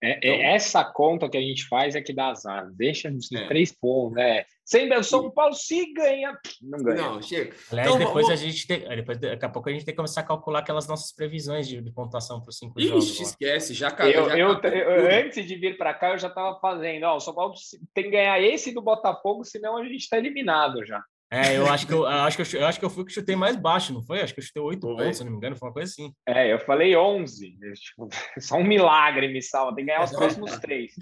É, 0.03 0.13
é, 0.13 0.19
então, 0.19 0.47
essa 0.47 0.85
conta 0.85 1.29
que 1.29 1.37
a 1.37 1.43
gente 1.43 1.69
faz 1.69 1.95
é 1.95 2.01
que 2.01 2.13
dá 2.13 2.29
azar. 2.29 2.71
Deixa 2.73 3.11
nos 3.11 3.31
é. 3.33 3.47
três 3.47 3.71
pontos, 3.71 4.15
né? 4.15 4.45
Sempre 4.65 4.97
o 4.97 5.03
São 5.03 5.31
Paulo 5.31 5.53
se 5.53 5.93
ganha, 5.93 6.39
não 6.63 6.79
ganha. 6.79 7.03
Não, 7.03 7.21
chega. 7.21 7.55
Aliás, 7.73 7.89
então, 7.89 7.99
depois 7.99 8.27
vamos... 8.27 8.41
a 8.41 8.45
gente 8.45 8.67
tem, 8.67 8.81
depois, 8.89 9.19
daqui 9.19 9.45
a 9.45 9.49
pouco 9.49 9.69
a 9.69 9.73
gente 9.73 9.85
tem 9.85 9.93
que 9.93 9.97
começar 9.97 10.21
a 10.21 10.25
calcular 10.25 10.61
aquelas 10.61 10.87
nossas 10.87 11.13
previsões 11.13 11.67
de, 11.67 11.83
de 11.83 11.93
pontuação 11.93 12.41
para 12.41 12.51
os 12.51 12.57
cinco 12.57 12.79
Ixi, 12.79 12.89
jogos. 12.89 13.21
esquece, 13.21 13.75
já 13.75 13.91
caiu. 13.91 14.29
Eu, 14.31 14.37
eu, 14.37 14.59
eu, 14.63 15.27
antes 15.27 15.45
de 15.45 15.57
vir 15.57 15.77
para 15.77 15.93
cá, 15.93 16.13
eu 16.13 16.19
já 16.19 16.29
estava 16.29 16.59
fazendo. 16.61 17.03
Ó, 17.03 17.17
o 17.17 17.21
São 17.21 17.35
Paulo 17.35 17.53
tem 17.93 18.05
que 18.05 18.11
ganhar 18.11 18.41
esse 18.41 18.73
do 18.73 18.81
Botafogo, 18.81 19.45
senão 19.45 19.77
a 19.77 19.85
gente 19.85 19.97
está 19.97 20.17
eliminado 20.17 20.87
já. 20.87 21.03
É, 21.33 21.57
eu 21.57 21.67
acho 21.67 21.87
que 21.87 21.93
eu, 21.93 22.01
eu, 22.01 22.07
acho 22.07 22.37
que 22.37 22.43
eu, 22.43 22.61
eu, 22.61 22.67
acho 22.67 22.79
que 22.81 22.85
eu 22.85 22.91
fui 22.91 23.05
que 23.05 23.13
chutei 23.13 23.37
mais 23.37 23.55
baixo, 23.55 23.93
não 23.93 24.03
foi? 24.03 24.21
Acho 24.21 24.35
que 24.35 24.41
eu 24.41 24.45
chutei 24.45 24.61
oito 24.61 24.81
pontos, 24.81 25.17
se 25.17 25.23
não 25.23 25.31
me 25.31 25.37
engano, 25.37 25.55
foi 25.55 25.69
uma 25.69 25.73
coisa 25.73 25.89
assim. 25.89 26.13
É, 26.27 26.53
eu 26.53 26.59
falei 26.59 26.97
onze. 26.97 27.57
Tipo, 27.75 28.09
só 28.41 28.57
um 28.57 28.65
milagre 28.65 29.29
me 29.29 29.41
salva, 29.41 29.75
tem 29.77 29.85
que 29.85 29.93
ganhar 29.93 30.05
os 30.05 30.11
próximos 30.11 30.59
três. 30.59 30.93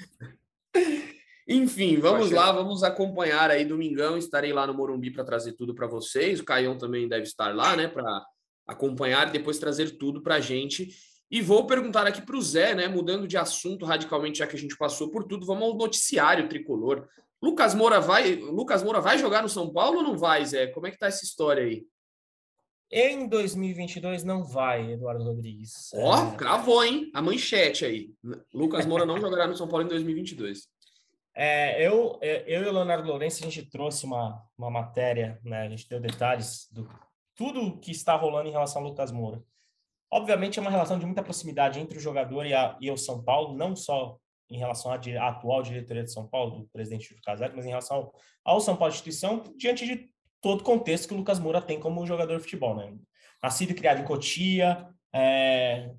Enfim, 1.49 1.97
vamos 1.97 2.31
lá, 2.31 2.53
vamos 2.53 2.83
acompanhar 2.83 3.51
aí 3.51 3.64
domingão. 3.64 4.19
Estarei 4.19 4.53
lá 4.53 4.67
no 4.67 4.75
Morumbi 4.75 5.11
para 5.11 5.25
trazer 5.25 5.55
tudo 5.55 5.75
para 5.75 5.87
vocês. 5.87 6.41
O 6.41 6.45
Caião 6.45 6.77
também 6.77 7.09
deve 7.09 7.23
estar 7.23 7.55
lá, 7.55 7.75
né, 7.75 7.88
para 7.88 8.23
acompanhar 8.67 9.29
e 9.29 9.33
depois 9.33 9.59
trazer 9.59 9.97
tudo 9.97 10.23
para 10.23 10.35
a 10.35 10.41
gente. 10.41 10.91
E 11.31 11.41
vou 11.41 11.67
perguntar 11.67 12.07
aqui 12.07 12.21
para 12.21 12.37
o 12.37 12.43
Zé, 12.43 12.75
né, 12.75 12.87
mudando 12.87 13.27
de 13.27 13.38
assunto 13.38 13.87
radicalmente, 13.87 14.38
já 14.38 14.47
que 14.47 14.57
a 14.57 14.59
gente 14.59 14.77
passou 14.77 15.11
por 15.11 15.25
tudo, 15.25 15.47
vamos 15.47 15.64
ao 15.64 15.75
noticiário 15.75 16.49
tricolor. 16.51 17.09
Lucas 17.42 17.74
Moura 17.74 18.01
vai, 18.01 18.35
Lucas 18.35 18.83
Moura 18.83 19.01
vai 19.01 19.18
jogar 19.18 19.42
no 19.42 19.48
São 19.48 19.72
Paulo 19.72 19.98
ou 19.98 20.03
não 20.03 20.18
vai, 20.18 20.44
Zé? 20.44 20.66
Como 20.68 20.87
é 20.87 20.90
que 20.90 20.98
tá 20.98 21.07
essa 21.07 21.24
história 21.24 21.64
aí? 21.64 21.87
Em 22.90 23.29
2022 23.29 24.24
não 24.24 24.44
vai, 24.44 24.92
Eduardo 24.92 25.22
Rodrigues. 25.22 25.90
Ó, 25.94 26.29
oh, 26.29 26.37
cravou, 26.37 26.83
hein? 26.83 27.11
A 27.14 27.20
manchete 27.20 27.85
aí. 27.85 28.11
Lucas 28.53 28.87
Moura 28.87 29.05
não 29.05 29.20
jogará 29.20 29.46
no 29.46 29.57
São 29.57 29.68
Paulo 29.68 29.85
em 29.85 29.88
2022. 29.88 30.66
É, 31.35 31.87
eu, 31.87 32.18
eu 32.20 32.64
e 32.64 32.66
o 32.66 32.72
Leonardo 32.72 33.07
Lourenço, 33.07 33.44
a 33.44 33.48
gente 33.48 33.70
trouxe 33.70 34.05
uma, 34.05 34.42
uma 34.57 34.70
matéria, 34.70 35.38
né? 35.44 35.62
A 35.62 35.68
gente 35.68 35.88
deu 35.88 36.01
detalhes 36.01 36.66
do 36.72 36.88
tudo 37.37 37.79
que 37.79 37.92
está 37.92 38.16
rolando 38.16 38.48
em 38.48 38.53
relação 38.53 38.83
ao 38.83 38.88
Lucas 38.88 39.12
Moura. 39.12 39.40
Obviamente 40.11 40.59
é 40.59 40.62
uma 40.62 40.70
relação 40.70 40.98
de 40.98 41.07
muita 41.07 41.22
proximidade 41.22 41.79
entre 41.79 41.96
o 41.96 42.01
jogador 42.01 42.44
e, 42.44 42.53
a, 42.53 42.77
e 42.81 42.90
o 42.90 42.96
São 42.96 43.22
Paulo, 43.22 43.57
não 43.57 43.77
só 43.77 44.18
em 44.50 44.58
relação 44.58 44.90
à, 44.90 45.28
atual 45.28 45.62
diretoria 45.62 46.04
de 46.04 46.12
São 46.12 46.26
Paulo, 46.26 46.61
do 46.61 46.68
presidente 46.68 47.08
Júlio 47.08 47.22
Casares, 47.22 47.54
mas 47.54 47.66
em 47.66 47.70
relação 47.70 47.96
ao, 47.96 48.14
ao 48.44 48.61
São 48.61 48.76
Paulo 48.76 48.92
instituição, 48.92 49.42
diante 49.56 49.87
de 49.87 50.08
todo 50.40 50.61
o 50.61 50.64
contexto 50.64 51.08
que 51.08 51.14
o 51.14 51.16
Lucas 51.16 51.38
Moura 51.38 51.61
tem 51.61 51.78
como 51.80 52.06
jogador 52.06 52.37
de 52.37 52.42
futebol, 52.42 52.74
né? 52.76 52.94
Nascido 53.42 53.70
e 53.70 53.74
criado 53.74 54.00
em 54.00 54.04
Cotia, 54.04 54.88
é, 55.12 55.90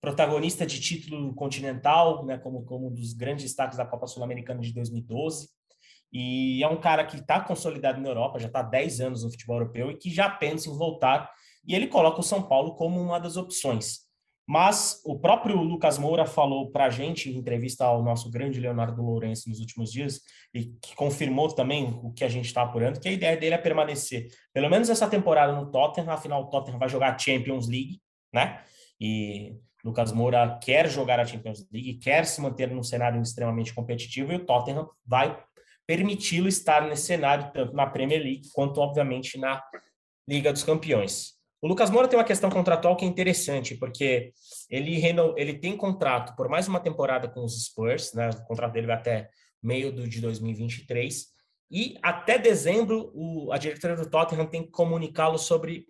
protagonista 0.00 0.64
de 0.64 0.80
título 0.80 1.34
continental, 1.34 2.24
né, 2.24 2.38
como, 2.38 2.64
como 2.64 2.88
um 2.88 2.92
dos 2.92 3.12
grandes 3.12 3.44
destaques 3.44 3.76
da 3.76 3.84
Copa 3.84 4.06
Sul-Americana 4.06 4.60
de 4.60 4.72
2012. 4.72 5.48
E 6.12 6.62
é 6.62 6.68
um 6.68 6.80
cara 6.80 7.04
que 7.04 7.16
está 7.16 7.40
consolidado 7.40 8.00
na 8.00 8.08
Europa, 8.08 8.38
já 8.38 8.46
está 8.46 8.60
há 8.60 8.62
10 8.62 9.00
anos 9.00 9.24
no 9.24 9.30
futebol 9.30 9.56
europeu 9.56 9.90
e 9.90 9.96
que 9.96 10.08
já 10.08 10.30
pensa 10.30 10.70
em 10.70 10.76
voltar. 10.76 11.30
E 11.66 11.74
ele 11.74 11.88
coloca 11.88 12.20
o 12.20 12.22
São 12.22 12.42
Paulo 12.42 12.76
como 12.76 13.00
uma 13.00 13.18
das 13.18 13.36
opções. 13.36 14.05
Mas 14.48 15.00
o 15.04 15.18
próprio 15.18 15.60
Lucas 15.60 15.98
Moura 15.98 16.24
falou 16.24 16.70
para 16.70 16.84
a 16.84 16.90
gente, 16.90 17.28
em 17.28 17.36
entrevista 17.36 17.84
ao 17.84 18.02
nosso 18.02 18.30
grande 18.30 18.60
Leonardo 18.60 19.02
Lourenço 19.02 19.48
nos 19.48 19.58
últimos 19.58 19.90
dias, 19.90 20.20
e 20.54 20.66
que 20.80 20.94
confirmou 20.94 21.48
também 21.48 21.98
o 22.02 22.12
que 22.12 22.22
a 22.22 22.28
gente 22.28 22.46
está 22.46 22.62
apurando, 22.62 23.00
que 23.00 23.08
a 23.08 23.12
ideia 23.12 23.36
dele 23.36 23.56
é 23.56 23.58
permanecer 23.58 24.28
pelo 24.54 24.70
menos 24.70 24.88
essa 24.88 25.08
temporada 25.08 25.52
no 25.52 25.70
Tottenham, 25.70 26.12
afinal 26.12 26.42
o 26.42 26.46
Tottenham 26.46 26.78
vai 26.78 26.88
jogar 26.88 27.14
a 27.14 27.18
Champions 27.18 27.66
League, 27.68 28.00
né? 28.32 28.62
E 29.00 29.56
Lucas 29.84 30.12
Moura 30.12 30.58
quer 30.62 30.88
jogar 30.88 31.18
a 31.18 31.24
Champions 31.24 31.66
League, 31.72 31.94
quer 31.94 32.24
se 32.24 32.40
manter 32.40 32.70
num 32.70 32.82
cenário 32.82 33.20
extremamente 33.20 33.74
competitivo, 33.74 34.32
e 34.32 34.36
o 34.36 34.46
Tottenham 34.46 34.88
vai 35.04 35.36
permiti-lo 35.86 36.48
estar 36.48 36.82
nesse 36.88 37.02
cenário, 37.02 37.52
tanto 37.52 37.72
na 37.74 37.86
Premier 37.86 38.20
League 38.20 38.48
quanto, 38.52 38.80
obviamente, 38.80 39.38
na 39.38 39.62
Liga 40.28 40.52
dos 40.52 40.64
Campeões. 40.64 41.35
O 41.60 41.68
Lucas 41.68 41.90
Moura 41.90 42.06
tem 42.06 42.18
uma 42.18 42.24
questão 42.24 42.50
contratual 42.50 42.96
que 42.96 43.04
é 43.04 43.08
interessante, 43.08 43.74
porque 43.74 44.32
ele, 44.70 45.02
ele 45.36 45.58
tem 45.58 45.76
contrato 45.76 46.36
por 46.36 46.48
mais 46.48 46.68
uma 46.68 46.80
temporada 46.80 47.28
com 47.28 47.44
os 47.44 47.64
Spurs, 47.64 48.12
né? 48.12 48.30
o 48.30 48.44
contrato 48.44 48.72
dele 48.72 48.86
vai 48.86 48.96
até 48.96 49.30
meio 49.62 49.90
do, 49.90 50.06
de 50.06 50.20
2023, 50.20 51.26
e 51.70 51.98
até 52.02 52.38
dezembro 52.38 53.10
o, 53.14 53.50
a 53.52 53.58
diretoria 53.58 53.96
do 53.96 54.08
Tottenham 54.08 54.46
tem 54.46 54.62
que 54.62 54.70
comunicá-lo 54.70 55.38
sobre 55.38 55.86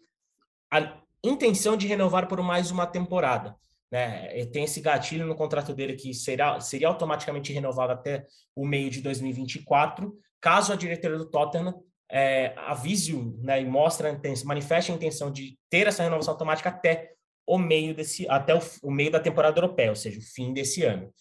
a 0.70 1.00
intenção 1.22 1.76
de 1.76 1.86
renovar 1.86 2.28
por 2.28 2.40
mais 2.42 2.70
uma 2.70 2.86
temporada. 2.86 3.54
Né? 3.90 4.46
Tem 4.46 4.64
esse 4.64 4.80
gatilho 4.80 5.26
no 5.26 5.34
contrato 5.34 5.74
dele 5.74 5.94
que 5.94 6.14
será, 6.14 6.60
seria 6.60 6.88
automaticamente 6.88 7.52
renovado 7.52 7.92
até 7.92 8.24
o 8.54 8.66
meio 8.66 8.90
de 8.90 9.00
2024, 9.00 10.16
caso 10.40 10.72
a 10.72 10.76
diretoria 10.76 11.18
do 11.18 11.30
Tottenham 11.30 11.82
é, 12.10 12.54
avise-o 12.56 13.36
né, 13.42 13.60
e 13.60 13.66
mostre 13.66 14.06
a 14.06 14.10
intenção, 14.10 14.46
manifeste 14.46 14.92
a 14.92 14.94
intenção 14.94 15.30
de 15.30 15.58
ter 15.68 15.86
essa 15.86 16.02
renovação 16.02 16.32
automática 16.32 16.68
até 16.68 17.12
o 17.46 17.58
meio 17.58 17.94
desse, 17.94 18.28
até 18.28 18.54
o, 18.54 18.60
o 18.82 18.90
meio 18.90 19.10
da 19.10 19.20
temporada 19.20 19.58
europeia, 19.58 19.90
ou 19.90 19.96
seja, 19.96 20.18
o 20.18 20.22
fim 20.22 20.52
desse 20.52 20.82
ano. 20.84 21.12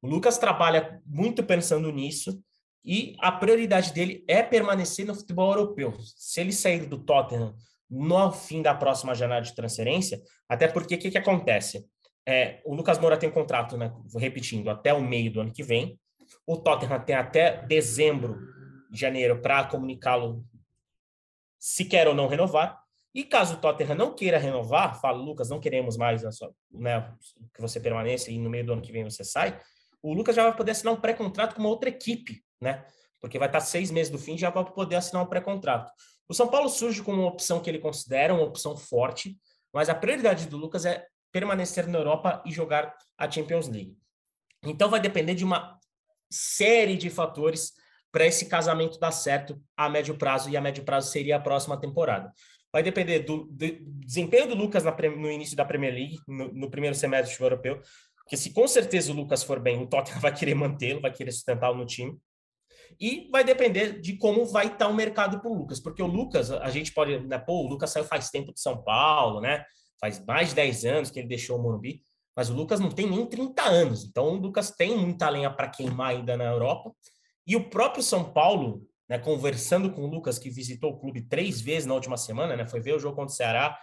O 0.00 0.06
Lucas 0.06 0.38
trabalha 0.38 1.00
muito 1.06 1.42
pensando 1.42 1.90
nisso 1.90 2.42
e 2.84 3.16
a 3.20 3.32
prioridade 3.32 3.92
dele 3.92 4.22
é 4.28 4.42
permanecer 4.42 5.06
no 5.06 5.14
futebol 5.14 5.50
europeu. 5.50 5.94
Se 6.00 6.40
ele 6.40 6.52
sair 6.52 6.86
do 6.86 6.98
Tottenham 6.98 7.54
no 7.88 8.32
fim 8.32 8.60
da 8.60 8.74
próxima 8.74 9.14
janela 9.14 9.40
de 9.40 9.54
transferência, 9.54 10.20
até 10.48 10.68
porque 10.68 10.94
o 10.94 10.98
que, 10.98 11.10
que 11.10 11.18
acontece? 11.18 11.86
É, 12.26 12.60
o 12.64 12.74
Lucas 12.74 12.98
Moura 12.98 13.16
tem 13.16 13.28
um 13.28 13.32
contrato, 13.32 13.76
né, 13.76 13.92
repetindo, 14.16 14.68
até 14.68 14.92
o 14.92 15.02
meio 15.02 15.30
do 15.32 15.40
ano 15.40 15.52
que 15.52 15.62
vem. 15.62 15.98
O 16.46 16.56
Tottenham 16.56 17.00
tem 17.00 17.14
até 17.14 17.64
dezembro 17.66 18.38
de 18.38 18.63
janeiro 18.98 19.40
para 19.40 19.64
comunicá-lo 19.64 20.44
se 21.58 21.84
quer 21.84 22.06
ou 22.06 22.14
não 22.14 22.28
renovar. 22.28 22.82
E 23.14 23.24
caso 23.24 23.54
o 23.54 23.56
Tottenham 23.58 23.94
não 23.94 24.14
queira 24.14 24.38
renovar, 24.38 25.00
fala, 25.00 25.18
Lucas, 25.18 25.48
não 25.48 25.60
queremos 25.60 25.96
mais 25.96 26.22
sua, 26.36 26.52
né, 26.72 27.14
que 27.54 27.60
você 27.60 27.78
permaneça 27.78 28.30
e 28.30 28.38
no 28.38 28.50
meio 28.50 28.66
do 28.66 28.72
ano 28.72 28.82
que 28.82 28.90
vem 28.90 29.04
você 29.04 29.22
sai, 29.22 29.60
o 30.02 30.12
Lucas 30.12 30.34
já 30.34 30.42
vai 30.42 30.54
poder 30.54 30.72
assinar 30.72 30.92
um 30.92 31.00
pré-contrato 31.00 31.54
com 31.54 31.60
uma 31.60 31.70
outra 31.70 31.88
equipe, 31.88 32.44
né? 32.60 32.84
Porque 33.20 33.38
vai 33.38 33.48
estar 33.48 33.60
seis 33.60 33.90
meses 33.90 34.10
do 34.10 34.18
fim 34.18 34.36
já 34.36 34.50
vai 34.50 34.64
poder 34.64 34.96
assinar 34.96 35.22
um 35.22 35.26
pré-contrato. 35.26 35.90
O 36.28 36.34
São 36.34 36.48
Paulo 36.48 36.68
surge 36.68 37.02
como 37.02 37.22
uma 37.22 37.30
opção 37.30 37.60
que 37.60 37.70
ele 37.70 37.78
considera 37.78 38.34
uma 38.34 38.44
opção 38.44 38.76
forte, 38.76 39.38
mas 39.72 39.88
a 39.88 39.94
prioridade 39.94 40.46
do 40.46 40.56
Lucas 40.56 40.84
é 40.84 41.06
permanecer 41.32 41.86
na 41.86 41.98
Europa 41.98 42.42
e 42.44 42.52
jogar 42.52 42.94
a 43.16 43.30
Champions 43.30 43.68
League. 43.68 43.96
Então 44.62 44.90
vai 44.90 45.00
depender 45.00 45.34
de 45.34 45.44
uma 45.44 45.78
série 46.30 46.96
de 46.96 47.08
fatores 47.08 47.72
para 48.14 48.26
esse 48.26 48.46
casamento 48.46 48.96
dar 48.96 49.10
certo 49.10 49.60
a 49.76 49.88
médio 49.88 50.16
prazo, 50.16 50.48
e 50.48 50.56
a 50.56 50.60
médio 50.60 50.84
prazo 50.84 51.10
seria 51.10 51.34
a 51.34 51.40
próxima 51.40 51.76
temporada. 51.76 52.32
Vai 52.72 52.80
depender 52.80 53.18
do, 53.18 53.48
do 53.50 53.66
desempenho 54.06 54.46
do 54.46 54.54
Lucas 54.54 54.84
no 54.84 55.28
início 55.28 55.56
da 55.56 55.64
Premier 55.64 55.92
League, 55.92 56.20
no, 56.28 56.52
no 56.52 56.70
primeiro 56.70 56.94
semestre 56.94 57.36
do 57.36 57.44
europeu, 57.44 57.80
porque 58.18 58.36
se 58.36 58.52
com 58.52 58.68
certeza 58.68 59.10
o 59.10 59.16
Lucas 59.16 59.42
for 59.42 59.58
bem, 59.58 59.82
o 59.82 59.88
Tottenham 59.88 60.20
vai 60.22 60.32
querer 60.32 60.54
mantê-lo, 60.54 61.00
vai 61.00 61.12
querer 61.12 61.32
sustentá-lo 61.32 61.76
no 61.76 61.84
time. 61.84 62.16
E 63.00 63.28
vai 63.32 63.42
depender 63.42 64.00
de 64.00 64.16
como 64.16 64.46
vai 64.46 64.68
estar 64.68 64.86
o 64.86 64.94
mercado 64.94 65.40
para 65.40 65.50
o 65.50 65.54
Lucas, 65.54 65.80
porque 65.80 66.00
o 66.00 66.06
Lucas, 66.06 66.52
a 66.52 66.70
gente 66.70 66.92
pode, 66.92 67.18
né, 67.18 67.36
pô, 67.36 67.64
o 67.64 67.68
Lucas 67.68 67.90
saiu 67.90 68.04
faz 68.04 68.30
tempo 68.30 68.54
de 68.54 68.60
São 68.60 68.80
Paulo, 68.84 69.40
né? 69.40 69.64
Faz 70.00 70.24
mais 70.24 70.50
de 70.50 70.54
10 70.54 70.84
anos 70.84 71.10
que 71.10 71.18
ele 71.18 71.26
deixou 71.26 71.58
o 71.58 71.62
Morumbi, 71.62 72.00
mas 72.36 72.48
o 72.48 72.54
Lucas 72.54 72.78
não 72.78 72.90
tem 72.90 73.10
nem 73.10 73.26
30 73.26 73.60
anos. 73.60 74.04
Então 74.04 74.28
o 74.28 74.36
Lucas 74.36 74.70
tem 74.70 74.96
muita 74.96 75.28
lenha 75.28 75.50
para 75.50 75.68
queimar 75.68 76.10
ainda 76.10 76.36
na 76.36 76.44
Europa. 76.44 76.92
E 77.46 77.56
o 77.56 77.68
próprio 77.68 78.02
São 78.02 78.32
Paulo, 78.32 78.86
né, 79.08 79.18
conversando 79.18 79.90
com 79.92 80.02
o 80.02 80.06
Lucas, 80.06 80.38
que 80.38 80.50
visitou 80.50 80.92
o 80.92 80.98
clube 80.98 81.22
três 81.22 81.60
vezes 81.60 81.86
na 81.86 81.94
última 81.94 82.16
semana, 82.16 82.56
né, 82.56 82.66
foi 82.66 82.80
ver 82.80 82.94
o 82.94 82.98
jogo 82.98 83.16
contra 83.16 83.32
o 83.32 83.36
Ceará, 83.36 83.78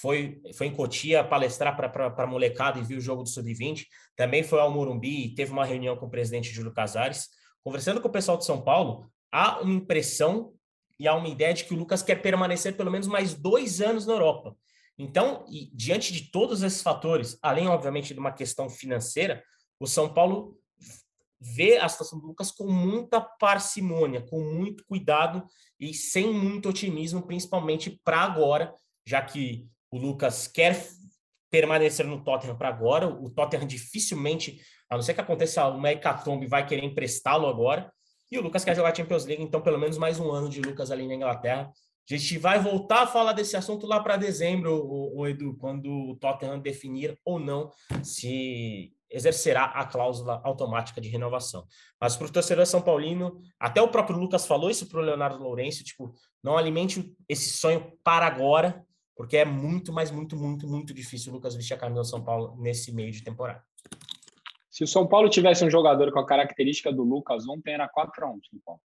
foi, 0.00 0.40
foi 0.54 0.66
em 0.66 0.74
Cotia 0.74 1.24
palestrar 1.24 1.76
para 1.76 2.24
a 2.24 2.26
molecada 2.26 2.78
e 2.78 2.82
viu 2.82 2.98
o 2.98 3.00
jogo 3.00 3.22
do 3.22 3.28
Sub-20, 3.28 3.84
também 4.16 4.42
foi 4.42 4.60
ao 4.60 4.70
Morumbi 4.70 5.26
e 5.26 5.34
teve 5.34 5.52
uma 5.52 5.64
reunião 5.64 5.96
com 5.96 6.06
o 6.06 6.10
presidente 6.10 6.50
Júlio 6.50 6.72
Casares. 6.72 7.28
Conversando 7.62 8.00
com 8.00 8.08
o 8.08 8.12
pessoal 8.12 8.36
de 8.36 8.44
São 8.44 8.60
Paulo, 8.60 9.10
há 9.32 9.60
uma 9.60 9.72
impressão 9.72 10.52
e 10.98 11.06
há 11.06 11.14
uma 11.14 11.28
ideia 11.28 11.54
de 11.54 11.64
que 11.64 11.74
o 11.74 11.76
Lucas 11.76 12.02
quer 12.02 12.16
permanecer 12.16 12.76
pelo 12.76 12.90
menos 12.90 13.06
mais 13.06 13.34
dois 13.34 13.80
anos 13.80 14.06
na 14.06 14.14
Europa. 14.14 14.56
Então, 14.98 15.44
e, 15.48 15.70
diante 15.74 16.12
de 16.12 16.30
todos 16.30 16.62
esses 16.62 16.82
fatores, 16.82 17.38
além, 17.42 17.68
obviamente, 17.68 18.14
de 18.14 18.20
uma 18.20 18.32
questão 18.32 18.68
financeira, 18.68 19.42
o 19.78 19.86
São 19.86 20.12
Paulo 20.12 20.58
vê 21.40 21.76
a 21.76 21.88
situação 21.88 22.18
do 22.18 22.26
Lucas 22.26 22.50
com 22.50 22.70
muita 22.70 23.20
parcimônia, 23.20 24.22
com 24.22 24.40
muito 24.40 24.84
cuidado 24.84 25.44
e 25.78 25.92
sem 25.92 26.32
muito 26.32 26.68
otimismo, 26.68 27.22
principalmente 27.22 28.00
para 28.02 28.20
agora, 28.20 28.74
já 29.04 29.22
que 29.22 29.66
o 29.90 29.98
Lucas 29.98 30.46
quer 30.48 30.88
permanecer 31.50 32.06
no 32.06 32.22
Tottenham 32.22 32.56
para 32.56 32.68
agora. 32.68 33.08
O 33.08 33.30
Tottenham 33.30 33.66
dificilmente, 33.66 34.60
a 34.90 34.96
não 34.96 35.02
ser 35.02 35.14
que 35.14 35.20
aconteça 35.20 35.66
uma 35.68 35.90
hecatombe, 35.90 36.46
vai 36.46 36.66
querer 36.66 36.84
emprestá-lo 36.84 37.46
agora. 37.46 37.92
E 38.30 38.38
o 38.38 38.42
Lucas 38.42 38.64
quer 38.64 38.74
jogar 38.74 38.94
Champions 38.94 39.24
League, 39.24 39.42
então 39.42 39.60
pelo 39.60 39.78
menos 39.78 39.98
mais 39.98 40.18
um 40.18 40.30
ano 40.32 40.48
de 40.48 40.60
Lucas 40.60 40.90
ali 40.90 41.06
na 41.06 41.14
Inglaterra. 41.14 41.70
A 42.08 42.14
gente 42.14 42.38
vai 42.38 42.58
voltar 42.58 43.02
a 43.02 43.06
falar 43.06 43.32
desse 43.32 43.56
assunto 43.56 43.86
lá 43.86 44.00
para 44.00 44.16
dezembro, 44.16 44.74
o, 44.74 45.20
o 45.20 45.26
Edu, 45.26 45.56
quando 45.58 45.90
o 45.90 46.16
Tottenham 46.16 46.60
definir 46.60 47.18
ou 47.24 47.38
não 47.38 47.70
se 48.02 48.92
exercerá 49.10 49.64
a 49.64 49.84
cláusula 49.84 50.40
automática 50.44 51.00
de 51.00 51.08
renovação. 51.08 51.66
Mas 52.00 52.16
para 52.16 52.26
o 52.26 52.32
torcedor 52.32 52.66
São 52.66 52.82
Paulino, 52.82 53.40
até 53.58 53.80
o 53.80 53.88
próprio 53.88 54.18
Lucas 54.18 54.46
falou 54.46 54.70
isso 54.70 54.88
para 54.88 55.00
o 55.00 55.02
Leonardo 55.02 55.42
Lourenço, 55.42 55.84
tipo, 55.84 56.14
não 56.42 56.56
alimente 56.56 57.14
esse 57.28 57.50
sonho 57.50 57.92
para 58.02 58.26
agora, 58.26 58.84
porque 59.14 59.36
é 59.38 59.44
muito, 59.44 59.92
mas 59.92 60.10
muito, 60.10 60.36
muito, 60.36 60.68
muito 60.68 60.92
difícil 60.92 61.32
o 61.32 61.36
Lucas 61.36 61.54
vestir 61.54 61.74
a 61.74 61.78
camisa 61.78 62.02
do 62.02 62.06
São 62.06 62.22
Paulo 62.22 62.56
nesse 62.60 62.92
meio 62.92 63.10
de 63.10 63.22
temporada. 63.22 63.64
Se 64.70 64.84
o 64.84 64.86
São 64.86 65.06
Paulo 65.06 65.30
tivesse 65.30 65.64
um 65.64 65.70
jogador 65.70 66.12
com 66.12 66.18
a 66.18 66.26
característica 66.26 66.92
do 66.92 67.02
Lucas 67.02 67.48
ontem, 67.48 67.72
era 67.72 67.88
4 67.88 68.26
a 68.26 68.30
1 68.30 68.40
São 68.50 68.60
Paulo. 68.64 68.80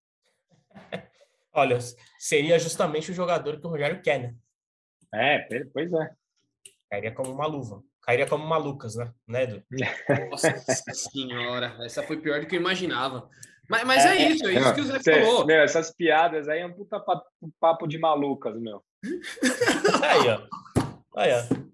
Olha, 1.54 1.80
seria 2.20 2.60
justamente 2.60 3.10
o 3.10 3.14
jogador 3.14 3.60
que 3.60 3.66
o 3.66 3.70
Rogério 3.70 4.02
quer, 4.02 4.20
né? 4.20 4.36
É, 5.14 5.64
pois 5.74 5.92
é. 5.94 6.12
Cairia 6.90 7.14
como 7.14 7.32
uma 7.32 7.48
luva. 7.48 7.82
Cairia 8.08 8.26
como 8.26 8.46
uma 8.46 8.56
Lucas, 8.56 8.96
né? 8.96 9.12
Né, 9.28 9.44
Edu? 9.44 9.64
Nossa 10.32 10.56
senhora, 10.94 11.76
essa 11.82 12.02
foi 12.02 12.16
pior 12.16 12.40
do 12.40 12.48
que 12.48 12.56
eu 12.56 12.60
imaginava. 12.62 13.30
Mas, 13.70 13.84
mas 13.84 14.06
é, 14.06 14.16
é, 14.16 14.30
isso, 14.30 14.48
é 14.48 14.54
isso 14.54 14.74
que 14.76 14.80
o 14.80 14.86
Zé 14.86 15.00
cê, 15.00 15.22
falou. 15.22 15.46
Meu, 15.46 15.60
essas 15.60 15.94
piadas 15.94 16.48
aí 16.48 16.62
é 16.62 16.66
um 16.66 16.72
puta 16.72 17.04
papo 17.60 17.86
de 17.86 18.00
malucas, 18.00 18.58
meu. 18.62 18.82
aí, 20.02 20.30
ó. 20.30 20.42
Aí, 21.18 21.32
ó. 21.34 21.68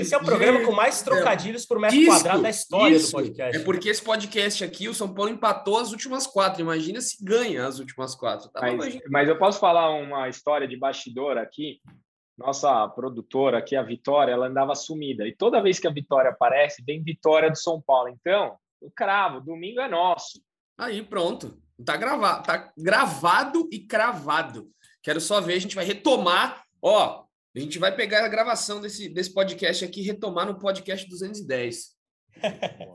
Esse 0.00 0.14
é 0.14 0.16
o 0.16 0.24
programa 0.24 0.64
com 0.64 0.72
mais 0.72 1.02
trocadilhos 1.02 1.66
por 1.66 1.78
metro 1.78 1.96
isso, 1.96 2.10
quadrado 2.10 2.42
da 2.42 2.50
história 2.50 2.96
isso. 2.96 3.08
do 3.08 3.12
podcast. 3.12 3.56
É 3.56 3.62
porque 3.62 3.90
esse 3.90 4.02
podcast 4.02 4.64
aqui, 4.64 4.88
o 4.88 4.94
São 4.94 5.12
Paulo 5.12 5.30
empatou 5.30 5.78
as 5.78 5.92
últimas 5.92 6.26
quatro. 6.26 6.62
Imagina 6.62 6.98
se 7.00 7.22
ganha 7.22 7.66
as 7.66 7.78
últimas 7.78 8.14
quatro. 8.14 8.50
Tá 8.50 8.60
mas, 8.74 8.98
mas, 9.10 9.28
eu 9.28 9.38
posso 9.38 9.60
falar 9.60 9.90
uma 9.90 10.30
história 10.30 10.66
de 10.66 10.78
bastidor 10.78 11.36
aqui. 11.36 11.78
Nossa 12.36 12.88
produtora 12.88 13.58
aqui, 13.58 13.76
a 13.76 13.82
Vitória, 13.82 14.32
ela 14.32 14.46
andava 14.46 14.74
sumida. 14.74 15.26
E 15.26 15.34
toda 15.34 15.62
vez 15.62 15.78
que 15.78 15.86
a 15.86 15.92
Vitória 15.92 16.30
aparece, 16.30 16.82
vem 16.84 17.02
Vitória 17.02 17.50
do 17.50 17.58
São 17.58 17.80
Paulo. 17.80 18.08
Então, 18.08 18.56
o 18.80 18.90
cravo, 18.90 19.40
domingo 19.40 19.80
é 19.80 19.88
nosso. 19.88 20.42
Aí, 20.78 21.02
pronto. 21.02 21.56
Tá 21.84 21.96
gravado, 21.96 22.42
tá 22.44 22.72
gravado 22.76 23.68
e 23.72 23.80
cravado. 23.80 24.70
Quero 25.02 25.20
só 25.20 25.40
ver, 25.40 25.54
a 25.54 25.58
gente 25.58 25.74
vai 25.74 25.84
retomar. 25.84 26.64
Ó, 26.80 27.24
a 27.54 27.58
gente 27.58 27.78
vai 27.78 27.94
pegar 27.94 28.24
a 28.24 28.28
gravação 28.28 28.80
desse, 28.80 29.08
desse 29.08 29.32
podcast 29.32 29.84
aqui 29.84 30.00
e 30.00 30.04
retomar 30.04 30.46
no 30.46 30.58
podcast 30.58 31.08
210. 31.08 31.96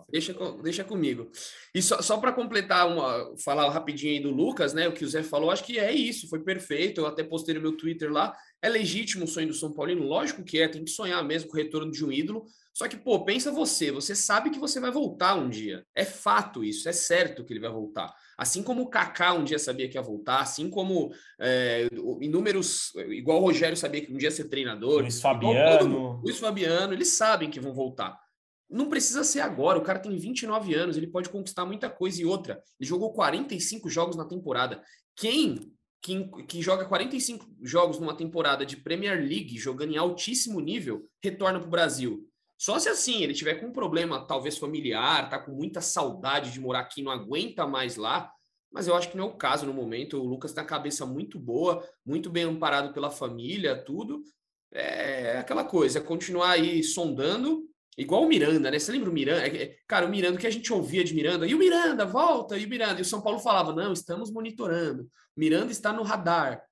Deixa, 0.10 0.34
deixa 0.64 0.84
comigo. 0.84 1.30
E 1.74 1.82
só, 1.82 2.02
só 2.02 2.18
para 2.18 2.34
completar, 2.34 2.88
uma, 2.88 3.36
falar 3.44 3.70
rapidinho 3.70 4.14
aí 4.14 4.20
do 4.20 4.32
Lucas, 4.32 4.74
né? 4.74 4.88
O 4.88 4.94
que 4.94 5.06
o 5.06 5.08
Zé 5.08 5.24
falou, 5.24 5.52
acho 5.52 5.64
que 5.64 5.80
é 5.80 5.92
isso, 5.92 6.30
foi 6.30 6.40
perfeito. 6.40 7.02
Eu 7.02 7.08
até 7.08 7.24
postei 7.24 7.56
no 7.56 7.62
meu 7.62 7.76
Twitter 7.76 8.12
lá. 8.12 8.36
É 8.62 8.70
legítimo 8.70 9.26
o 9.26 9.28
sonho 9.28 9.48
do 9.48 9.54
São 9.54 9.72
Paulino? 9.72 10.04
Lógico 10.04 10.44
que 10.44 10.60
é, 10.60 10.68
tem 10.68 10.84
que 10.84 10.90
sonhar 10.90 11.24
mesmo 11.24 11.50
com 11.50 11.56
o 11.56 11.60
retorno 11.60 11.92
de 11.92 12.04
um 12.04 12.12
ídolo. 12.12 12.46
Só 12.74 12.88
que, 12.88 12.96
pô, 12.96 13.26
pensa 13.26 13.52
você, 13.52 13.92
você 13.92 14.16
sabe 14.16 14.52
que 14.52 14.60
você 14.60 14.80
vai 14.80 14.92
voltar 14.92 15.34
um 15.34 15.50
dia. 15.50 15.84
É 15.96 16.06
fato 16.06 16.64
isso, 16.64 16.88
é 16.88 16.92
certo 16.92 17.44
que 17.44 17.52
ele 17.52 17.60
vai 17.60 17.72
voltar. 17.72 18.14
Assim 18.38 18.62
como 18.62 18.84
o 18.84 18.90
Kaká 18.90 19.34
um 19.34 19.44
dia 19.44 19.58
sabia 19.58 19.90
que 19.90 19.98
ia 19.98 20.02
voltar, 20.02 20.42
assim 20.42 20.70
como 20.70 21.12
é, 21.40 21.88
inúmeros, 22.22 22.94
igual 23.10 23.40
o 23.40 23.46
Rogério 23.46 23.76
sabia 23.76 24.06
que 24.06 24.14
um 24.14 24.18
dia 24.18 24.28
ia 24.28 24.32
ser 24.32 24.48
treinador. 24.48 25.02
Luiz 25.02 25.20
Fabiano. 25.20 26.22
Luiz 26.24 26.38
Fabiano, 26.38 26.94
eles 26.94 27.18
sabem 27.18 27.50
que 27.50 27.60
vão 27.60 27.74
voltar. 27.74 28.16
Não 28.70 28.90
precisa 28.90 29.24
ser 29.24 29.40
agora, 29.40 29.80
o 29.80 29.84
cara 29.84 30.00
tem 30.00 30.16
29 30.18 30.74
anos, 30.74 30.98
ele 30.98 31.08
pode 31.08 31.30
conquistar 31.30 31.66
muita 31.66 31.90
coisa 31.90 32.22
e 32.22 32.26
outra. 32.26 32.62
Ele 32.80 32.88
jogou 32.88 33.14
45 33.14 33.90
jogos 33.90 34.16
na 34.16 34.26
temporada. 34.26 34.84
Quem 35.16 35.74
que, 36.02 36.26
que 36.48 36.62
joga 36.62 36.86
45 36.86 37.46
jogos 37.62 38.00
numa 38.00 38.16
temporada 38.16 38.66
de 38.66 38.78
Premier 38.78 39.18
League, 39.20 39.58
jogando 39.58 39.94
em 39.94 39.98
altíssimo 39.98 40.60
nível, 40.60 41.06
retorna 41.24 41.60
para 41.60 41.68
o 41.68 41.72
Brasil? 41.72 42.28
Só 42.58 42.80
se 42.80 42.90
assim 42.90 43.24
ele 43.24 43.34
tiver 43.34 43.56
com 43.56 43.68
um 43.68 43.72
problema, 43.72 44.26
talvez 44.26 44.58
familiar, 44.58 45.30
tá 45.30 45.38
com 45.38 45.52
muita 45.52 45.80
saudade 45.80 46.52
de 46.52 46.60
morar 46.60 46.80
aqui, 46.80 47.04
não 47.04 47.12
aguenta 47.12 47.68
mais 47.68 47.96
lá. 47.96 48.32
Mas 48.72 48.88
eu 48.88 48.96
acho 48.96 49.10
que 49.10 49.18
não 49.18 49.26
é 49.26 49.28
o 49.28 49.38
caso 49.38 49.66
no 49.66 49.74
momento. 49.74 50.18
O 50.18 50.26
Lucas 50.26 50.52
tem 50.52 50.64
a 50.64 50.68
cabeça 50.68 51.06
muito 51.06 51.40
boa, 51.40 51.88
muito 52.06 52.30
bem 52.30 52.44
amparado 52.44 52.94
pela 52.94 53.10
família, 53.10 53.82
tudo. 53.84 54.24
É 54.72 55.38
aquela 55.38 55.64
coisa, 55.64 56.00
é 56.00 56.02
continuar 56.02 56.52
aí 56.52 56.84
sondando, 56.84 57.64
igual 57.98 58.24
o 58.24 58.28
Miranda, 58.28 58.70
né? 58.70 58.80
Você 58.80 58.92
lembra 58.92 59.10
o 59.10 59.14
Miranda? 59.14 59.48
É 59.48 59.76
cara, 59.88 60.06
o 60.06 60.10
Miranda, 60.10 60.36
o 60.36 60.40
que 60.40 60.48
a 60.48 60.52
gente 60.52 60.72
ouvia 60.72 61.04
de 61.04 61.14
Miranda? 61.14 61.48
E 61.48 61.56
o 61.56 61.58
Miranda, 61.58 62.06
volta, 62.06 62.58
e 62.58 62.66
o 62.66 62.70
Miranda. 62.70 63.00
E 63.00 63.02
o 63.02 63.06
São 63.06 63.22
Paulo 63.22 63.40
falava: 63.40 63.74
não, 63.74 63.94
estamos 63.94 64.32
monitorando. 64.32 65.10
Miranda 65.36 65.72
está 65.72 65.92
no 65.92 66.04
radar. 66.04 66.64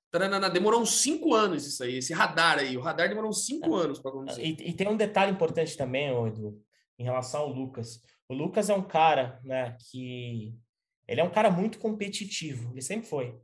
Demorou 0.54 0.82
uns 0.82 1.02
cinco 1.02 1.34
anos 1.34 1.66
isso 1.66 1.84
aí, 1.84 1.98
esse 1.98 2.14
radar 2.14 2.60
aí. 2.60 2.78
O 2.78 2.82
radar 2.82 3.10
demorou 3.10 3.30
uns 3.30 3.46
cinco 3.46 3.78
é. 3.78 3.84
anos 3.84 4.00
para 4.00 4.12
acontecer. 4.12 4.42
E, 4.42 4.70
e, 4.70 4.74
tem 4.74 4.88
um 4.88 4.96
detalhe 4.96 5.32
importante 5.32 5.76
também, 5.76 6.08
Edu, 6.08 6.58
em 6.98 7.04
relação 7.04 7.42
ao 7.42 7.50
Lucas. 7.50 8.02
O 8.30 8.34
Lucas 8.34 8.70
é 8.70 8.74
um 8.74 8.82
cara, 8.82 9.40
né, 9.44 9.76
que 9.92 10.54
ele 11.08 11.22
é 11.22 11.24
um 11.24 11.30
cara 11.30 11.52
muito 11.52 11.80
competitivo, 11.80 12.72
ele 12.72 12.82
sempre 12.82 13.08
foi. 13.08 13.36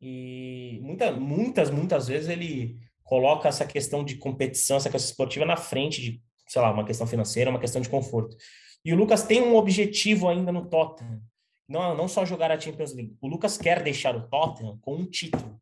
E 0.00 0.78
muita, 0.82 1.12
muitas, 1.12 1.70
muitas 1.70 2.06
vezes 2.06 2.28
ele 2.28 2.78
coloca 3.02 3.48
essa 3.48 3.66
questão 3.66 4.04
de 4.04 4.16
competição, 4.16 4.76
essa 4.76 4.90
questão 4.90 5.10
esportiva 5.10 5.44
na 5.44 5.56
frente 5.56 6.00
de, 6.00 6.22
sei 6.46 6.62
lá, 6.62 6.70
uma 6.70 6.84
questão 6.84 7.06
financeira, 7.06 7.50
uma 7.50 7.60
questão 7.60 7.80
de 7.80 7.88
conforto. 7.88 8.36
E 8.84 8.92
o 8.92 8.96
Lucas 8.96 9.24
tem 9.24 9.42
um 9.42 9.56
objetivo 9.56 10.28
ainda 10.28 10.52
no 10.52 10.66
Tottenham. 10.66 11.20
Não, 11.68 11.96
não 11.96 12.06
só 12.06 12.24
jogar 12.24 12.52
a 12.52 12.60
Champions 12.60 12.94
League. 12.94 13.16
O 13.20 13.26
Lucas 13.26 13.58
quer 13.58 13.82
deixar 13.82 14.14
o 14.14 14.28
Tottenham 14.28 14.78
com 14.80 14.94
um 14.94 15.06
título. 15.06 15.60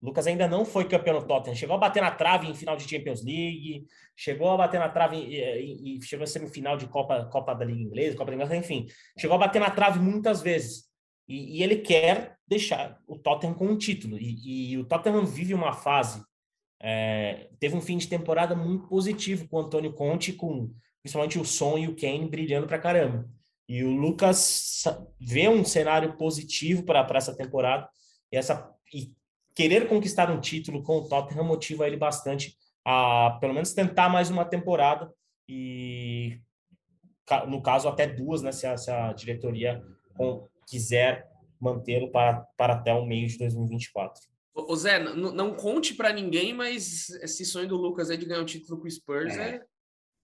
O 0.00 0.06
Lucas 0.06 0.26
ainda 0.26 0.48
não 0.48 0.64
foi 0.64 0.88
campeão 0.88 1.20
no 1.20 1.26
Tottenham. 1.26 1.56
Chegou 1.56 1.76
a 1.76 1.78
bater 1.78 2.00
na 2.00 2.10
trave 2.10 2.48
em 2.48 2.54
final 2.54 2.76
de 2.76 2.88
Champions 2.88 3.22
League, 3.22 3.86
chegou 4.16 4.50
a 4.50 4.56
bater 4.56 4.78
na 4.78 4.88
trave 4.88 5.16
e, 5.16 5.98
e 5.98 6.02
chegou 6.02 6.24
a 6.24 6.26
semifinal 6.26 6.76
de 6.76 6.86
Copa, 6.86 7.26
Copa 7.26 7.54
da 7.54 7.64
Liga 7.64 7.82
Inglesa, 7.82 8.16
Copa 8.16 8.30
da 8.30 8.36
Inglaterra, 8.36 8.60
enfim. 8.60 8.86
Chegou 9.18 9.34
a 9.34 9.38
bater 9.38 9.60
na 9.60 9.70
trave 9.70 9.98
muitas 9.98 10.40
vezes. 10.40 10.84
E, 11.28 11.58
e 11.58 11.62
ele 11.62 11.76
quer 11.76 12.36
deixar 12.46 12.98
o 13.06 13.18
Tottenham 13.18 13.54
com 13.54 13.66
um 13.66 13.76
título. 13.76 14.16
E, 14.18 14.72
e 14.72 14.78
o 14.78 14.84
Tottenham 14.84 15.26
vive 15.26 15.54
uma 15.54 15.72
fase. 15.72 16.24
É, 16.82 17.48
teve 17.58 17.76
um 17.76 17.80
fim 17.80 17.98
de 17.98 18.08
temporada 18.08 18.56
muito 18.56 18.88
positivo 18.88 19.46
com 19.48 19.56
o 19.56 19.60
Antônio 19.60 19.92
Conte, 19.92 20.32
com 20.32 20.72
principalmente 21.02 21.38
o 21.38 21.44
Son 21.44 21.78
e 21.78 21.88
o 21.88 21.96
Kane 21.96 22.28
brilhando 22.28 22.66
pra 22.66 22.78
caramba. 22.78 23.28
E 23.68 23.84
o 23.84 23.94
Lucas 23.94 24.84
vê 25.20 25.48
um 25.48 25.64
cenário 25.64 26.16
positivo 26.16 26.82
para 26.82 27.06
essa 27.14 27.36
temporada. 27.36 27.88
E 28.32 28.36
essa 28.36 28.74
e 28.92 29.12
querer 29.54 29.88
conquistar 29.88 30.30
um 30.30 30.40
título 30.40 30.82
com 30.82 30.98
o 30.98 31.08
Tottenham 31.08 31.44
motiva 31.44 31.86
ele 31.86 31.96
bastante 31.96 32.56
a, 32.84 33.38
pelo 33.40 33.54
menos, 33.54 33.72
tentar 33.72 34.08
mais 34.08 34.30
uma 34.30 34.44
temporada 34.44 35.12
e, 35.48 36.40
no 37.46 37.62
caso, 37.62 37.88
até 37.88 38.06
duas, 38.06 38.42
né, 38.42 38.52
se 38.52 38.66
a, 38.66 38.76
se 38.76 38.90
a 38.90 39.12
diretoria 39.12 39.82
quiser 40.66 41.28
mantê-lo 41.60 42.10
para, 42.10 42.46
para 42.56 42.74
até 42.74 42.92
o 42.94 43.04
meio 43.04 43.28
de 43.28 43.38
2024. 43.38 44.20
Ô 44.68 44.76
Zé, 44.76 44.98
não, 44.98 45.54
conte 45.54 45.94
para 45.94 46.12
ninguém, 46.12 46.52
mas 46.52 47.10
esse 47.22 47.44
sonho 47.44 47.68
do 47.68 47.76
Lucas 47.76 48.10
aí 48.10 48.16
de 48.16 48.26
ganhar 48.26 48.40
o 48.40 48.42
um 48.42 48.46
título 48.46 48.80
com 48.80 48.86
o 48.86 48.90
Spurs 48.90 49.36
é, 49.36 49.56
é 49.56 49.62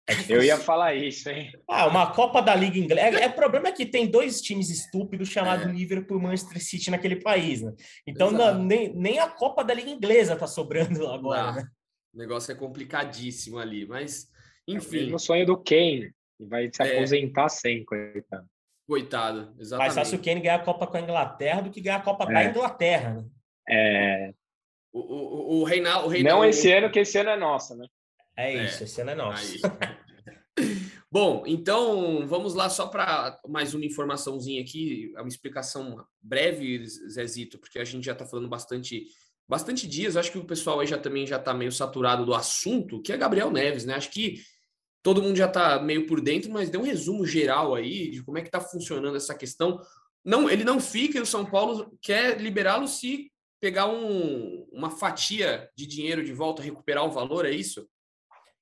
eu 0.28 0.43
ia 0.43 0.57
falar 0.57 0.95
isso, 0.95 1.28
hein? 1.28 1.51
Ah, 1.68 1.87
uma 1.87 2.12
Copa 2.12 2.41
da 2.41 2.55
Liga 2.55 2.78
Inglesa. 2.78 3.18
É, 3.18 3.26
o 3.26 3.32
problema 3.32 3.68
é 3.68 3.72
que 3.72 3.84
tem 3.84 4.07
dois 4.07 4.41
times 4.41 4.70
estúpidos 4.70 5.28
chamados 5.28 5.66
é. 5.66 5.72
Liverpool 5.72 6.18
e 6.18 6.22
Manchester 6.22 6.62
City 6.62 6.91
naquele 6.91 7.16
país, 7.16 7.61
né? 7.61 7.72
Então 8.07 8.30
não, 8.30 8.62
nem, 8.62 8.95
nem 8.95 9.18
a 9.18 9.28
Copa 9.28 9.64
da 9.64 9.74
Liga 9.74 9.91
Inglesa 9.91 10.37
tá 10.37 10.47
sobrando 10.47 11.07
agora, 11.11 11.53
né? 11.53 11.68
O 12.14 12.18
negócio 12.18 12.53
é 12.53 12.55
complicadíssimo 12.55 13.59
ali, 13.59 13.84
mas 13.84 14.30
enfim. 14.66 15.11
É 15.11 15.14
o 15.14 15.18
sonho 15.18 15.45
do 15.45 15.57
Kane, 15.57 16.12
vai 16.39 16.70
se 16.72 16.82
é. 16.82 16.97
aposentar 16.97 17.49
sem, 17.49 17.84
coitado. 17.84 18.47
Coitado, 18.87 19.55
exatamente. 19.59 19.78
Mais 19.78 19.95
fácil 19.95 20.18
o 20.18 20.22
Kane 20.22 20.41
ganhar 20.41 20.57
a 20.57 20.64
Copa 20.64 20.87
com 20.87 20.97
a 20.97 21.01
Inglaterra 21.01 21.61
do 21.62 21.70
que 21.70 21.80
ganhar 21.80 21.97
a 21.97 22.03
Copa 22.03 22.26
da 22.26 22.45
é. 22.45 22.51
Inglaterra, 22.51 23.14
né? 23.14 23.24
É. 23.68 24.32
O, 24.92 25.00
o, 25.00 25.60
o, 25.60 25.64
Reinaldo, 25.64 26.06
o 26.06 26.10
Reinaldo. 26.10 26.42
Não 26.42 26.48
esse 26.48 26.72
ano, 26.72 26.90
que 26.90 27.00
esse 27.00 27.18
ano 27.18 27.30
é 27.30 27.36
nossa, 27.36 27.76
né? 27.76 27.86
É, 28.36 28.54
é 28.54 28.64
isso, 28.64 28.84
esse 28.84 29.00
ano 29.00 29.10
é 29.10 29.14
nosso. 29.14 29.58
Bom, 31.10 31.44
então 31.46 32.26
vamos 32.26 32.54
lá 32.54 32.68
só 32.68 32.86
para 32.86 33.38
mais 33.48 33.74
uma 33.74 33.84
informaçãozinha 33.84 34.60
aqui, 34.62 35.12
uma 35.14 35.28
explicação 35.28 36.04
breve, 36.20 36.84
Zezito, 36.86 37.58
porque 37.58 37.78
a 37.78 37.84
gente 37.84 38.04
já 38.04 38.12
está 38.12 38.26
falando 38.26 38.48
bastante 38.48 39.06
bastante 39.48 39.86
dias, 39.86 40.16
acho 40.16 40.32
que 40.32 40.38
o 40.38 40.44
pessoal 40.44 40.80
aí 40.80 40.86
já 40.86 40.98
também 40.98 41.26
já 41.26 41.36
está 41.36 41.54
meio 41.54 41.70
saturado 41.70 42.26
do 42.26 42.34
assunto, 42.34 43.00
que 43.00 43.12
é 43.12 43.16
Gabriel 43.16 43.50
Neves, 43.50 43.84
né? 43.84 43.94
Acho 43.94 44.10
que 44.10 44.42
todo 45.02 45.22
mundo 45.22 45.36
já 45.36 45.46
está 45.46 45.80
meio 45.80 46.04
por 46.06 46.20
dentro, 46.20 46.50
mas 46.50 46.68
deu 46.68 46.80
um 46.80 46.84
resumo 46.84 47.24
geral 47.24 47.74
aí 47.74 48.10
de 48.10 48.24
como 48.24 48.38
é 48.38 48.42
que 48.42 48.48
está 48.48 48.60
funcionando 48.60 49.16
essa 49.16 49.34
questão. 49.36 49.80
Não, 50.24 50.50
ele 50.50 50.64
não 50.64 50.80
fica 50.80 51.18
e 51.18 51.20
o 51.20 51.26
São 51.26 51.46
Paulo 51.46 51.96
quer 52.02 52.40
liberá-lo 52.40 52.88
se 52.88 53.30
pegar 53.66 53.88
um, 53.88 54.64
uma 54.70 54.90
fatia 54.90 55.68
de 55.76 55.88
dinheiro 55.88 56.24
de 56.24 56.32
volta, 56.32 56.62
recuperar 56.62 57.04
o 57.04 57.10
valor, 57.10 57.44
é 57.44 57.50
isso? 57.50 57.84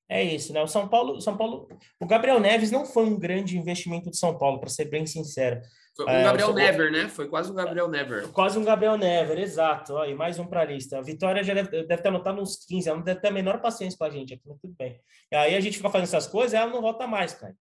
É 0.09 0.23
isso, 0.23 0.51
né? 0.55 0.63
O 0.63 0.67
São 0.67 0.89
Paulo, 0.89 1.21
São 1.21 1.37
Paulo, 1.37 1.69
o 2.01 2.07
Gabriel 2.07 2.41
Neves 2.41 2.71
não 2.71 2.87
foi 2.87 3.05
um 3.05 3.19
grande 3.19 3.59
investimento 3.59 4.11
de 4.11 4.17
São 4.17 4.39
Paulo, 4.39 4.61
para 4.61 4.71
ser 4.71 4.87
bem 4.87 5.05
sincero. 5.05 5.61
Foi 5.95 6.07
um 6.07 6.09
é, 6.09 6.25
Gabriel 6.25 6.55
Never, 6.55 6.91
né? 6.91 7.09
Foi 7.11 7.29
quase 7.29 7.53
um 7.53 7.55
Gabriel 7.55 7.87
Never. 7.87 8.29
Quase 8.29 8.59
um 8.59 8.65
Gabriel 8.65 8.97
Never, 8.97 9.39
exato. 9.39 9.93
Ó, 9.93 10.07
e 10.07 10.15
mais 10.15 10.39
um 10.39 10.47
para 10.47 10.63
a 10.63 10.65
lista. 10.65 10.97
A 10.97 11.03
Vitória 11.03 11.45
já 11.45 11.53
deve, 11.53 11.85
deve 11.85 12.03
ter 12.03 12.09
anotado 12.09 12.41
uns 12.41 12.65
15, 12.65 12.89
ela 12.89 12.97
não 12.97 13.05
deve 13.05 13.21
ter 13.21 13.29
a 13.29 13.33
menor 13.33 13.61
paciência 13.61 13.99
com 13.99 14.05
a 14.05 14.11
gente 14.11 14.33
aqui, 14.33 14.43
mas 14.47 14.59
tudo 14.59 14.75
bem. 14.79 14.99
E 15.31 15.37
aí 15.37 15.55
a 15.55 15.61
gente 15.61 15.77
fica 15.77 15.91
fazendo 15.91 16.05
essas 16.05 16.27
coisas, 16.27 16.55
ela 16.55 16.73
não 16.73 16.81
volta 16.81 17.07
mais, 17.07 17.35
cara. 17.35 17.55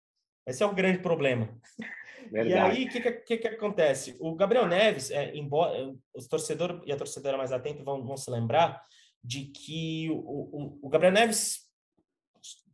Esse 0.47 0.63
é 0.63 0.65
o 0.65 0.73
grande 0.73 0.99
problema. 0.99 1.49
Verdade. 2.31 2.49
E 2.49 2.53
aí, 2.53 2.85
o 2.85 2.89
que, 2.89 3.11
que, 3.11 3.37
que, 3.37 3.47
acontece? 3.47 4.15
O 4.19 4.35
Gabriel 4.35 4.67
Neves, 4.67 5.11
é, 5.11 5.35
embora 5.35 5.93
os 6.15 6.27
torcedores 6.27 6.81
e 6.85 6.91
a 6.91 6.97
torcedora 6.97 7.37
mais 7.37 7.51
atenta 7.51 7.83
vão, 7.83 8.03
vão 8.03 8.17
se 8.17 8.29
lembrar 8.29 8.81
de 9.23 9.45
que 9.45 10.09
o, 10.11 10.15
o, 10.15 10.79
o 10.81 10.89
Gabriel 10.89 11.13
Neves 11.13 11.61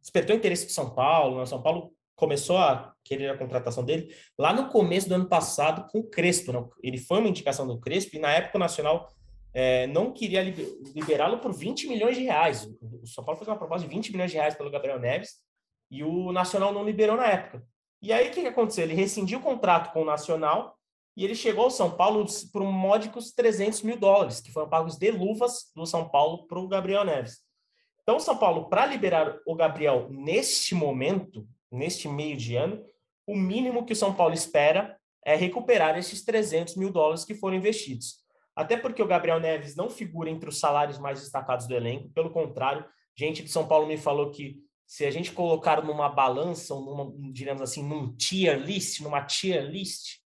despertou 0.01 0.35
interesse 0.35 0.65
de 0.65 0.71
São 0.71 0.93
Paulo. 0.93 1.39
Né? 1.39 1.45
São 1.45 1.61
Paulo 1.61 1.93
começou 2.15 2.57
a 2.57 2.93
querer 3.03 3.29
a 3.29 3.37
contratação 3.37 3.83
dele 3.83 4.13
lá 4.37 4.53
no 4.53 4.69
começo 4.69 5.07
do 5.07 5.15
ano 5.15 5.29
passado 5.29 5.87
com 5.91 5.99
o 5.99 6.09
Crespo. 6.09 6.51
Né? 6.51 6.67
Ele 6.83 6.97
foi 6.97 7.19
uma 7.19 7.29
indicação 7.29 7.67
do 7.67 7.79
Crespo 7.79 8.15
e 8.15 8.19
na 8.19 8.31
época 8.31 8.57
o 8.57 8.59
Nacional 8.59 9.07
é, 9.53 9.87
não 9.87 10.11
queria 10.11 10.43
liberá-lo 10.93 11.39
por 11.39 11.53
20 11.53 11.87
milhões 11.87 12.17
de 12.17 12.23
reais. 12.23 12.67
O 12.81 13.07
São 13.07 13.23
Paulo 13.23 13.37
fez 13.37 13.47
uma 13.47 13.57
proposta 13.57 13.87
de 13.87 13.93
20 13.93 14.11
milhões 14.11 14.31
de 14.31 14.37
reais 14.37 14.55
pelo 14.55 14.71
Gabriel 14.71 14.99
Neves 14.99 15.37
e 15.89 16.03
o 16.03 16.31
Nacional 16.31 16.73
não 16.73 16.83
liberou 16.83 17.15
na 17.15 17.27
época. 17.27 17.63
E 18.01 18.13
aí 18.13 18.29
o 18.29 18.31
que, 18.31 18.41
que 18.41 18.47
aconteceu? 18.47 18.83
Ele 18.83 18.93
rescindiu 18.93 19.39
o 19.39 19.41
contrato 19.41 19.91
com 19.91 20.01
o 20.01 20.05
Nacional 20.05 20.77
e 21.15 21.23
ele 21.23 21.35
chegou 21.35 21.65
ao 21.65 21.71
São 21.71 21.91
Paulo 21.91 22.25
por 22.51 22.61
um 22.61 22.71
módicos 22.71 23.31
300 23.31 23.81
mil 23.81 23.97
dólares, 23.97 24.39
que 24.39 24.51
foram 24.51 24.69
pagos 24.69 24.97
de 24.97 25.11
luvas 25.11 25.71
do 25.75 25.85
São 25.85 26.07
Paulo 26.07 26.47
para 26.47 26.59
o 26.59 26.67
Gabriel 26.67 27.03
Neves. 27.03 27.39
Então, 28.01 28.19
São 28.19 28.37
Paulo, 28.37 28.69
para 28.69 28.85
liberar 28.85 29.37
o 29.45 29.53
Gabriel 29.53 30.07
neste 30.09 30.73
momento, 30.73 31.47
neste 31.71 32.07
meio 32.07 32.37
de 32.37 32.55
ano, 32.55 32.83
o 33.27 33.35
mínimo 33.35 33.85
que 33.85 33.93
o 33.93 33.95
São 33.95 34.13
Paulo 34.13 34.33
espera 34.33 34.97
é 35.25 35.35
recuperar 35.35 35.97
esses 35.97 36.23
300 36.23 36.75
mil 36.77 36.91
dólares 36.91 37.25
que 37.25 37.35
foram 37.35 37.57
investidos. 37.57 38.19
Até 38.55 38.77
porque 38.77 39.03
o 39.03 39.07
Gabriel 39.07 39.39
Neves 39.39 39.75
não 39.75 39.89
figura 39.89 40.29
entre 40.29 40.49
os 40.49 40.59
salários 40.59 40.97
mais 40.97 41.19
destacados 41.19 41.67
do 41.67 41.75
elenco, 41.75 42.09
pelo 42.09 42.31
contrário, 42.31 42.85
Gente 43.19 43.43
de 43.43 43.49
São 43.49 43.67
Paulo 43.67 43.85
me 43.85 43.97
falou 43.97 44.31
que 44.31 44.63
se 44.89 45.05
a 45.05 45.11
gente 45.11 45.31
colocar 45.31 45.83
numa 45.83 46.09
balança, 46.09 46.73
ou 46.73 46.83
numa, 46.83 47.31
digamos 47.31 47.61
assim, 47.61 47.87
num 47.87 48.11
tier 48.15 48.57
list, 48.57 49.01
numa 49.01 49.21
tier 49.21 49.63
list, 49.63 50.17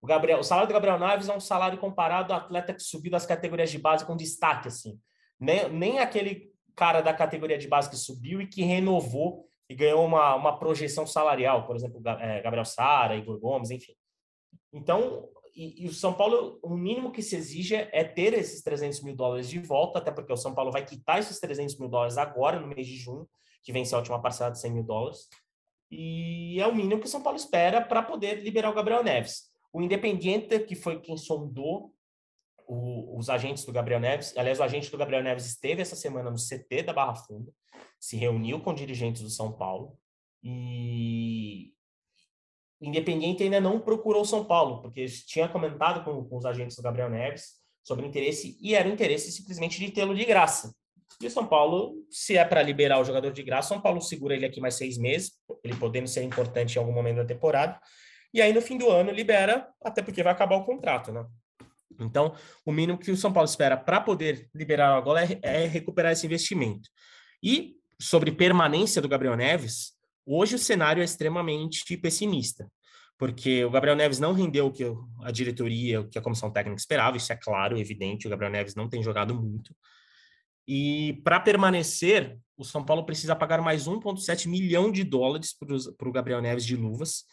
o, 0.00 0.06
Gabriel, 0.06 0.38
o 0.38 0.44
salário 0.44 0.68
do 0.68 0.72
Gabriel 0.72 1.00
Naves 1.00 1.28
é 1.28 1.34
um 1.34 1.40
salário 1.40 1.78
comparado 1.78 2.32
ao 2.32 2.38
atleta 2.38 2.72
que 2.72 2.80
subiu 2.80 3.10
das 3.10 3.26
categorias 3.26 3.72
de 3.72 3.78
base 3.78 4.06
com 4.06 4.16
destaque, 4.16 4.68
assim. 4.68 5.00
Nem, 5.40 5.68
nem 5.68 5.98
aquele 5.98 6.52
cara 6.76 7.00
da 7.00 7.12
categoria 7.12 7.58
de 7.58 7.66
base 7.66 7.90
que 7.90 7.96
subiu 7.96 8.40
e 8.40 8.46
que 8.46 8.62
renovou 8.62 9.48
e 9.68 9.74
ganhou 9.74 10.06
uma, 10.06 10.36
uma 10.36 10.60
projeção 10.60 11.04
salarial, 11.04 11.66
por 11.66 11.74
exemplo, 11.74 12.00
é, 12.20 12.40
Gabriel 12.40 12.64
Sara, 12.64 13.16
Igor 13.16 13.40
Gomes, 13.40 13.72
enfim. 13.72 13.96
Então, 14.72 15.28
e, 15.56 15.86
e, 15.86 15.88
o 15.88 15.92
São 15.92 16.14
Paulo, 16.14 16.60
o 16.62 16.76
mínimo 16.76 17.10
que 17.10 17.20
se 17.20 17.34
exige 17.34 17.74
é 17.74 18.04
ter 18.04 18.32
esses 18.34 18.62
300 18.62 19.02
mil 19.02 19.16
dólares 19.16 19.48
de 19.50 19.58
volta, 19.58 19.98
até 19.98 20.12
porque 20.12 20.32
o 20.32 20.36
São 20.36 20.54
Paulo 20.54 20.70
vai 20.70 20.84
quitar 20.84 21.18
esses 21.18 21.40
300 21.40 21.76
mil 21.80 21.88
dólares 21.88 22.16
agora, 22.16 22.60
no 22.60 22.68
mês 22.68 22.86
de 22.86 22.94
junho, 22.94 23.28
que 23.64 23.72
vence 23.72 23.94
a 23.94 23.98
última 23.98 24.20
parcela 24.20 24.50
de 24.50 24.60
100 24.60 24.72
mil 24.72 24.84
dólares. 24.84 25.28
E 25.90 26.60
é 26.60 26.66
o 26.66 26.74
mínimo 26.74 27.00
que 27.00 27.06
o 27.06 27.10
São 27.10 27.22
Paulo 27.22 27.36
espera 27.36 27.80
para 27.80 28.02
poder 28.02 28.42
liberar 28.42 28.70
o 28.70 28.74
Gabriel 28.74 29.02
Neves. 29.02 29.50
O 29.72 29.80
Independiente, 29.80 30.60
que 30.60 30.76
foi 30.76 31.00
quem 31.00 31.16
sondou 31.16 31.94
o, 32.66 33.18
os 33.18 33.28
agentes 33.28 33.64
do 33.64 33.72
Gabriel 33.72 34.00
Neves, 34.00 34.36
aliás, 34.36 34.60
o 34.60 34.62
agente 34.62 34.90
do 34.90 34.98
Gabriel 34.98 35.22
Neves 35.22 35.46
esteve 35.46 35.82
essa 35.82 35.96
semana 35.96 36.30
no 36.30 36.36
CT 36.36 36.82
da 36.82 36.92
Barra 36.92 37.14
Funda, 37.14 37.52
se 37.98 38.16
reuniu 38.16 38.60
com 38.60 38.74
dirigentes 38.74 39.22
do 39.22 39.30
São 39.30 39.52
Paulo 39.52 39.98
e 40.42 41.72
o 42.80 42.86
Independiente 42.86 43.42
ainda 43.42 43.60
não 43.60 43.80
procurou 43.80 44.22
o 44.22 44.26
São 44.26 44.44
Paulo, 44.44 44.82
porque 44.82 45.06
tinha 45.06 45.48
comentado 45.48 46.04
com, 46.04 46.24
com 46.24 46.36
os 46.36 46.44
agentes 46.44 46.76
do 46.76 46.82
Gabriel 46.82 47.08
Neves 47.08 47.54
sobre 47.82 48.06
interesse 48.06 48.58
e 48.60 48.74
era 48.74 48.88
o 48.88 48.92
interesse 48.92 49.32
simplesmente 49.32 49.78
de 49.78 49.90
tê-lo 49.90 50.14
de 50.14 50.24
graça. 50.24 50.74
E 51.20 51.26
o 51.26 51.30
São 51.30 51.46
Paulo, 51.46 51.94
se 52.10 52.36
é 52.36 52.44
para 52.44 52.62
liberar 52.62 53.00
o 53.00 53.04
jogador 53.04 53.32
de 53.32 53.42
graça, 53.42 53.68
São 53.68 53.80
Paulo 53.80 54.00
segura 54.00 54.34
ele 54.34 54.46
aqui 54.46 54.60
mais 54.60 54.74
seis 54.74 54.98
meses, 54.98 55.32
ele 55.62 55.76
podendo 55.76 56.08
ser 56.08 56.22
importante 56.22 56.76
em 56.76 56.78
algum 56.78 56.92
momento 56.92 57.16
da 57.16 57.24
temporada. 57.24 57.80
E 58.32 58.42
aí, 58.42 58.52
no 58.52 58.60
fim 58.60 58.76
do 58.76 58.90
ano, 58.90 59.12
libera, 59.12 59.68
até 59.82 60.02
porque 60.02 60.22
vai 60.22 60.32
acabar 60.32 60.56
o 60.56 60.64
contrato, 60.64 61.12
né? 61.12 61.24
Então, 62.00 62.34
o 62.66 62.72
mínimo 62.72 62.98
que 62.98 63.10
o 63.10 63.16
São 63.16 63.32
Paulo 63.32 63.48
espera 63.48 63.76
para 63.76 64.00
poder 64.00 64.48
liberar 64.52 64.96
agora 64.96 65.24
é, 65.24 65.38
é 65.42 65.66
recuperar 65.66 66.12
esse 66.12 66.26
investimento. 66.26 66.88
E 67.42 67.76
sobre 68.00 68.32
permanência 68.32 69.00
do 69.00 69.08
Gabriel 69.08 69.36
Neves, 69.36 69.92
hoje 70.26 70.56
o 70.56 70.58
cenário 70.58 71.00
é 71.00 71.04
extremamente 71.04 71.96
pessimista, 71.96 72.68
porque 73.16 73.64
o 73.64 73.70
Gabriel 73.70 73.96
Neves 73.96 74.18
não 74.18 74.32
rendeu 74.32 74.66
o 74.66 74.72
que 74.72 74.84
a 75.22 75.30
diretoria, 75.30 76.00
o 76.00 76.08
que 76.08 76.18
a 76.18 76.22
comissão 76.22 76.50
técnica 76.50 76.80
esperava, 76.80 77.16
isso 77.16 77.32
é 77.32 77.36
claro, 77.36 77.78
evidente, 77.78 78.26
o 78.26 78.30
Gabriel 78.30 78.50
Neves 78.50 78.74
não 78.74 78.88
tem 78.88 79.02
jogado 79.02 79.34
muito. 79.34 79.74
E 80.66 81.20
para 81.24 81.40
permanecer, 81.40 82.38
o 82.56 82.64
São 82.64 82.84
Paulo 82.84 83.04
precisa 83.04 83.36
pagar 83.36 83.60
mais 83.60 83.86
1,7 83.86 84.48
milhão 84.48 84.90
de 84.90 85.04
dólares 85.04 85.54
para 85.96 86.08
o 86.08 86.12
Gabriel 86.12 86.40
Neves 86.40 86.64
de 86.64 86.76
luvas. 86.76 87.24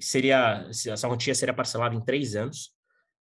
Seria, 0.00 0.66
essa 0.70 1.08
quantia 1.08 1.34
seria 1.34 1.54
parcelada 1.54 1.94
em 1.94 2.00
três 2.00 2.34
anos. 2.34 2.70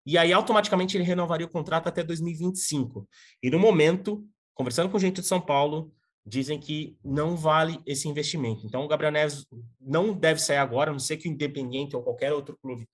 E 0.06 0.16
aí, 0.16 0.32
automaticamente, 0.32 0.96
ele 0.96 1.04
renovaria 1.04 1.46
o 1.46 1.50
contrato 1.50 1.88
até 1.88 2.02
2025. 2.02 3.08
E 3.42 3.50
no 3.50 3.58
momento, 3.58 4.24
conversando 4.54 4.88
com 4.88 4.98
gente 4.98 5.20
de 5.20 5.26
São 5.26 5.40
Paulo, 5.40 5.92
dizem 6.24 6.58
que 6.58 6.96
não 7.04 7.36
vale 7.36 7.80
esse 7.86 8.08
investimento. 8.08 8.66
Então, 8.66 8.84
o 8.84 8.88
Gabriel 8.88 9.12
Neves 9.12 9.46
não 9.80 10.12
deve 10.12 10.40
sair 10.40 10.58
agora, 10.58 10.90
a 10.90 10.92
não 10.92 11.00
ser 11.00 11.16
que 11.16 11.28
o 11.28 11.32
Independiente 11.32 11.96
ou 11.96 12.02
qualquer 12.02 12.32
outro 12.32 12.56
clube 12.62 12.88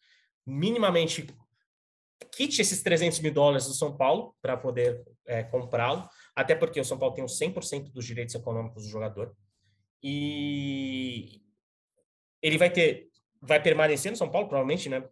minimamente 0.47 1.27
quite 2.35 2.61
esses 2.63 2.83
300 2.83 3.21
mil 3.21 3.33
dólares 3.33 3.67
do 3.67 3.75
São 3.75 3.97
Paulo 3.97 4.35
para 4.41 4.57
poder 4.57 5.05
é, 5.27 5.43
comprá-lo 5.43 6.09
até 6.37 6.55
porque 6.55 6.79
o 6.79 6.85
São 6.85 6.99
Paulo 6.99 7.15
tem 7.15 7.25
os 7.25 7.39
100% 7.39 7.91
dos 7.91 8.05
direitos 8.05 8.35
econômicos 8.35 8.85
do 8.85 8.91
jogador. 8.91 9.35
E 10.03 11.41
ele 12.43 12.59
vai 12.59 12.71
ter, 12.71 13.09
vai 13.41 13.61
permanecer 13.61 14.13
no 14.13 14.19
São 14.19 14.31
Paulo, 14.31 14.47
provavelmente, 14.47 14.89
né? 14.91 15.03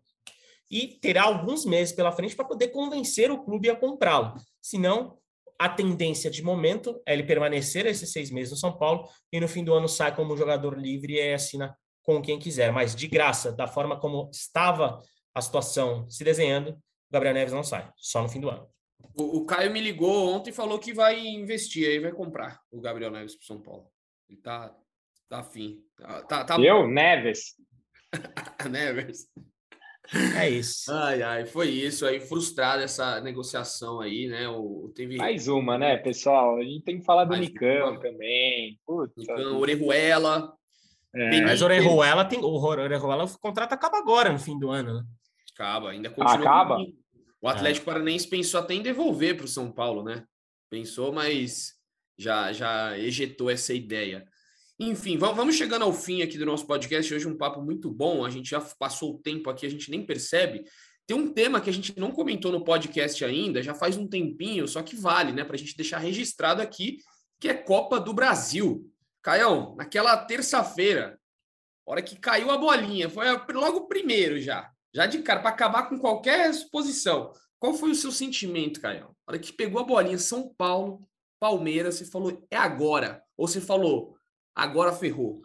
E 0.71 0.99
terá 1.01 1.23
alguns 1.25 1.65
meses 1.65 1.95
pela 1.95 2.13
frente 2.13 2.37
para 2.37 2.45
poder 2.45 2.69
convencer 2.69 3.31
o 3.31 3.43
clube 3.43 3.71
a 3.71 3.77
comprá-lo. 3.77 4.35
Senão, 4.61 5.19
a 5.59 5.69
tendência 5.69 6.31
de 6.31 6.43
momento 6.43 7.01
é 7.07 7.15
ele 7.15 7.23
permanecer 7.23 7.87
esses 7.87 8.13
seis 8.13 8.31
meses 8.31 8.53
no 8.53 8.59
São 8.59 8.77
Paulo 8.77 9.09
e 9.33 9.41
no 9.41 9.49
fim 9.49 9.65
do 9.65 9.73
ano 9.73 9.89
sai 9.89 10.15
como 10.15 10.37
jogador 10.37 10.79
livre 10.79 11.15
e 11.15 11.33
assina 11.33 11.77
com 12.03 12.21
quem 12.21 12.39
quiser. 12.39 12.71
Mas 12.71 12.95
de 12.95 13.07
graça, 13.07 13.51
da 13.51 13.67
forma 13.67 13.99
como 13.99 14.31
estava 14.31 15.01
a 15.35 15.41
situação 15.41 16.09
se 16.09 16.23
desenhando, 16.23 16.79
Gabriel 17.11 17.35
Neves 17.35 17.55
não 17.55 17.65
sai, 17.65 17.91
só 17.97 18.23
no 18.23 18.29
fim 18.29 18.41
do 18.41 18.51
ano. 18.51 18.74
O, 19.17 19.39
o, 19.39 19.47
Caio 19.47 19.73
me 19.73 19.81
ligou 19.81 20.29
ontem 20.29 20.51
e 20.51 20.55
falou 20.55 20.79
que 20.79 20.93
vai 20.93 21.21
investir 21.27 21.89
aí, 21.89 21.99
vai 21.99 22.13
comprar 22.13 22.61
o 22.71 22.81
Gabriel 22.81 23.11
Neves 23.11 23.37
para 23.37 23.47
São 23.47 23.61
Paulo. 23.61 23.87
Ele 24.29 24.41
tá, 24.41 24.75
tá 25.29 25.41
afim. 25.41 25.83
Tá, 25.97 26.23
tá, 26.23 26.45
tá... 26.45 26.61
Eu? 26.61 26.89
Neves? 26.89 27.55
Neves. 28.71 29.29
É 30.37 30.51
isso. 30.51 30.93
Ai, 30.93 31.23
ai, 31.23 31.47
foi 31.47 31.71
isso 31.71 32.05
aí, 32.05 32.21
frustrada 32.21 32.83
essa 32.83 33.21
negociação 33.21 34.01
aí, 34.01 34.27
né? 34.27 34.47
O, 34.49 34.93
teve... 34.95 35.17
Mais 35.17 35.49
uma, 35.49 35.79
né, 35.79 35.97
pessoal? 35.97 36.59
A 36.59 36.63
gente 36.63 36.85
tem 36.85 36.99
que 36.99 37.05
falar 37.05 37.25
do 37.25 37.37
Nicão 37.37 37.99
também. 37.99 38.79
Nicão, 39.17 39.59
Orejuela. 39.59 40.53
É. 41.15 41.41
Mas 41.43 41.63
Orejuela 41.63 42.25
tem. 42.25 42.39
O 42.41 42.63
Orejuela, 42.63 43.25
o 43.25 43.39
contrato 43.39 43.73
acaba 43.73 43.99
agora, 43.99 44.31
no 44.31 44.39
fim 44.39 44.59
do 44.59 44.71
ano, 44.71 44.95
né? 44.95 45.05
Acaba, 45.55 45.91
ainda 45.91 46.11
continua. 46.11 46.35
Acaba? 46.35 46.79
O 47.45 47.49
Atlético 47.49 47.91
é. 47.91 47.93
Paranaense 47.93 48.27
pensou 48.27 48.59
até 48.59 48.73
em 48.73 48.81
devolver 48.81 49.37
para 49.37 49.45
o 49.45 49.49
São 49.49 49.71
Paulo, 49.71 50.03
né? 50.03 50.25
Pensou, 50.71 51.13
mas 51.13 51.75
já, 52.17 52.51
já 52.55 52.99
ejetou 52.99 53.51
essa 53.51 53.75
ideia. 53.75 54.27
Enfim, 54.81 55.19
vamos 55.19 55.55
chegando 55.55 55.83
ao 55.83 55.93
fim 55.93 56.23
aqui 56.23 56.39
do 56.39 56.47
nosso 56.47 56.67
podcast. 56.67 57.13
Hoje 57.13 57.29
um 57.29 57.37
papo 57.37 57.61
muito 57.61 57.91
bom. 57.91 58.25
A 58.25 58.31
gente 58.31 58.49
já 58.49 58.63
passou 58.63 59.17
o 59.17 59.19
tempo 59.19 59.51
aqui, 59.51 59.67
a 59.67 59.69
gente 59.69 59.91
nem 59.91 60.07
percebe. 60.07 60.65
Tem 61.07 61.15
um 61.15 61.35
tema 61.35 61.61
que 61.61 61.69
a 61.69 61.73
gente 61.73 61.93
não 62.01 62.13
comentou 62.13 62.51
no 62.51 62.65
podcast 62.65 63.23
ainda, 63.23 63.63
já 63.63 63.75
faz 63.75 63.99
um 63.99 64.09
tempinho, 64.09 64.67
só 64.67 64.83
que 64.83 64.97
vale, 64.97 65.31
né? 65.31 65.45
Para 65.45 65.57
a 65.57 65.59
gente 65.59 65.77
deixar 65.77 65.99
registrado 65.99 66.63
aqui, 66.63 66.97
que 67.39 67.47
é 67.47 67.53
Copa 67.53 68.01
do 68.01 68.15
Brasil. 68.15 68.91
Caião, 69.21 69.75
naquela 69.77 70.17
terça-feira, 70.17 71.21
hora 71.85 72.01
que 72.01 72.17
caiu 72.17 72.51
a 72.51 72.57
bolinha, 72.57 73.11
foi 73.11 73.27
logo 73.53 73.81
o 73.81 73.87
primeiro 73.87 74.41
já. 74.41 74.74
Já 74.95 75.07
de 75.07 75.23
cara, 75.23 75.41
para 75.41 75.51
acabar 75.51 75.89
com 75.89 75.99
qualquer 75.99 76.49
exposição. 76.49 77.33
Qual 77.59 77.75
foi 77.75 77.91
o 77.91 77.95
seu 77.95 78.13
sentimento, 78.13 78.81
Caio? 78.81 79.01
Na 79.01 79.33
hora 79.33 79.39
que 79.39 79.53
pegou 79.53 79.81
a 79.81 79.85
bolinha 79.85 80.19
São 80.19 80.55
Paulo, 80.55 81.01
Palmeiras, 81.41 81.97
você 81.97 82.05
falou, 82.05 82.47
é 82.51 82.57
agora. 82.57 83.23
Ou 83.37 83.49
você 83.49 83.61
falou, 83.61 84.17
agora 84.55 84.93
ferrou. 84.93 85.43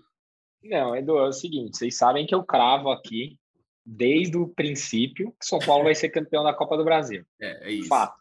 Não, 0.62 0.96
Edu, 0.96 1.18
é 1.18 1.28
o 1.28 1.34
seguinte, 1.34 1.78
vocês 1.78 1.98
sabem 1.98 2.28
que 2.28 2.36
eu 2.36 2.44
cravo 2.44 2.90
aqui, 2.90 3.38
desde 3.84 4.38
o 4.38 4.48
princípio, 4.48 5.32
que 5.40 5.46
São 5.46 5.58
Paulo 5.60 5.86
vai 5.86 5.96
ser 5.96 6.10
campeão 6.10 6.44
da 6.44 6.54
Copa 6.54 6.78
do 6.78 6.84
Brasil. 6.84 7.26
É, 7.42 7.70
é 7.70 7.72
isso. 7.72 7.88
Fato. 7.88 8.20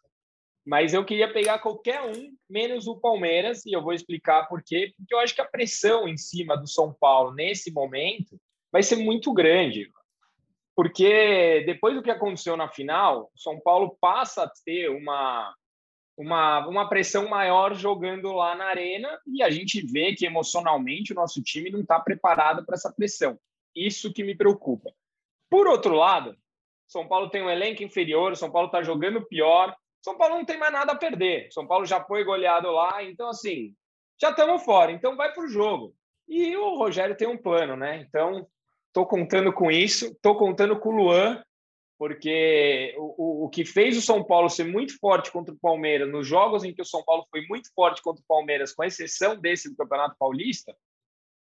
Mas 0.64 0.94
eu 0.94 1.04
queria 1.04 1.32
pegar 1.32 1.58
qualquer 1.58 2.02
um, 2.02 2.36
menos 2.48 2.86
o 2.86 2.96
Palmeiras, 2.96 3.66
e 3.66 3.72
eu 3.72 3.82
vou 3.82 3.92
explicar 3.92 4.48
por 4.48 4.62
quê. 4.62 4.92
Porque 4.96 5.14
eu 5.14 5.18
acho 5.18 5.34
que 5.34 5.40
a 5.40 5.48
pressão 5.48 6.06
em 6.06 6.16
cima 6.16 6.56
do 6.56 6.68
São 6.68 6.94
Paulo 6.98 7.34
nesse 7.34 7.72
momento 7.72 8.40
vai 8.70 8.82
ser 8.82 8.96
muito 8.96 9.32
grande 9.32 9.90
porque 10.78 11.64
depois 11.66 11.92
do 11.96 12.02
que 12.04 12.08
aconteceu 12.08 12.56
na 12.56 12.68
final, 12.68 13.32
São 13.34 13.58
Paulo 13.58 13.98
passa 14.00 14.44
a 14.44 14.52
ter 14.64 14.88
uma, 14.88 15.52
uma, 16.16 16.68
uma 16.68 16.88
pressão 16.88 17.28
maior 17.28 17.74
jogando 17.74 18.30
lá 18.30 18.54
na 18.54 18.66
arena 18.66 19.20
e 19.26 19.42
a 19.42 19.50
gente 19.50 19.84
vê 19.84 20.14
que 20.14 20.24
emocionalmente 20.24 21.10
o 21.10 21.16
nosso 21.16 21.42
time 21.42 21.68
não 21.68 21.80
está 21.80 21.98
preparado 21.98 22.64
para 22.64 22.76
essa 22.76 22.92
pressão. 22.92 23.36
Isso 23.74 24.12
que 24.12 24.22
me 24.22 24.36
preocupa. 24.36 24.92
Por 25.50 25.66
outro 25.66 25.96
lado, 25.96 26.38
São 26.86 27.08
Paulo 27.08 27.28
tem 27.28 27.42
um 27.42 27.50
elenco 27.50 27.82
inferior, 27.82 28.36
São 28.36 28.48
Paulo 28.48 28.66
está 28.66 28.80
jogando 28.80 29.26
pior, 29.26 29.76
São 30.00 30.16
Paulo 30.16 30.36
não 30.36 30.44
tem 30.44 30.58
mais 30.58 30.72
nada 30.72 30.92
a 30.92 30.96
perder. 30.96 31.50
São 31.50 31.66
Paulo 31.66 31.86
já 31.86 32.04
foi 32.04 32.22
goleado 32.22 32.70
lá, 32.70 33.02
então 33.02 33.30
assim, 33.30 33.74
já 34.16 34.30
estamos 34.30 34.64
fora, 34.64 34.92
então 34.92 35.16
vai 35.16 35.32
para 35.32 35.42
o 35.42 35.48
jogo. 35.48 35.92
E 36.28 36.56
o 36.56 36.76
Rogério 36.76 37.16
tem 37.16 37.26
um 37.26 37.36
plano, 37.36 37.74
né? 37.74 37.96
Então 38.08 38.46
Estou 38.88 39.06
contando 39.06 39.52
com 39.52 39.70
isso, 39.70 40.06
estou 40.06 40.36
contando 40.36 40.78
com 40.78 40.88
o 40.88 40.96
Luan, 40.96 41.42
porque 41.98 42.94
o, 42.96 43.44
o 43.44 43.48
que 43.48 43.64
fez 43.64 43.96
o 43.96 44.02
São 44.02 44.24
Paulo 44.24 44.48
ser 44.48 44.64
muito 44.64 44.98
forte 44.98 45.30
contra 45.30 45.54
o 45.54 45.58
Palmeiras, 45.58 46.10
nos 46.10 46.26
jogos 46.26 46.64
em 46.64 46.72
que 46.72 46.82
o 46.82 46.86
São 46.86 47.04
Paulo 47.04 47.26
foi 47.30 47.44
muito 47.48 47.68
forte 47.74 48.02
contra 48.02 48.22
o 48.22 48.26
Palmeiras, 48.26 48.72
com 48.72 48.84
exceção 48.84 49.36
desse 49.36 49.70
do 49.70 49.76
Campeonato 49.76 50.16
Paulista, 50.18 50.74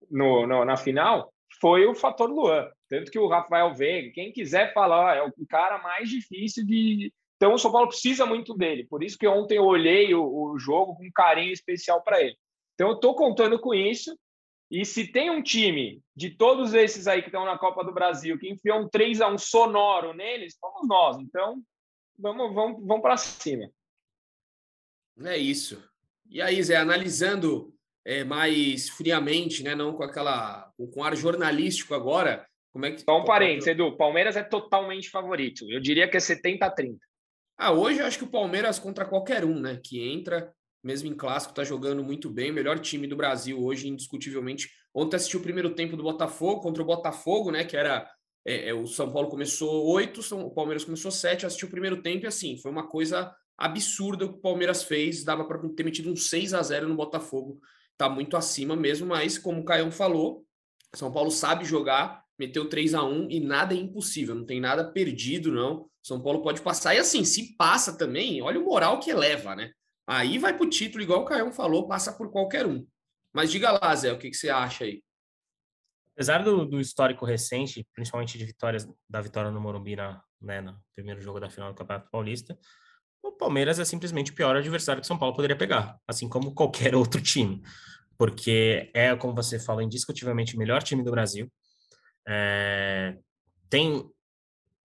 no, 0.09 0.45
no 0.45 0.63
na 0.63 0.77
final, 0.77 1.33
foi 1.59 1.85
o 1.85 1.95
fator 1.95 2.29
Luan. 2.29 2.69
Tanto 2.89 3.11
que 3.11 3.19
o 3.19 3.27
Rafael 3.27 3.73
Veiga, 3.73 4.11
quem 4.13 4.31
quiser 4.31 4.73
falar, 4.73 5.17
é 5.17 5.23
o 5.23 5.47
cara 5.47 5.81
mais 5.81 6.09
difícil 6.09 6.65
de. 6.65 7.11
Então 7.37 7.53
o 7.53 7.57
São 7.57 7.71
Paulo 7.71 7.87
precisa 7.87 8.25
muito 8.25 8.53
dele. 8.55 8.85
Por 8.87 9.03
isso 9.03 9.17
que 9.17 9.27
ontem 9.27 9.57
eu 9.57 9.65
olhei 9.65 10.13
o, 10.13 10.23
o 10.23 10.59
jogo 10.59 10.95
com 10.95 11.11
carinho 11.11 11.51
especial 11.51 12.01
para 12.03 12.21
ele. 12.21 12.35
Então 12.73 12.89
eu 12.89 12.95
estou 12.95 13.15
contando 13.15 13.59
com 13.59 13.73
isso. 13.73 14.15
E 14.73 14.83
se 14.85 15.05
tem 15.05 15.29
um 15.29 15.43
time 15.43 16.01
de 16.15 16.31
todos 16.31 16.73
esses 16.73 17.05
aí 17.05 17.21
que 17.21 17.27
estão 17.27 17.45
na 17.45 17.59
Copa 17.59 17.83
do 17.83 17.93
Brasil 17.93 18.39
que 18.39 18.49
enfiou 18.49 18.79
um 18.79 18.89
3 18.89 19.21
a 19.21 19.27
1 19.27 19.37
sonoro 19.37 20.15
neles, 20.15 20.57
somos 20.59 20.87
nós. 20.87 21.17
Então, 21.19 21.61
vamos, 22.17 22.51
vamos, 22.55 22.83
vamos 22.83 23.03
para 23.03 23.15
cima. 23.15 23.69
É 25.25 25.37
isso. 25.37 25.87
E 26.27 26.41
aí, 26.41 26.61
Zé, 26.63 26.75
analisando 26.75 27.71
é, 28.03 28.23
mais 28.23 28.89
friamente, 28.89 29.61
né? 29.61 29.75
Não 29.75 29.93
com 29.93 30.01
aquela 30.01 30.73
com 30.91 31.03
ar 31.03 31.15
jornalístico 31.15 31.93
agora. 31.93 32.43
Como 32.71 32.87
é 32.87 32.93
que 32.93 33.01
Só 33.01 33.21
um 33.21 33.25
parênteses, 33.25 33.67
Edu. 33.67 33.95
Palmeiras 33.95 34.35
é 34.35 34.41
totalmente 34.41 35.11
favorito. 35.11 35.69
Eu 35.69 35.79
diria 35.79 36.07
que 36.07 36.17
é 36.17 36.19
70 36.19 36.65
a 36.65 36.71
30. 36.71 36.97
Ah, 37.55 37.71
hoje 37.71 37.99
eu 37.99 38.07
acho 38.07 38.17
que 38.17 38.23
o 38.23 38.31
Palmeiras 38.31 38.79
contra 38.79 39.05
qualquer 39.05 39.45
um, 39.45 39.59
né? 39.59 39.79
Que 39.83 40.01
entra, 40.11 40.51
mesmo 40.83 41.09
em 41.09 41.15
clássico, 41.15 41.51
está 41.51 41.63
jogando 41.63 42.03
muito 42.03 42.29
bem. 42.29 42.51
Melhor 42.51 42.79
time 42.79 43.07
do 43.07 43.15
Brasil 43.15 43.63
hoje, 43.63 43.87
indiscutivelmente. 43.87 44.69
Ontem 44.93 45.15
assisti 45.15 45.37
o 45.37 45.41
primeiro 45.41 45.73
tempo 45.73 45.95
do 45.95 46.03
Botafogo 46.03 46.61
contra 46.61 46.83
o 46.83 46.85
Botafogo, 46.85 47.51
né? 47.51 47.63
Que 47.63 47.77
era. 47.77 48.07
É, 48.45 48.69
é, 48.69 48.73
o 48.73 48.85
São 48.85 49.11
Paulo 49.11 49.29
começou 49.29 49.85
oito, 49.93 50.19
o 50.35 50.51
Palmeiras 50.51 50.83
começou 50.83 51.09
sete. 51.09 51.45
Assisti 51.45 51.65
o 51.65 51.69
primeiro 51.69 52.01
tempo 52.01 52.25
e 52.25 52.27
assim, 52.27 52.57
foi 52.57 52.69
uma 52.69 52.87
coisa 52.87 53.33
absurda 53.57 54.25
o 54.25 54.33
que 54.33 54.39
o 54.39 54.41
Palmeiras 54.41 54.83
fez. 54.83 55.23
Dava 55.23 55.45
para 55.45 55.57
ter 55.69 55.83
metido 55.83 56.11
um 56.11 56.15
6 56.15 56.53
a 56.53 56.61
0 56.61 56.89
no 56.89 56.95
Botafogo. 56.95 57.59
Tá 57.97 58.09
muito 58.09 58.35
acima 58.35 58.75
mesmo, 58.75 59.07
mas 59.07 59.37
como 59.37 59.61
o 59.61 59.65
Caião 59.65 59.91
falou, 59.91 60.45
São 60.93 61.11
Paulo 61.11 61.31
sabe 61.31 61.63
jogar, 61.63 62.23
meteu 62.37 62.67
3 62.67 62.95
a 62.95 63.03
1 63.03 63.29
e 63.29 63.39
nada 63.39 63.73
é 63.73 63.77
impossível, 63.77 64.35
não 64.35 64.45
tem 64.45 64.59
nada 64.59 64.91
perdido, 64.91 65.51
não. 65.51 65.87
São 66.01 66.21
Paulo 66.21 66.41
pode 66.41 66.61
passar. 66.61 66.95
E 66.95 66.97
assim, 66.97 67.23
se 67.23 67.55
passa 67.55 67.97
também, 67.97 68.41
olha 68.41 68.59
o 68.59 68.65
moral 68.65 68.99
que 68.99 69.09
eleva, 69.09 69.55
né? 69.55 69.71
Aí 70.07 70.37
vai 70.37 70.55
pro 70.55 70.69
título, 70.69 71.03
igual 71.03 71.21
o 71.21 71.25
Caião 71.25 71.51
falou, 71.51 71.87
passa 71.87 72.11
por 72.13 72.31
qualquer 72.31 72.65
um. 72.65 72.85
Mas 73.31 73.51
diga 73.51 73.71
lá, 73.71 73.95
Zé, 73.95 74.11
o 74.11 74.17
que, 74.17 74.29
que 74.29 74.35
você 74.35 74.49
acha 74.49 74.83
aí? 74.83 75.01
Apesar 76.13 76.43
do, 76.43 76.65
do, 76.65 76.79
histórico 76.79 77.25
recente, 77.25 77.87
principalmente 77.93 78.37
de 78.37 78.45
vitórias 78.45 78.87
da 79.09 79.19
vitória 79.19 79.49
no 79.49 79.59
Morumbi 79.59 79.95
na, 79.95 80.21
né, 80.39 80.61
no 80.61 80.77
primeiro 80.93 81.19
jogo 81.21 81.39
da 81.39 81.49
final 81.49 81.73
do 81.73 81.75
Campeonato 81.75 82.11
Paulista, 82.11 82.57
o 83.23 83.31
Palmeiras 83.31 83.79
é 83.79 83.85
simplesmente 83.85 84.31
o 84.31 84.35
pior 84.35 84.55
adversário 84.55 85.01
que 85.01 85.07
São 85.07 85.17
Paulo 85.17 85.35
poderia 85.35 85.57
pegar, 85.57 85.97
assim 86.07 86.29
como 86.29 86.53
qualquer 86.53 86.93
outro 86.95 87.21
time, 87.21 87.63
porque 88.17 88.91
é, 88.93 89.15
como 89.15 89.33
você 89.33 89.57
fala, 89.57 89.83
indiscutivelmente 89.83 90.55
o 90.55 90.59
melhor 90.59 90.83
time 90.83 91.03
do 91.03 91.09
Brasil, 91.09 91.51
é, 92.27 93.17
tem 93.69 94.07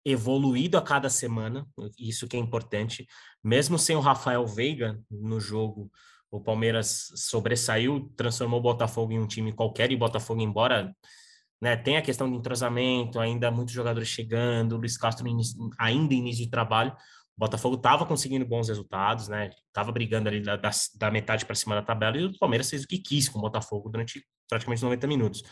evoluído 0.09 0.77
a 0.77 0.81
cada 0.81 1.09
semana, 1.09 1.67
isso 1.99 2.27
que 2.27 2.37
é 2.37 2.39
importante. 2.39 3.05
Mesmo 3.43 3.77
sem 3.77 3.95
o 3.95 3.99
Rafael 3.99 4.45
Veiga 4.45 4.99
no 5.11 5.39
jogo, 5.39 5.91
o 6.31 6.39
Palmeiras 6.39 7.11
sobressaiu, 7.15 8.11
transformou 8.15 8.59
o 8.59 8.63
Botafogo 8.63 9.11
em 9.11 9.19
um 9.19 9.27
time 9.27 9.51
qualquer 9.51 9.91
e 9.91 9.97
Botafogo, 9.97 10.41
embora 10.41 10.95
né, 11.61 11.75
tenha 11.75 11.99
a 11.99 12.01
questão 12.01 12.29
de 12.29 12.37
entrosamento, 12.37 13.19
ainda 13.19 13.51
muitos 13.51 13.73
jogadores 13.73 14.07
chegando, 14.07 14.77
Luiz 14.77 14.97
Castro 14.97 15.25
ainda 15.77 16.13
início 16.13 16.45
de 16.45 16.51
trabalho, 16.51 16.91
o 16.91 17.39
Botafogo 17.39 17.75
estava 17.75 18.05
conseguindo 18.05 18.45
bons 18.45 18.67
resultados, 18.67 19.27
né? 19.27 19.51
Brigando 19.93 20.27
ali 20.27 20.41
da, 20.41 20.55
da, 20.55 20.71
da 20.95 21.11
metade 21.11 21.45
para 21.45 21.53
cima 21.53 21.75
da 21.75 21.83
tabela 21.83 22.17
e 22.17 22.25
o 22.25 22.37
Palmeiras 22.39 22.69
fez 22.69 22.83
o 22.83 22.87
que 22.87 22.97
quis 22.97 23.29
com 23.29 23.37
o 23.37 23.41
Botafogo 23.41 23.89
durante 23.89 24.25
praticamente 24.49 24.81
90 24.81 25.05
minutos. 25.05 25.43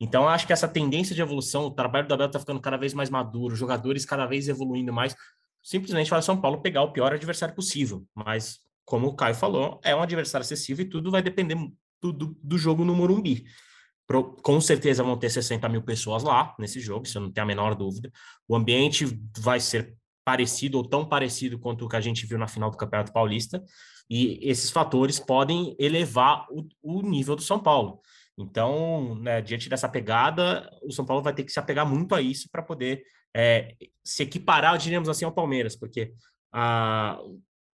Então, 0.00 0.28
acho 0.28 0.46
que 0.46 0.52
essa 0.52 0.68
tendência 0.68 1.14
de 1.14 1.20
evolução, 1.20 1.66
o 1.66 1.70
trabalho 1.70 2.06
do 2.06 2.14
Abel 2.14 2.26
está 2.26 2.38
ficando 2.38 2.60
cada 2.60 2.76
vez 2.76 2.94
mais 2.94 3.10
maduro, 3.10 3.56
jogadores 3.56 4.04
cada 4.04 4.26
vez 4.26 4.48
evoluindo 4.48 4.92
mais. 4.92 5.14
Simplesmente 5.62 6.08
faz 6.08 6.24
São 6.24 6.40
Paulo 6.40 6.62
pegar 6.62 6.82
o 6.82 6.92
pior 6.92 7.12
adversário 7.12 7.54
possível. 7.54 8.06
Mas, 8.14 8.60
como 8.84 9.08
o 9.08 9.16
Caio 9.16 9.34
falou, 9.34 9.80
é 9.82 9.94
um 9.94 10.02
adversário 10.02 10.44
acessível 10.44 10.86
e 10.86 10.88
tudo 10.88 11.10
vai 11.10 11.20
depender 11.20 11.56
do, 12.00 12.12
do, 12.12 12.38
do 12.42 12.58
jogo 12.58 12.84
no 12.84 12.94
Morumbi. 12.94 13.44
Pro, 14.06 14.36
com 14.36 14.60
certeza 14.60 15.02
vão 15.02 15.18
ter 15.18 15.28
60 15.28 15.68
mil 15.68 15.82
pessoas 15.82 16.22
lá 16.22 16.54
nesse 16.58 16.80
jogo, 16.80 17.04
isso 17.04 17.18
eu 17.18 17.22
não 17.22 17.30
tenho 17.30 17.44
a 17.44 17.46
menor 17.46 17.74
dúvida. 17.74 18.10
O 18.46 18.56
ambiente 18.56 19.04
vai 19.36 19.60
ser 19.60 19.94
parecido 20.24 20.78
ou 20.78 20.84
tão 20.84 21.06
parecido 21.06 21.58
quanto 21.58 21.84
o 21.84 21.88
que 21.88 21.96
a 21.96 22.00
gente 22.00 22.26
viu 22.26 22.38
na 22.38 22.46
final 22.46 22.70
do 22.70 22.76
Campeonato 22.76 23.12
Paulista, 23.12 23.62
e 24.08 24.38
esses 24.42 24.70
fatores 24.70 25.18
podem 25.18 25.76
elevar 25.78 26.46
o, 26.50 26.66
o 26.82 27.02
nível 27.02 27.36
do 27.36 27.42
São 27.42 27.58
Paulo. 27.58 28.00
Então, 28.38 29.16
né, 29.16 29.42
diante 29.42 29.68
dessa 29.68 29.88
pegada, 29.88 30.70
o 30.82 30.92
São 30.92 31.04
Paulo 31.04 31.22
vai 31.22 31.34
ter 31.34 31.42
que 31.42 31.50
se 31.50 31.58
apegar 31.58 31.84
muito 31.84 32.14
a 32.14 32.22
isso 32.22 32.48
para 32.50 32.62
poder 32.62 33.02
é, 33.36 33.74
se 34.04 34.22
equiparar, 34.22 34.78
diríamos 34.78 35.08
assim, 35.08 35.24
ao 35.24 35.32
Palmeiras, 35.32 35.74
porque 35.74 36.12
a, 36.52 37.18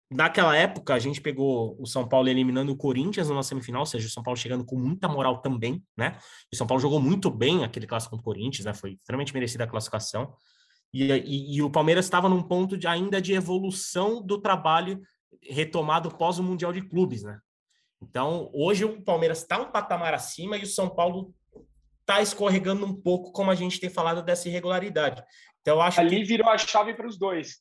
naquela 0.09 0.55
época 0.55 0.93
a 0.93 0.99
gente 0.99 1.20
pegou 1.20 1.76
o 1.80 1.88
São 1.88 2.07
Paulo 2.07 2.30
eliminando 2.30 2.72
o 2.72 2.78
Corinthians 2.78 3.30
na 3.30 3.41
semifinal, 3.41 3.82
ou 3.82 3.86
seja, 3.88 4.07
o 4.07 4.12
São 4.12 4.22
Paulo 4.22 4.38
chegando 4.38 4.64
com 4.64 4.78
muita 4.78 5.07
moral 5.07 5.41
também, 5.41 5.84
né? 5.97 6.18
O 6.53 6.55
São 6.55 6.68
Paulo 6.68 6.82
jogou 6.82 7.01
muito 7.01 7.32
bem 7.32 7.64
aquele 7.64 7.88
clássico 7.88 8.12
contra 8.12 8.22
o 8.22 8.34
Corinthians, 8.34 8.66
né? 8.66 8.74
Foi 8.74 8.91
extremamente 8.93 9.34
merecida 9.34 9.64
a 9.64 9.68
classificação. 9.68 10.32
E, 10.93 11.12
e, 11.12 11.55
e 11.55 11.62
o 11.64 11.72
Palmeiras 11.72 12.05
estava 12.05 12.30
num 12.30 12.43
ponto 12.43 12.78
de, 12.78 12.86
ainda 12.86 13.20
de 13.20 13.34
evolução 13.34 14.22
do 14.22 14.39
trabalho 14.39 15.01
retomado 15.41 16.12
pós 16.12 16.38
o 16.38 16.43
Mundial 16.43 16.72
de 16.72 16.82
Clubes, 16.82 17.24
né? 17.24 17.39
Então, 18.02 18.49
hoje 18.54 18.84
o 18.84 19.02
Palmeiras 19.02 19.39
está 19.39 19.60
um 19.60 19.72
patamar 19.72 20.14
acima 20.14 20.58
e 20.58 20.64
o 20.64 20.68
São 20.68 20.89
Paulo 20.89 21.34
está 22.02 22.22
escorregando 22.22 22.86
um 22.86 22.93
pouco, 22.93 23.32
como 23.32 23.52
a 23.52 23.56
gente 23.56 23.80
tem 23.80 23.89
falado 23.89 24.24
dessa 24.24 24.49
irregularidade. 24.49 25.24
Então, 25.62 25.76
eu 25.76 25.82
acho 25.82 25.99
Ali 25.99 26.18
que... 26.18 26.24
virou 26.24 26.49
a 26.49 26.58
chave 26.58 26.93
para 26.93 27.08
os 27.08 27.18
dois. 27.18 27.60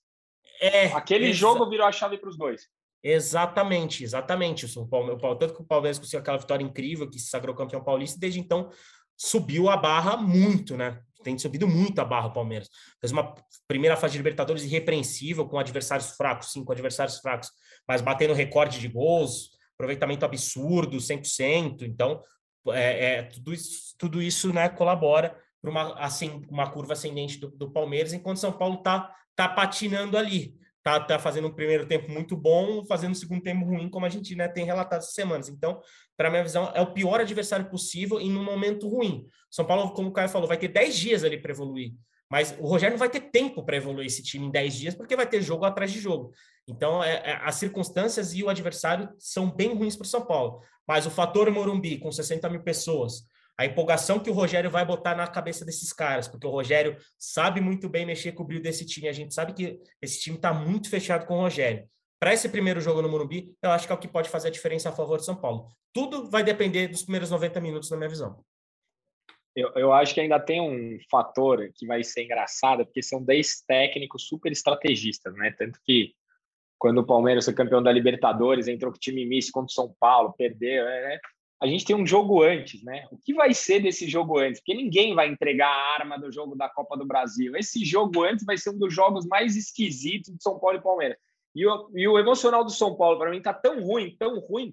É, 0.61 0.87
Aquele 0.87 1.27
exa... 1.27 1.39
jogo 1.39 1.69
virou 1.69 1.87
a 1.87 1.93
chave 1.93 2.19
para 2.19 2.29
os 2.29 2.37
dois. 2.37 2.69
Exatamente, 3.03 4.05
exatamente. 4.05 4.65
O 4.65 4.69
São 4.69 4.87
Paulo, 4.87 5.17
tanto 5.37 5.55
que 5.55 5.63
o 5.63 5.67
Palmeiras 5.67 5.99
conseguiu 5.99 6.21
aquela 6.21 6.39
vitória 6.39 6.65
incrível 6.65 7.09
que 7.09 7.19
se 7.19 7.29
sagrou 7.29 7.55
campeão 7.55 7.83
paulista, 7.83 8.17
e 8.17 8.21
desde 8.21 8.41
então 8.41 8.71
subiu 9.17 9.69
a 9.69 9.77
barra 9.77 10.17
muito, 10.17 10.77
né? 10.77 11.01
Tem 11.23 11.39
subido 11.39 11.69
muito 11.69 12.01
a 12.01 12.05
barra 12.05 12.29
o 12.29 12.33
Palmeiras. 12.33 12.69
Fez 12.99 13.13
uma 13.13 13.35
primeira 13.69 13.97
fase 13.97 14.13
de 14.13 14.19
Libertadores 14.19 14.65
irrepreensível, 14.65 15.47
com 15.47 15.59
adversários 15.59 16.13
fracos, 16.13 16.53
cinco 16.53 16.73
adversários 16.73 17.19
fracos, 17.19 17.51
mas 17.87 18.01
batendo 18.01 18.33
recorde 18.33 18.81
de 18.81 18.89
gols, 18.89 19.51
aproveitamento 19.81 20.25
absurdo, 20.25 20.99
100%. 20.99 21.83
Então, 21.83 22.23
é, 22.69 23.15
é 23.15 23.23
tudo 23.23 23.55
isso, 23.55 23.95
tudo 23.99 24.23
isso 24.23 24.53
né, 24.53 24.69
colabora 24.69 25.37
para 25.61 25.71
uma, 25.71 25.95
assim, 25.95 26.43
uma 26.49 26.71
curva 26.71 26.93
ascendente 26.93 27.39
do, 27.39 27.51
do 27.51 27.71
Palmeiras, 27.71 28.13
enquanto 28.13 28.39
São 28.39 28.53
Paulo 28.53 28.77
está 28.77 29.15
tá 29.35 29.49
patinando 29.49 30.17
ali. 30.17 30.55
Tá, 30.83 30.99
tá 30.99 31.19
fazendo 31.19 31.47
um 31.47 31.53
primeiro 31.53 31.85
tempo 31.87 32.11
muito 32.11 32.35
bom, 32.35 32.83
fazendo 32.87 33.11
um 33.11 33.15
segundo 33.15 33.43
tempo 33.43 33.67
ruim, 33.67 33.91
como 33.91 34.07
a 34.07 34.09
gente 34.09 34.35
né, 34.35 34.49
tem 34.49 34.65
relatado 34.65 35.01
essas 35.01 35.13
semanas. 35.13 35.51
Então, 35.51 35.79
para 36.17 36.31
minha 36.31 36.43
visão, 36.43 36.73
é 36.75 36.81
o 36.81 36.95
pior 36.95 37.21
adversário 37.21 37.69
possível 37.69 38.19
em 38.19 38.35
um 38.35 38.43
momento 38.43 38.89
ruim. 38.89 39.27
São 39.51 39.67
Paulo, 39.67 39.93
como 39.93 40.09
o 40.09 40.13
Caio 40.13 40.31
falou, 40.31 40.49
vai 40.49 40.57
ter 40.57 40.69
10 40.69 40.99
dias 40.99 41.23
ali 41.23 41.37
para 41.37 41.51
evoluir. 41.51 41.93
Mas 42.31 42.55
o 42.61 42.67
Rogério 42.67 42.93
não 42.95 42.99
vai 42.99 43.11
ter 43.11 43.21
tempo 43.21 43.63
para 43.65 43.77
evoluir 43.77 44.07
esse 44.07 44.23
time 44.23 44.47
em 44.47 44.51
10 44.51 44.75
dias, 44.75 44.95
porque 44.95 45.17
vai 45.17 45.27
ter 45.27 45.43
jogo 45.43 45.65
atrás 45.65 45.91
de 45.91 45.99
jogo. 45.99 46.33
Então, 46.67 47.03
é, 47.03 47.15
é, 47.25 47.41
as 47.43 47.57
circunstâncias 47.57 48.33
e 48.33 48.45
o 48.45 48.49
adversário 48.49 49.09
são 49.19 49.51
bem 49.51 49.75
ruins 49.75 49.97
para 49.97 50.05
o 50.05 50.09
São 50.09 50.25
Paulo. 50.25 50.63
Mas 50.87 51.07
o 51.07 51.11
fator 51.11 51.51
Morumbi, 51.51 51.99
com 51.99 52.13
60 52.13 52.49
mil 52.49 52.63
pessoas, 52.63 53.25
a 53.59 53.67
empolgação 53.67 54.21
que 54.21 54.31
o 54.31 54.33
Rogério 54.33 54.71
vai 54.71 54.85
botar 54.87 55.17
na 55.17 55.27
cabeça 55.27 55.65
desses 55.65 55.93
caras, 55.93 56.29
porque 56.29 56.47
o 56.47 56.51
Rogério 56.51 56.97
sabe 57.19 57.61
muito 57.61 57.89
bem 57.89 58.07
mexer 58.07 58.33
com 58.33 58.45
o 58.45 58.47
brilho 58.47 58.63
desse 58.63 58.87
time. 58.87 59.09
A 59.09 59.13
gente 59.13 59.35
sabe 59.35 59.53
que 59.53 59.81
esse 60.01 60.21
time 60.21 60.37
está 60.37 60.53
muito 60.55 60.89
fechado 60.89 61.27
com 61.27 61.35
o 61.35 61.41
Rogério. 61.41 61.87
Para 62.21 62.33
esse 62.33 62.49
primeiro 62.49 62.81
jogo 62.81 63.03
no 63.03 63.09
Morumbi, 63.09 63.55
eu 63.63 63.71
acho 63.71 63.87
que 63.87 63.93
é 63.93 63.95
o 63.95 63.99
que 63.99 64.07
pode 64.07 64.29
fazer 64.29 64.49
a 64.49 64.51
diferença 64.51 64.89
a 64.89 64.93
favor 64.93 65.19
de 65.19 65.25
São 65.25 65.35
Paulo. 65.35 65.67
Tudo 65.93 66.31
vai 66.31 66.45
depender 66.45 66.87
dos 66.89 67.03
primeiros 67.03 67.31
90 67.31 67.61
minutos, 67.61 67.91
na 67.91 67.97
minha 67.97 68.09
visão. 68.09 68.45
Eu, 69.55 69.73
eu 69.75 69.93
acho 69.93 70.15
que 70.15 70.21
ainda 70.21 70.39
tem 70.39 70.61
um 70.61 70.99
fator 71.11 71.71
que 71.75 71.87
vai 71.87 72.05
ser 72.05 72.25
engraçado, 72.25 72.85
porque 72.85 73.03
são 73.03 73.23
10 73.23 73.63
técnicos 73.67 74.27
super 74.29 74.53
estrategistas, 74.53 75.35
né? 75.35 75.55
Tanto 75.59 75.79
que 75.85 76.15
quando 76.79 76.99
o 76.99 77.07
Palmeiras 77.07 77.45
foi 77.45 77.55
campeão 77.55 77.83
da 77.83 77.93
Libertadores, 77.93 78.69
entrou 78.69 78.93
com 78.93 78.99
time 78.99 79.27
misto 79.27 79.53
contra 79.53 79.71
o 79.71 79.75
São 79.75 79.95
Paulo, 79.99 80.35
perdeu, 80.37 80.85
né? 80.85 81.19
A 81.61 81.67
gente 81.67 81.85
tem 81.85 81.95
um 81.95 82.07
jogo 82.07 82.43
antes, 82.43 82.83
né? 82.83 83.07
O 83.13 83.19
que 83.19 83.35
vai 83.35 83.53
ser 83.53 83.81
desse 83.81 84.09
jogo 84.09 84.39
antes? 84.39 84.61
Porque 84.61 84.73
ninguém 84.73 85.15
vai 85.15 85.29
entregar 85.29 85.69
a 85.69 85.95
arma 85.95 86.19
do 86.19 86.33
jogo 86.33 86.57
da 86.57 86.71
Copa 86.71 86.97
do 86.97 87.05
Brasil. 87.05 87.55
Esse 87.55 87.85
jogo 87.85 88.25
antes 88.25 88.47
vai 88.47 88.57
ser 88.57 88.71
um 88.71 88.79
dos 88.79 88.95
jogos 88.95 89.27
mais 89.27 89.57
esquisitos 89.57 90.33
de 90.35 90.43
São 90.43 90.59
Paulo 90.59 90.79
e 90.79 90.83
Palmeiras. 90.83 91.19
E 91.55 91.67
o, 91.67 91.91
e 91.95 92.09
o 92.09 92.19
emocional 92.19 92.65
do 92.65 92.71
São 92.71 92.97
Paulo, 92.97 93.19
para 93.19 93.31
mim, 93.31 93.43
tá 93.43 93.53
tão 93.53 93.83
ruim, 93.83 94.17
tão 94.19 94.39
ruim, 94.39 94.73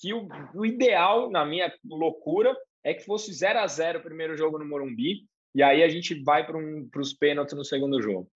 que 0.00 0.14
o, 0.14 0.26
o 0.54 0.64
ideal, 0.64 1.30
na 1.30 1.44
minha 1.44 1.70
loucura, 1.84 2.56
é 2.84 2.92
que 2.92 3.04
fosse 3.04 3.32
0 3.32 3.58
a 3.58 3.66
0 3.66 3.98
o 3.98 4.02
primeiro 4.02 4.36
jogo 4.36 4.58
no 4.58 4.66
Morumbi, 4.66 5.26
e 5.54 5.62
aí 5.62 5.82
a 5.82 5.88
gente 5.88 6.22
vai 6.22 6.46
para 6.46 6.58
um, 6.58 6.88
os 6.96 7.14
pênaltis 7.14 7.56
no 7.56 7.64
segundo 7.64 8.00
jogo. 8.02 8.30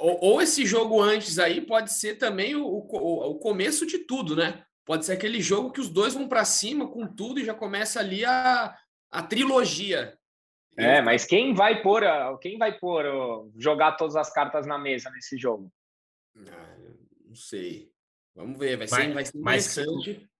Ou, 0.00 0.18
ou, 0.22 0.42
esse 0.42 0.64
jogo 0.64 1.00
antes 1.00 1.40
aí 1.40 1.60
pode 1.60 1.92
ser 1.92 2.14
também 2.14 2.54
o, 2.54 2.64
o, 2.64 3.30
o, 3.30 3.38
começo 3.40 3.84
de 3.84 3.98
tudo, 3.98 4.36
né? 4.36 4.64
Pode 4.84 5.04
ser 5.04 5.12
aquele 5.12 5.40
jogo 5.40 5.72
que 5.72 5.80
os 5.80 5.88
dois 5.88 6.14
vão 6.14 6.28
para 6.28 6.44
cima 6.44 6.88
com 6.88 7.06
tudo 7.06 7.40
e 7.40 7.44
já 7.44 7.52
começa 7.52 7.98
ali 7.98 8.24
a, 8.24 8.76
a 9.10 9.22
trilogia. 9.22 10.16
É, 10.76 11.02
mas 11.02 11.24
quem 11.24 11.52
vai 11.52 11.82
pôr, 11.82 12.02
quem 12.40 12.56
vai 12.56 12.78
pôr 12.78 13.04
jogar 13.58 13.92
todas 13.92 14.14
as 14.14 14.32
cartas 14.32 14.66
na 14.66 14.78
mesa 14.78 15.10
nesse 15.10 15.36
jogo? 15.36 15.70
Ah, 16.48 16.76
não 17.26 17.34
sei. 17.34 17.90
Vamos 18.34 18.58
ver, 18.58 18.76
vai 18.76 18.88
ser, 18.88 19.12
vai 19.12 19.24
ser 19.24 19.36
interessante. 19.36 20.20
Mas 20.20 20.31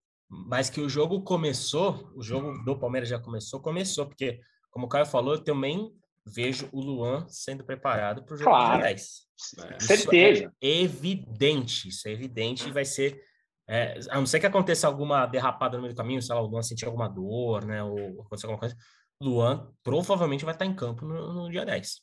que 0.73 0.81
o 0.81 0.89
jogo 0.89 1.23
começou, 1.23 2.11
o 2.15 2.23
jogo 2.23 2.63
do 2.65 2.79
Palmeiras 2.79 3.09
já 3.09 3.19
começou, 3.19 3.61
começou, 3.61 4.07
porque, 4.07 4.41
como 4.71 4.87
o 4.87 4.89
Caio 4.89 5.07
falou, 5.07 5.35
eu 5.35 5.45
também 5.45 5.93
vejo 6.25 6.69
o 6.73 6.81
Luan 6.81 7.27
sendo 7.29 7.65
preparado 7.65 8.25
para 8.25 8.35
o 8.35 8.39
jogo 8.39 8.51
claro. 8.51 8.83
10. 8.83 9.27
É. 9.59 9.81
Certeza. 9.81 10.53
É 10.63 10.81
evidente, 10.81 11.89
isso 11.89 12.09
é 12.09 12.13
evidente 12.13 12.69
e 12.69 12.73
vai 12.73 12.85
ser 12.85 13.21
É, 13.69 13.99
a 14.11 14.17
não 14.17 14.27
ser 14.27 14.41
que 14.41 14.47
aconteça 14.47 14.87
alguma 14.87 15.25
derrapada 15.27 15.77
no 15.77 15.83
meio 15.83 15.95
do 15.95 15.97
caminho, 15.97 16.21
sei 16.21 16.35
lá, 16.35 16.41
o 16.41 16.47
Luan 16.47 16.63
sentir 16.63 16.85
alguma 16.85 17.09
dor, 17.09 17.65
né? 17.65 17.83
Ou 17.83 18.21
acontecer 18.21 18.47
alguma 18.47 18.59
coisa. 18.59 18.77
Luan 19.21 19.73
provavelmente 19.83 20.45
vai 20.45 20.55
estar 20.55 20.67
em 20.67 20.75
campo 20.75 21.05
no, 21.05 21.33
no 21.33 21.51
dia 21.51 21.65
10. 21.65 22.03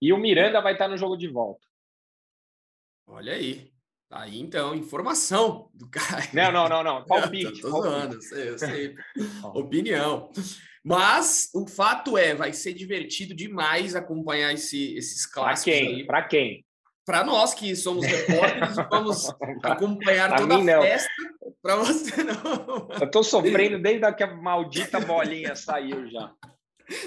E 0.00 0.12
o 0.12 0.18
Miranda 0.18 0.60
vai 0.60 0.72
estar 0.72 0.88
no 0.88 0.96
jogo 0.96 1.16
de 1.16 1.28
volta. 1.28 1.66
Olha 3.06 3.34
aí. 3.34 3.72
Tá 4.08 4.22
aí 4.22 4.40
então, 4.40 4.74
informação 4.74 5.68
do 5.74 5.86
cara. 5.88 6.26
Não, 6.32 6.50
não, 6.50 6.68
não, 6.68 6.82
não. 6.82 7.04
Palpite. 7.06 7.60
Tô 7.60 7.68
zoando, 7.70 8.14
eu 8.14 8.22
sei, 8.22 8.48
eu 8.48 8.58
sei. 8.58 8.94
Opinião. 9.54 10.30
Mas 10.82 11.50
o 11.54 11.66
fato 11.66 12.16
é, 12.16 12.34
vai 12.34 12.54
ser 12.54 12.72
divertido 12.72 13.34
demais 13.34 13.94
acompanhar 13.94 14.54
esse, 14.54 14.96
esses 14.96 15.26
clássicos. 15.26 15.74
Para 15.74 15.86
quem? 15.86 16.06
Para 16.06 16.22
quem? 16.22 16.64
Para 17.04 17.24
nós 17.24 17.52
que 17.52 17.76
somos 17.76 18.06
repórteres, 18.06 18.76
vamos 18.90 19.28
acompanhar 19.62 20.36
toda 20.36 20.54
a 20.54 20.58
não. 20.58 20.82
festa. 20.82 21.10
Para 21.60 21.76
você 21.76 22.22
não. 22.22 22.88
Eu 23.00 23.10
tô 23.10 23.22
sofrendo 23.22 23.78
desde 23.78 24.10
que 24.14 24.22
a 24.22 24.34
maldita 24.34 25.00
bolinha 25.00 25.54
saiu 25.54 26.08
já. 26.10 26.32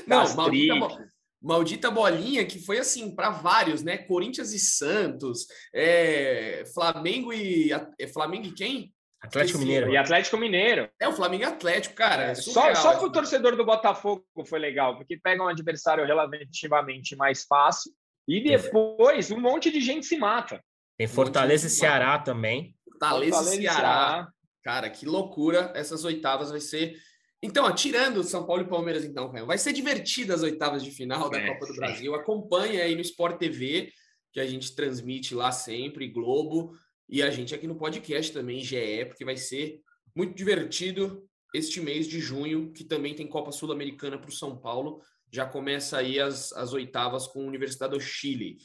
Não, 0.05 0.35
maldita, 0.35 1.07
maldita 1.41 1.89
bolinha 1.89 2.45
que 2.45 2.59
foi 2.59 2.77
assim 2.77 3.15
para 3.15 3.29
vários, 3.29 3.81
né? 3.81 3.97
Corinthians 3.97 4.53
e 4.53 4.59
Santos, 4.59 5.47
é, 5.73 6.63
Flamengo 6.73 7.33
e 7.33 7.71
é, 7.99 8.07
Flamengo 8.07 8.47
e 8.47 8.53
quem? 8.53 8.93
Atlético 9.21 9.59
Mineiro. 9.59 9.91
E 9.91 9.97
Atlético 9.97 10.37
Mineiro. 10.37 10.89
É, 10.99 11.07
o 11.07 11.13
Flamengo 11.13 11.43
e 11.43 11.45
Atlético, 11.45 11.95
cara. 11.95 12.23
É 12.23 12.35
só 12.35 12.73
só 12.73 12.97
para 12.97 13.05
o 13.05 13.11
torcedor 13.11 13.55
do 13.55 13.65
Botafogo 13.65 14.25
foi 14.45 14.59
legal, 14.59 14.97
porque 14.97 15.17
pega 15.17 15.43
um 15.43 15.47
adversário 15.47 16.05
relativamente 16.05 17.15
mais 17.15 17.43
fácil 17.43 17.91
e 18.27 18.43
depois 18.43 19.29
um 19.29 19.39
monte 19.39 19.69
de 19.71 19.79
gente 19.79 20.05
se 20.05 20.17
mata. 20.17 20.63
Tem 20.97 21.07
Fortaleza 21.07 21.65
um 21.65 21.67
e 21.67 21.71
Ceará 21.71 22.17
também. 22.19 22.75
Fortaleza, 22.89 23.37
Fortaleza 23.37 23.61
e 23.61 23.63
Ceará. 23.63 23.79
Ceará. 23.81 24.27
Cara, 24.63 24.89
que 24.89 25.05
loucura. 25.05 25.71
Essas 25.75 26.03
oitavas 26.03 26.51
vai 26.51 26.59
ser. 26.59 26.95
Então, 27.43 27.65
ó, 27.65 27.71
tirando 27.71 28.23
São 28.23 28.45
Paulo 28.45 28.61
e 28.61 28.67
Palmeiras, 28.67 29.03
então, 29.03 29.31
vai 29.31 29.57
ser 29.57 29.73
divertida 29.73 30.35
as 30.35 30.43
oitavas 30.43 30.83
de 30.83 30.91
final 30.91 31.29
da 31.29 31.39
é, 31.39 31.47
Copa 31.47 31.65
do 31.65 31.75
Brasil. 31.75 32.13
Acompanha 32.13 32.83
aí 32.83 32.93
no 32.93 33.01
Sport 33.01 33.39
TV, 33.39 33.91
que 34.31 34.39
a 34.39 34.45
gente 34.45 34.75
transmite 34.75 35.33
lá 35.33 35.51
sempre, 35.51 36.07
Globo. 36.07 36.73
E 37.09 37.23
a 37.23 37.31
gente 37.31 37.55
aqui 37.55 37.65
no 37.65 37.75
podcast 37.75 38.31
também, 38.31 38.61
GE, 38.61 39.05
porque 39.07 39.25
vai 39.25 39.35
ser 39.35 39.81
muito 40.15 40.35
divertido 40.35 41.27
este 41.53 41.81
mês 41.81 42.07
de 42.07 42.19
junho, 42.19 42.71
que 42.71 42.83
também 42.83 43.15
tem 43.15 43.27
Copa 43.27 43.51
Sul-Americana 43.51 44.17
para 44.19 44.29
o 44.29 44.33
São 44.33 44.55
Paulo. 44.55 45.01
Já 45.31 45.45
começa 45.45 45.97
aí 45.97 46.19
as, 46.19 46.53
as 46.53 46.73
oitavas 46.73 47.27
com 47.27 47.41
a 47.41 47.47
Universidade 47.47 47.93
do 47.93 47.99
Chile. 47.99 48.57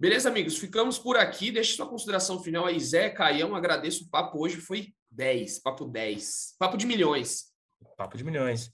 Beleza, 0.00 0.30
amigos? 0.30 0.56
Ficamos 0.56 0.98
por 0.98 1.16
aqui. 1.16 1.52
Deixe 1.52 1.76
sua 1.76 1.86
consideração 1.86 2.42
final 2.42 2.64
aí, 2.64 2.80
Zé, 2.80 3.10
Caião. 3.10 3.54
Agradeço 3.54 4.04
o 4.04 4.08
papo 4.08 4.42
hoje, 4.42 4.56
foi 4.56 4.94
10, 5.10 5.60
papo 5.60 5.84
10. 5.84 6.56
Papo 6.58 6.76
de 6.76 6.86
milhões. 6.86 7.51
Papo 8.02 8.16
de 8.16 8.24
milhões. 8.24 8.72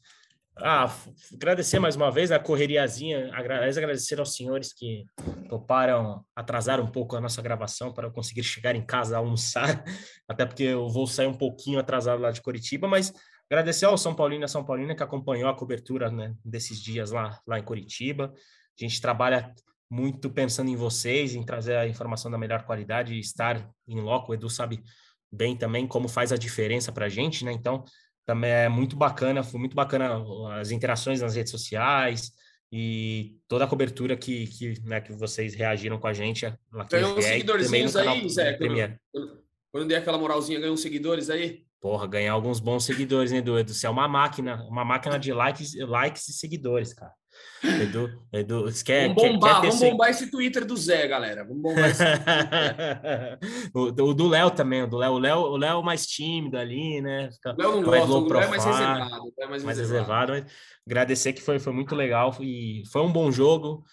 Ah, 0.56 0.90
agradecer 1.34 1.78
mais 1.78 1.94
uma 1.94 2.10
vez 2.10 2.32
a 2.32 2.38
correriazinha, 2.38 3.30
agradecer 3.34 4.18
aos 4.18 4.34
senhores 4.34 4.72
que 4.72 5.04
toparam 5.50 6.24
atrasar 6.34 6.80
um 6.80 6.86
pouco 6.86 7.14
a 7.14 7.20
nossa 7.20 7.42
gravação 7.42 7.92
para 7.92 8.06
eu 8.06 8.10
conseguir 8.10 8.42
chegar 8.42 8.74
em 8.74 8.80
casa 8.80 9.18
almoçar, 9.18 9.84
até 10.26 10.46
porque 10.46 10.62
eu 10.62 10.88
vou 10.88 11.06
sair 11.06 11.26
um 11.26 11.34
pouquinho 11.34 11.78
atrasado 11.78 12.22
lá 12.22 12.30
de 12.30 12.40
Curitiba, 12.40 12.88
mas 12.88 13.12
agradecer 13.50 13.84
ao 13.84 13.98
São 13.98 14.14
Paulino 14.14 14.44
e 14.44 14.46
a 14.46 14.48
São 14.48 14.64
Paulina 14.64 14.94
que 14.94 15.02
acompanhou 15.02 15.50
a 15.50 15.54
cobertura 15.54 16.10
né, 16.10 16.34
desses 16.42 16.82
dias 16.82 17.10
lá, 17.10 17.38
lá 17.46 17.58
em 17.58 17.62
Curitiba. 17.62 18.32
A 18.34 18.82
gente 18.82 18.98
trabalha 18.98 19.54
muito 19.90 20.30
pensando 20.30 20.70
em 20.70 20.76
vocês, 20.76 21.34
em 21.34 21.44
trazer 21.44 21.76
a 21.76 21.86
informação 21.86 22.30
da 22.30 22.38
melhor 22.38 22.62
qualidade 22.64 23.12
e 23.12 23.20
estar 23.20 23.70
em 23.86 24.00
loco. 24.00 24.32
O 24.32 24.34
Edu 24.34 24.48
sabe 24.48 24.82
bem 25.30 25.54
também 25.54 25.86
como 25.86 26.08
faz 26.08 26.32
a 26.32 26.36
diferença 26.36 26.90
para 26.90 27.06
a 27.06 27.08
gente, 27.08 27.44
né? 27.44 27.52
Então, 27.52 27.84
também 28.28 28.50
é 28.50 28.68
muito 28.68 28.94
bacana, 28.94 29.42
foi 29.42 29.58
muito 29.58 29.74
bacana 29.74 30.22
as 30.60 30.70
interações 30.70 31.22
nas 31.22 31.34
redes 31.34 31.50
sociais 31.50 32.30
e 32.70 33.38
toda 33.48 33.64
a 33.64 33.66
cobertura 33.66 34.18
que, 34.18 34.46
que, 34.48 34.74
né, 34.84 35.00
que 35.00 35.14
vocês 35.14 35.54
reagiram 35.54 35.98
com 35.98 36.06
a 36.06 36.12
gente. 36.12 36.44
Ganhou 36.90 37.16
uns 37.16 37.24
seguidorzinhos 37.24 37.96
aí, 37.96 38.28
Zé? 38.28 38.52
Quando, 38.58 39.42
quando 39.72 39.88
dei 39.88 39.96
aquela 39.96 40.18
moralzinha, 40.18 40.60
ganhou 40.60 40.74
uns 40.74 40.82
seguidores 40.82 41.30
aí? 41.30 41.64
Porra, 41.80 42.06
ganhar 42.06 42.34
alguns 42.34 42.60
bons 42.60 42.84
seguidores, 42.84 43.32
né, 43.32 43.38
Edu? 43.38 43.64
Você 43.66 43.86
é 43.86 43.90
uma 43.90 44.06
máquina, 44.06 44.62
uma 44.64 44.84
máquina 44.84 45.18
de 45.18 45.32
likes, 45.32 45.74
likes 45.74 46.28
e 46.28 46.34
seguidores, 46.34 46.92
cara. 46.92 47.14
Edu, 47.62 48.22
Edu, 48.32 48.64
quer, 48.84 49.08
vamos 49.08 49.22
bombar, 49.22 49.60
quer, 49.60 49.68
vamos 49.68 49.80
bombar 49.80 50.10
esse 50.10 50.30
Twitter 50.30 50.64
do 50.64 50.76
Zé, 50.76 51.08
galera. 51.08 51.44
Vamos 51.44 51.60
bombar 51.60 51.90
esse 51.90 52.04
o, 53.74 53.80
o, 53.80 54.14
do 54.14 54.28
Léo 54.28 54.50
também, 54.50 54.82
o 54.82 54.86
do 54.86 54.96
Léo, 54.96 55.12
o 55.12 55.18
Léo, 55.18 55.38
o 55.38 55.56
Léo 55.56 55.82
mais 55.82 56.06
tímido 56.06 56.56
ali, 56.56 57.00
né? 57.00 57.28
O 57.44 57.60
Léo 57.60 57.72
não 57.72 57.82
gosta, 57.82 58.12
o 58.12 58.28
Léo 58.28 58.42
é 58.42 58.48
mais 58.48 58.64
reservado. 58.64 59.32
É 59.38 59.46
mais, 59.46 59.64
mais 59.64 59.78
reservado. 59.78 60.32
mas 60.32 60.44
agradecer 60.86 61.32
que 61.32 61.42
foi, 61.42 61.58
foi 61.58 61.72
muito 61.72 61.94
legal 61.96 62.36
e 62.40 62.82
foi 62.92 63.02
um 63.02 63.12
bom 63.12 63.30
jogo. 63.30 63.84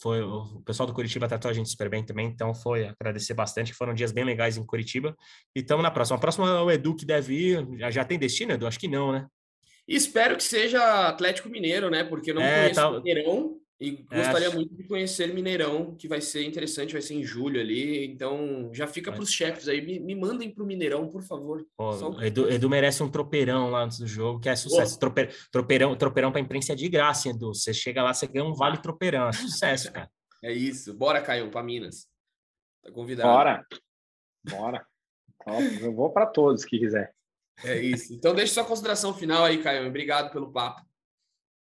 Foi, 0.00 0.20
o 0.20 0.60
pessoal 0.64 0.86
do 0.86 0.92
Curitiba 0.92 1.26
tratou 1.26 1.50
a 1.50 1.54
gente 1.54 1.70
super 1.70 1.88
bem 1.88 2.04
também, 2.04 2.26
então 2.26 2.54
foi 2.54 2.86
agradecer 2.86 3.32
bastante, 3.32 3.72
foram 3.72 3.94
dias 3.94 4.12
bem 4.12 4.24
legais 4.24 4.56
em 4.56 4.66
Curitiba. 4.66 5.16
E 5.56 5.60
estamos 5.60 5.82
na 5.82 5.90
próxima. 5.90 6.16
A 6.16 6.20
próxima 6.20 6.48
é 6.48 6.60
o 6.60 6.70
Edu 6.70 6.94
que 6.94 7.06
deve 7.06 7.34
ir. 7.34 7.78
Já, 7.78 7.90
já 7.90 8.04
tem 8.04 8.18
destino, 8.18 8.52
Edu? 8.52 8.66
Acho 8.66 8.78
que 8.78 8.88
não, 8.88 9.12
né? 9.12 9.26
Espero 9.86 10.36
que 10.36 10.42
seja 10.42 11.08
Atlético 11.08 11.48
Mineiro, 11.48 11.90
né? 11.90 12.04
Porque 12.04 12.30
eu 12.30 12.34
não 12.34 12.42
é, 12.42 12.62
conheço 12.62 12.80
tá... 12.80 12.90
Mineirão 12.90 13.60
e 13.80 14.06
é, 14.10 14.16
gostaria 14.16 14.48
acho... 14.48 14.56
muito 14.56 14.74
de 14.74 14.84
conhecer 14.84 15.34
Mineirão, 15.34 15.96
que 15.96 16.06
vai 16.06 16.20
ser 16.20 16.44
interessante, 16.44 16.92
vai 16.92 17.02
ser 17.02 17.14
em 17.14 17.24
julho 17.24 17.60
ali. 17.60 18.06
Então 18.06 18.70
já 18.72 18.86
fica 18.86 19.12
para 19.12 19.22
os 19.22 19.30
chefes 19.30 19.68
aí, 19.68 19.80
me, 19.80 19.98
me 19.98 20.14
mandem 20.14 20.50
para 20.50 20.62
o 20.62 20.66
Mineirão, 20.66 21.08
por 21.08 21.22
favor. 21.22 21.66
um... 21.78 22.22
Edu, 22.22 22.50
Edu, 22.50 22.70
merece 22.70 23.02
um 23.02 23.10
tropeirão 23.10 23.70
lá 23.70 23.84
antes 23.84 23.98
do 23.98 24.06
jogo, 24.06 24.40
que 24.40 24.48
é 24.48 24.56
sucesso. 24.56 24.98
Trope... 24.98 25.28
Tropeirão, 25.50 25.96
tropeirão 25.96 26.32
para 26.32 26.40
imprensa 26.40 26.72
é 26.72 26.76
de 26.76 26.88
graça, 26.88 27.28
Edu. 27.28 27.52
Você 27.52 27.74
chega 27.74 28.02
lá, 28.02 28.14
você 28.14 28.26
ganha 28.26 28.44
um 28.44 28.54
vale 28.54 28.78
tropeirão, 28.78 29.28
é 29.28 29.32
sucesso, 29.32 29.92
cara. 29.92 30.08
é 30.42 30.52
isso. 30.52 30.94
Bora, 30.94 31.20
Caio, 31.20 31.50
para 31.50 31.62
Minas. 31.62 32.06
Tá 32.82 32.92
convidado. 32.92 33.28
Bora. 33.28 33.66
Bora. 34.48 34.86
Eu 35.80 35.92
vou 35.94 36.10
para 36.10 36.26
todos 36.26 36.64
que 36.64 36.78
quiser. 36.78 37.12
É 37.62 37.80
isso. 37.80 38.14
Então, 38.14 38.34
deixe 38.34 38.54
sua 38.54 38.64
consideração 38.64 39.14
final 39.14 39.44
aí, 39.44 39.62
Caio. 39.62 39.86
Obrigado 39.86 40.32
pelo 40.32 40.50
papo. 40.50 40.82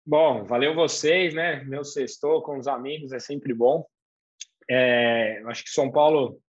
Bom, 0.06 0.44
valeu 0.44 0.74
vocês, 0.76 1.34
né? 1.34 1.64
Meu 1.64 1.84
sextou 1.84 2.42
com 2.42 2.58
os 2.58 2.68
amigos 2.68 3.12
é 3.12 3.20
sempre 3.20 3.54
bom. 3.54 3.86
É, 4.70 5.42
acho 5.48 5.64
que 5.64 5.70
São 5.70 5.92
Paulo 5.92 6.40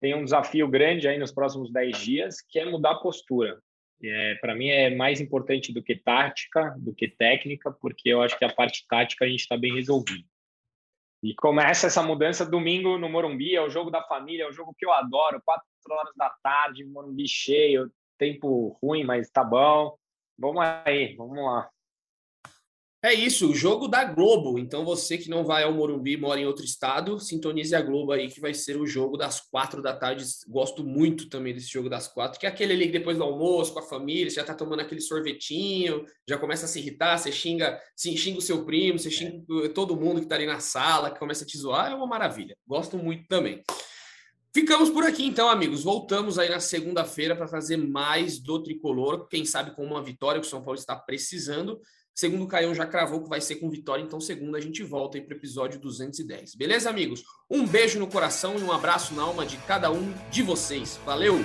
tem 0.00 0.14
um 0.14 0.24
desafio 0.24 0.68
grande 0.68 1.06
aí 1.06 1.18
nos 1.18 1.32
próximos 1.32 1.72
10 1.72 1.98
dias, 1.98 2.40
que 2.40 2.58
é 2.58 2.64
mudar 2.64 2.92
a 2.92 3.00
postura. 3.00 3.60
É, 4.02 4.34
Para 4.36 4.54
mim 4.54 4.68
é 4.68 4.94
mais 4.94 5.20
importante 5.20 5.72
do 5.72 5.82
que 5.82 5.94
tática, 5.94 6.74
do 6.78 6.94
que 6.94 7.08
técnica, 7.08 7.70
porque 7.70 8.08
eu 8.08 8.22
acho 8.22 8.38
que 8.38 8.44
a 8.44 8.52
parte 8.52 8.86
tática 8.88 9.24
a 9.24 9.28
gente 9.28 9.40
está 9.40 9.56
bem 9.56 9.74
resolvido. 9.74 10.24
E 11.22 11.34
começa 11.34 11.86
essa 11.86 12.02
mudança 12.02 12.46
domingo 12.46 12.96
no 12.96 13.10
Morumbi, 13.10 13.54
é 13.54 13.60
o 13.60 13.68
jogo 13.68 13.90
da 13.90 14.02
família, 14.04 14.44
é 14.44 14.48
o 14.48 14.52
jogo 14.52 14.74
que 14.78 14.86
eu 14.86 14.92
adoro, 14.92 15.42
quatro 15.44 15.66
horas 15.90 16.14
da 16.16 16.30
tarde, 16.42 16.84
Morumbi 16.84 17.28
cheio, 17.28 17.92
tempo 18.20 18.76
ruim, 18.82 19.02
mas 19.02 19.30
tá 19.30 19.42
bom. 19.42 19.96
Vamos 20.38 20.62
aí, 20.84 21.16
vamos 21.16 21.42
lá. 21.42 21.70
É 23.02 23.14
isso, 23.14 23.50
o 23.50 23.54
jogo 23.54 23.88
da 23.88 24.04
Globo. 24.04 24.58
Então 24.58 24.84
você 24.84 25.16
que 25.16 25.30
não 25.30 25.42
vai 25.42 25.62
ao 25.62 25.72
Morumbi, 25.72 26.18
mora 26.18 26.38
em 26.38 26.44
outro 26.44 26.62
estado, 26.62 27.18
sintonize 27.18 27.74
a 27.74 27.80
Globo 27.80 28.12
aí 28.12 28.28
que 28.28 28.42
vai 28.42 28.52
ser 28.52 28.76
o 28.76 28.86
jogo 28.86 29.16
das 29.16 29.40
quatro 29.40 29.80
da 29.80 29.96
tarde. 29.96 30.22
Gosto 30.46 30.84
muito 30.84 31.30
também 31.30 31.54
desse 31.54 31.68
jogo 31.68 31.88
das 31.88 32.08
quatro, 32.08 32.38
que 32.38 32.44
é 32.44 32.48
aquele 32.50 32.74
ali 32.74 32.90
depois 32.90 33.16
do 33.16 33.24
almoço 33.24 33.72
com 33.72 33.78
a 33.78 33.88
família, 33.88 34.28
você 34.28 34.36
já 34.36 34.44
tá 34.44 34.54
tomando 34.54 34.80
aquele 34.80 35.00
sorvetinho, 35.00 36.04
já 36.28 36.36
começa 36.36 36.66
a 36.66 36.68
se 36.68 36.78
irritar, 36.78 37.16
você 37.16 37.32
xinga, 37.32 37.80
se 37.96 38.14
xinga 38.18 38.38
o 38.38 38.42
seu 38.42 38.66
primo, 38.66 38.98
você 38.98 39.10
xinga 39.10 39.70
todo 39.74 39.96
mundo 39.96 40.20
que 40.20 40.26
tá 40.26 40.34
ali 40.34 40.44
na 40.44 40.60
sala, 40.60 41.10
que 41.10 41.18
começa 41.18 41.44
a 41.44 41.46
te 41.46 41.56
zoar, 41.56 41.90
é 41.90 41.94
uma 41.94 42.06
maravilha. 42.06 42.54
Gosto 42.66 42.98
muito 42.98 43.26
também. 43.28 43.62
Ficamos 44.52 44.90
por 44.90 45.04
aqui 45.04 45.24
então, 45.24 45.48
amigos. 45.48 45.84
Voltamos 45.84 46.38
aí 46.38 46.48
na 46.48 46.58
segunda-feira 46.58 47.36
para 47.36 47.46
fazer 47.46 47.76
mais 47.76 48.40
do 48.40 48.60
tricolor. 48.62 49.28
Quem 49.28 49.44
sabe 49.44 49.70
com 49.76 49.84
uma 49.84 50.02
vitória 50.02 50.40
que 50.40 50.46
o 50.46 50.50
São 50.50 50.62
Paulo 50.62 50.78
está 50.78 50.96
precisando. 50.96 51.80
Segundo 52.12 52.44
o 52.44 52.48
Caião 52.48 52.74
já 52.74 52.84
cravou 52.84 53.22
que 53.22 53.28
vai 53.28 53.40
ser 53.40 53.56
com 53.56 53.70
vitória, 53.70 54.02
então 54.02 54.20
segunda 54.20 54.58
a 54.58 54.60
gente 54.60 54.82
volta 54.82 55.16
aí 55.16 55.24
para 55.24 55.34
o 55.34 55.38
episódio 55.38 55.80
210. 55.80 56.54
Beleza, 56.54 56.90
amigos? 56.90 57.22
Um 57.48 57.66
beijo 57.66 57.98
no 57.98 58.08
coração 58.08 58.58
e 58.58 58.62
um 58.62 58.72
abraço 58.72 59.14
na 59.14 59.22
alma 59.22 59.46
de 59.46 59.56
cada 59.58 59.90
um 59.90 60.12
de 60.30 60.42
vocês. 60.42 60.98
Valeu! 61.06 61.38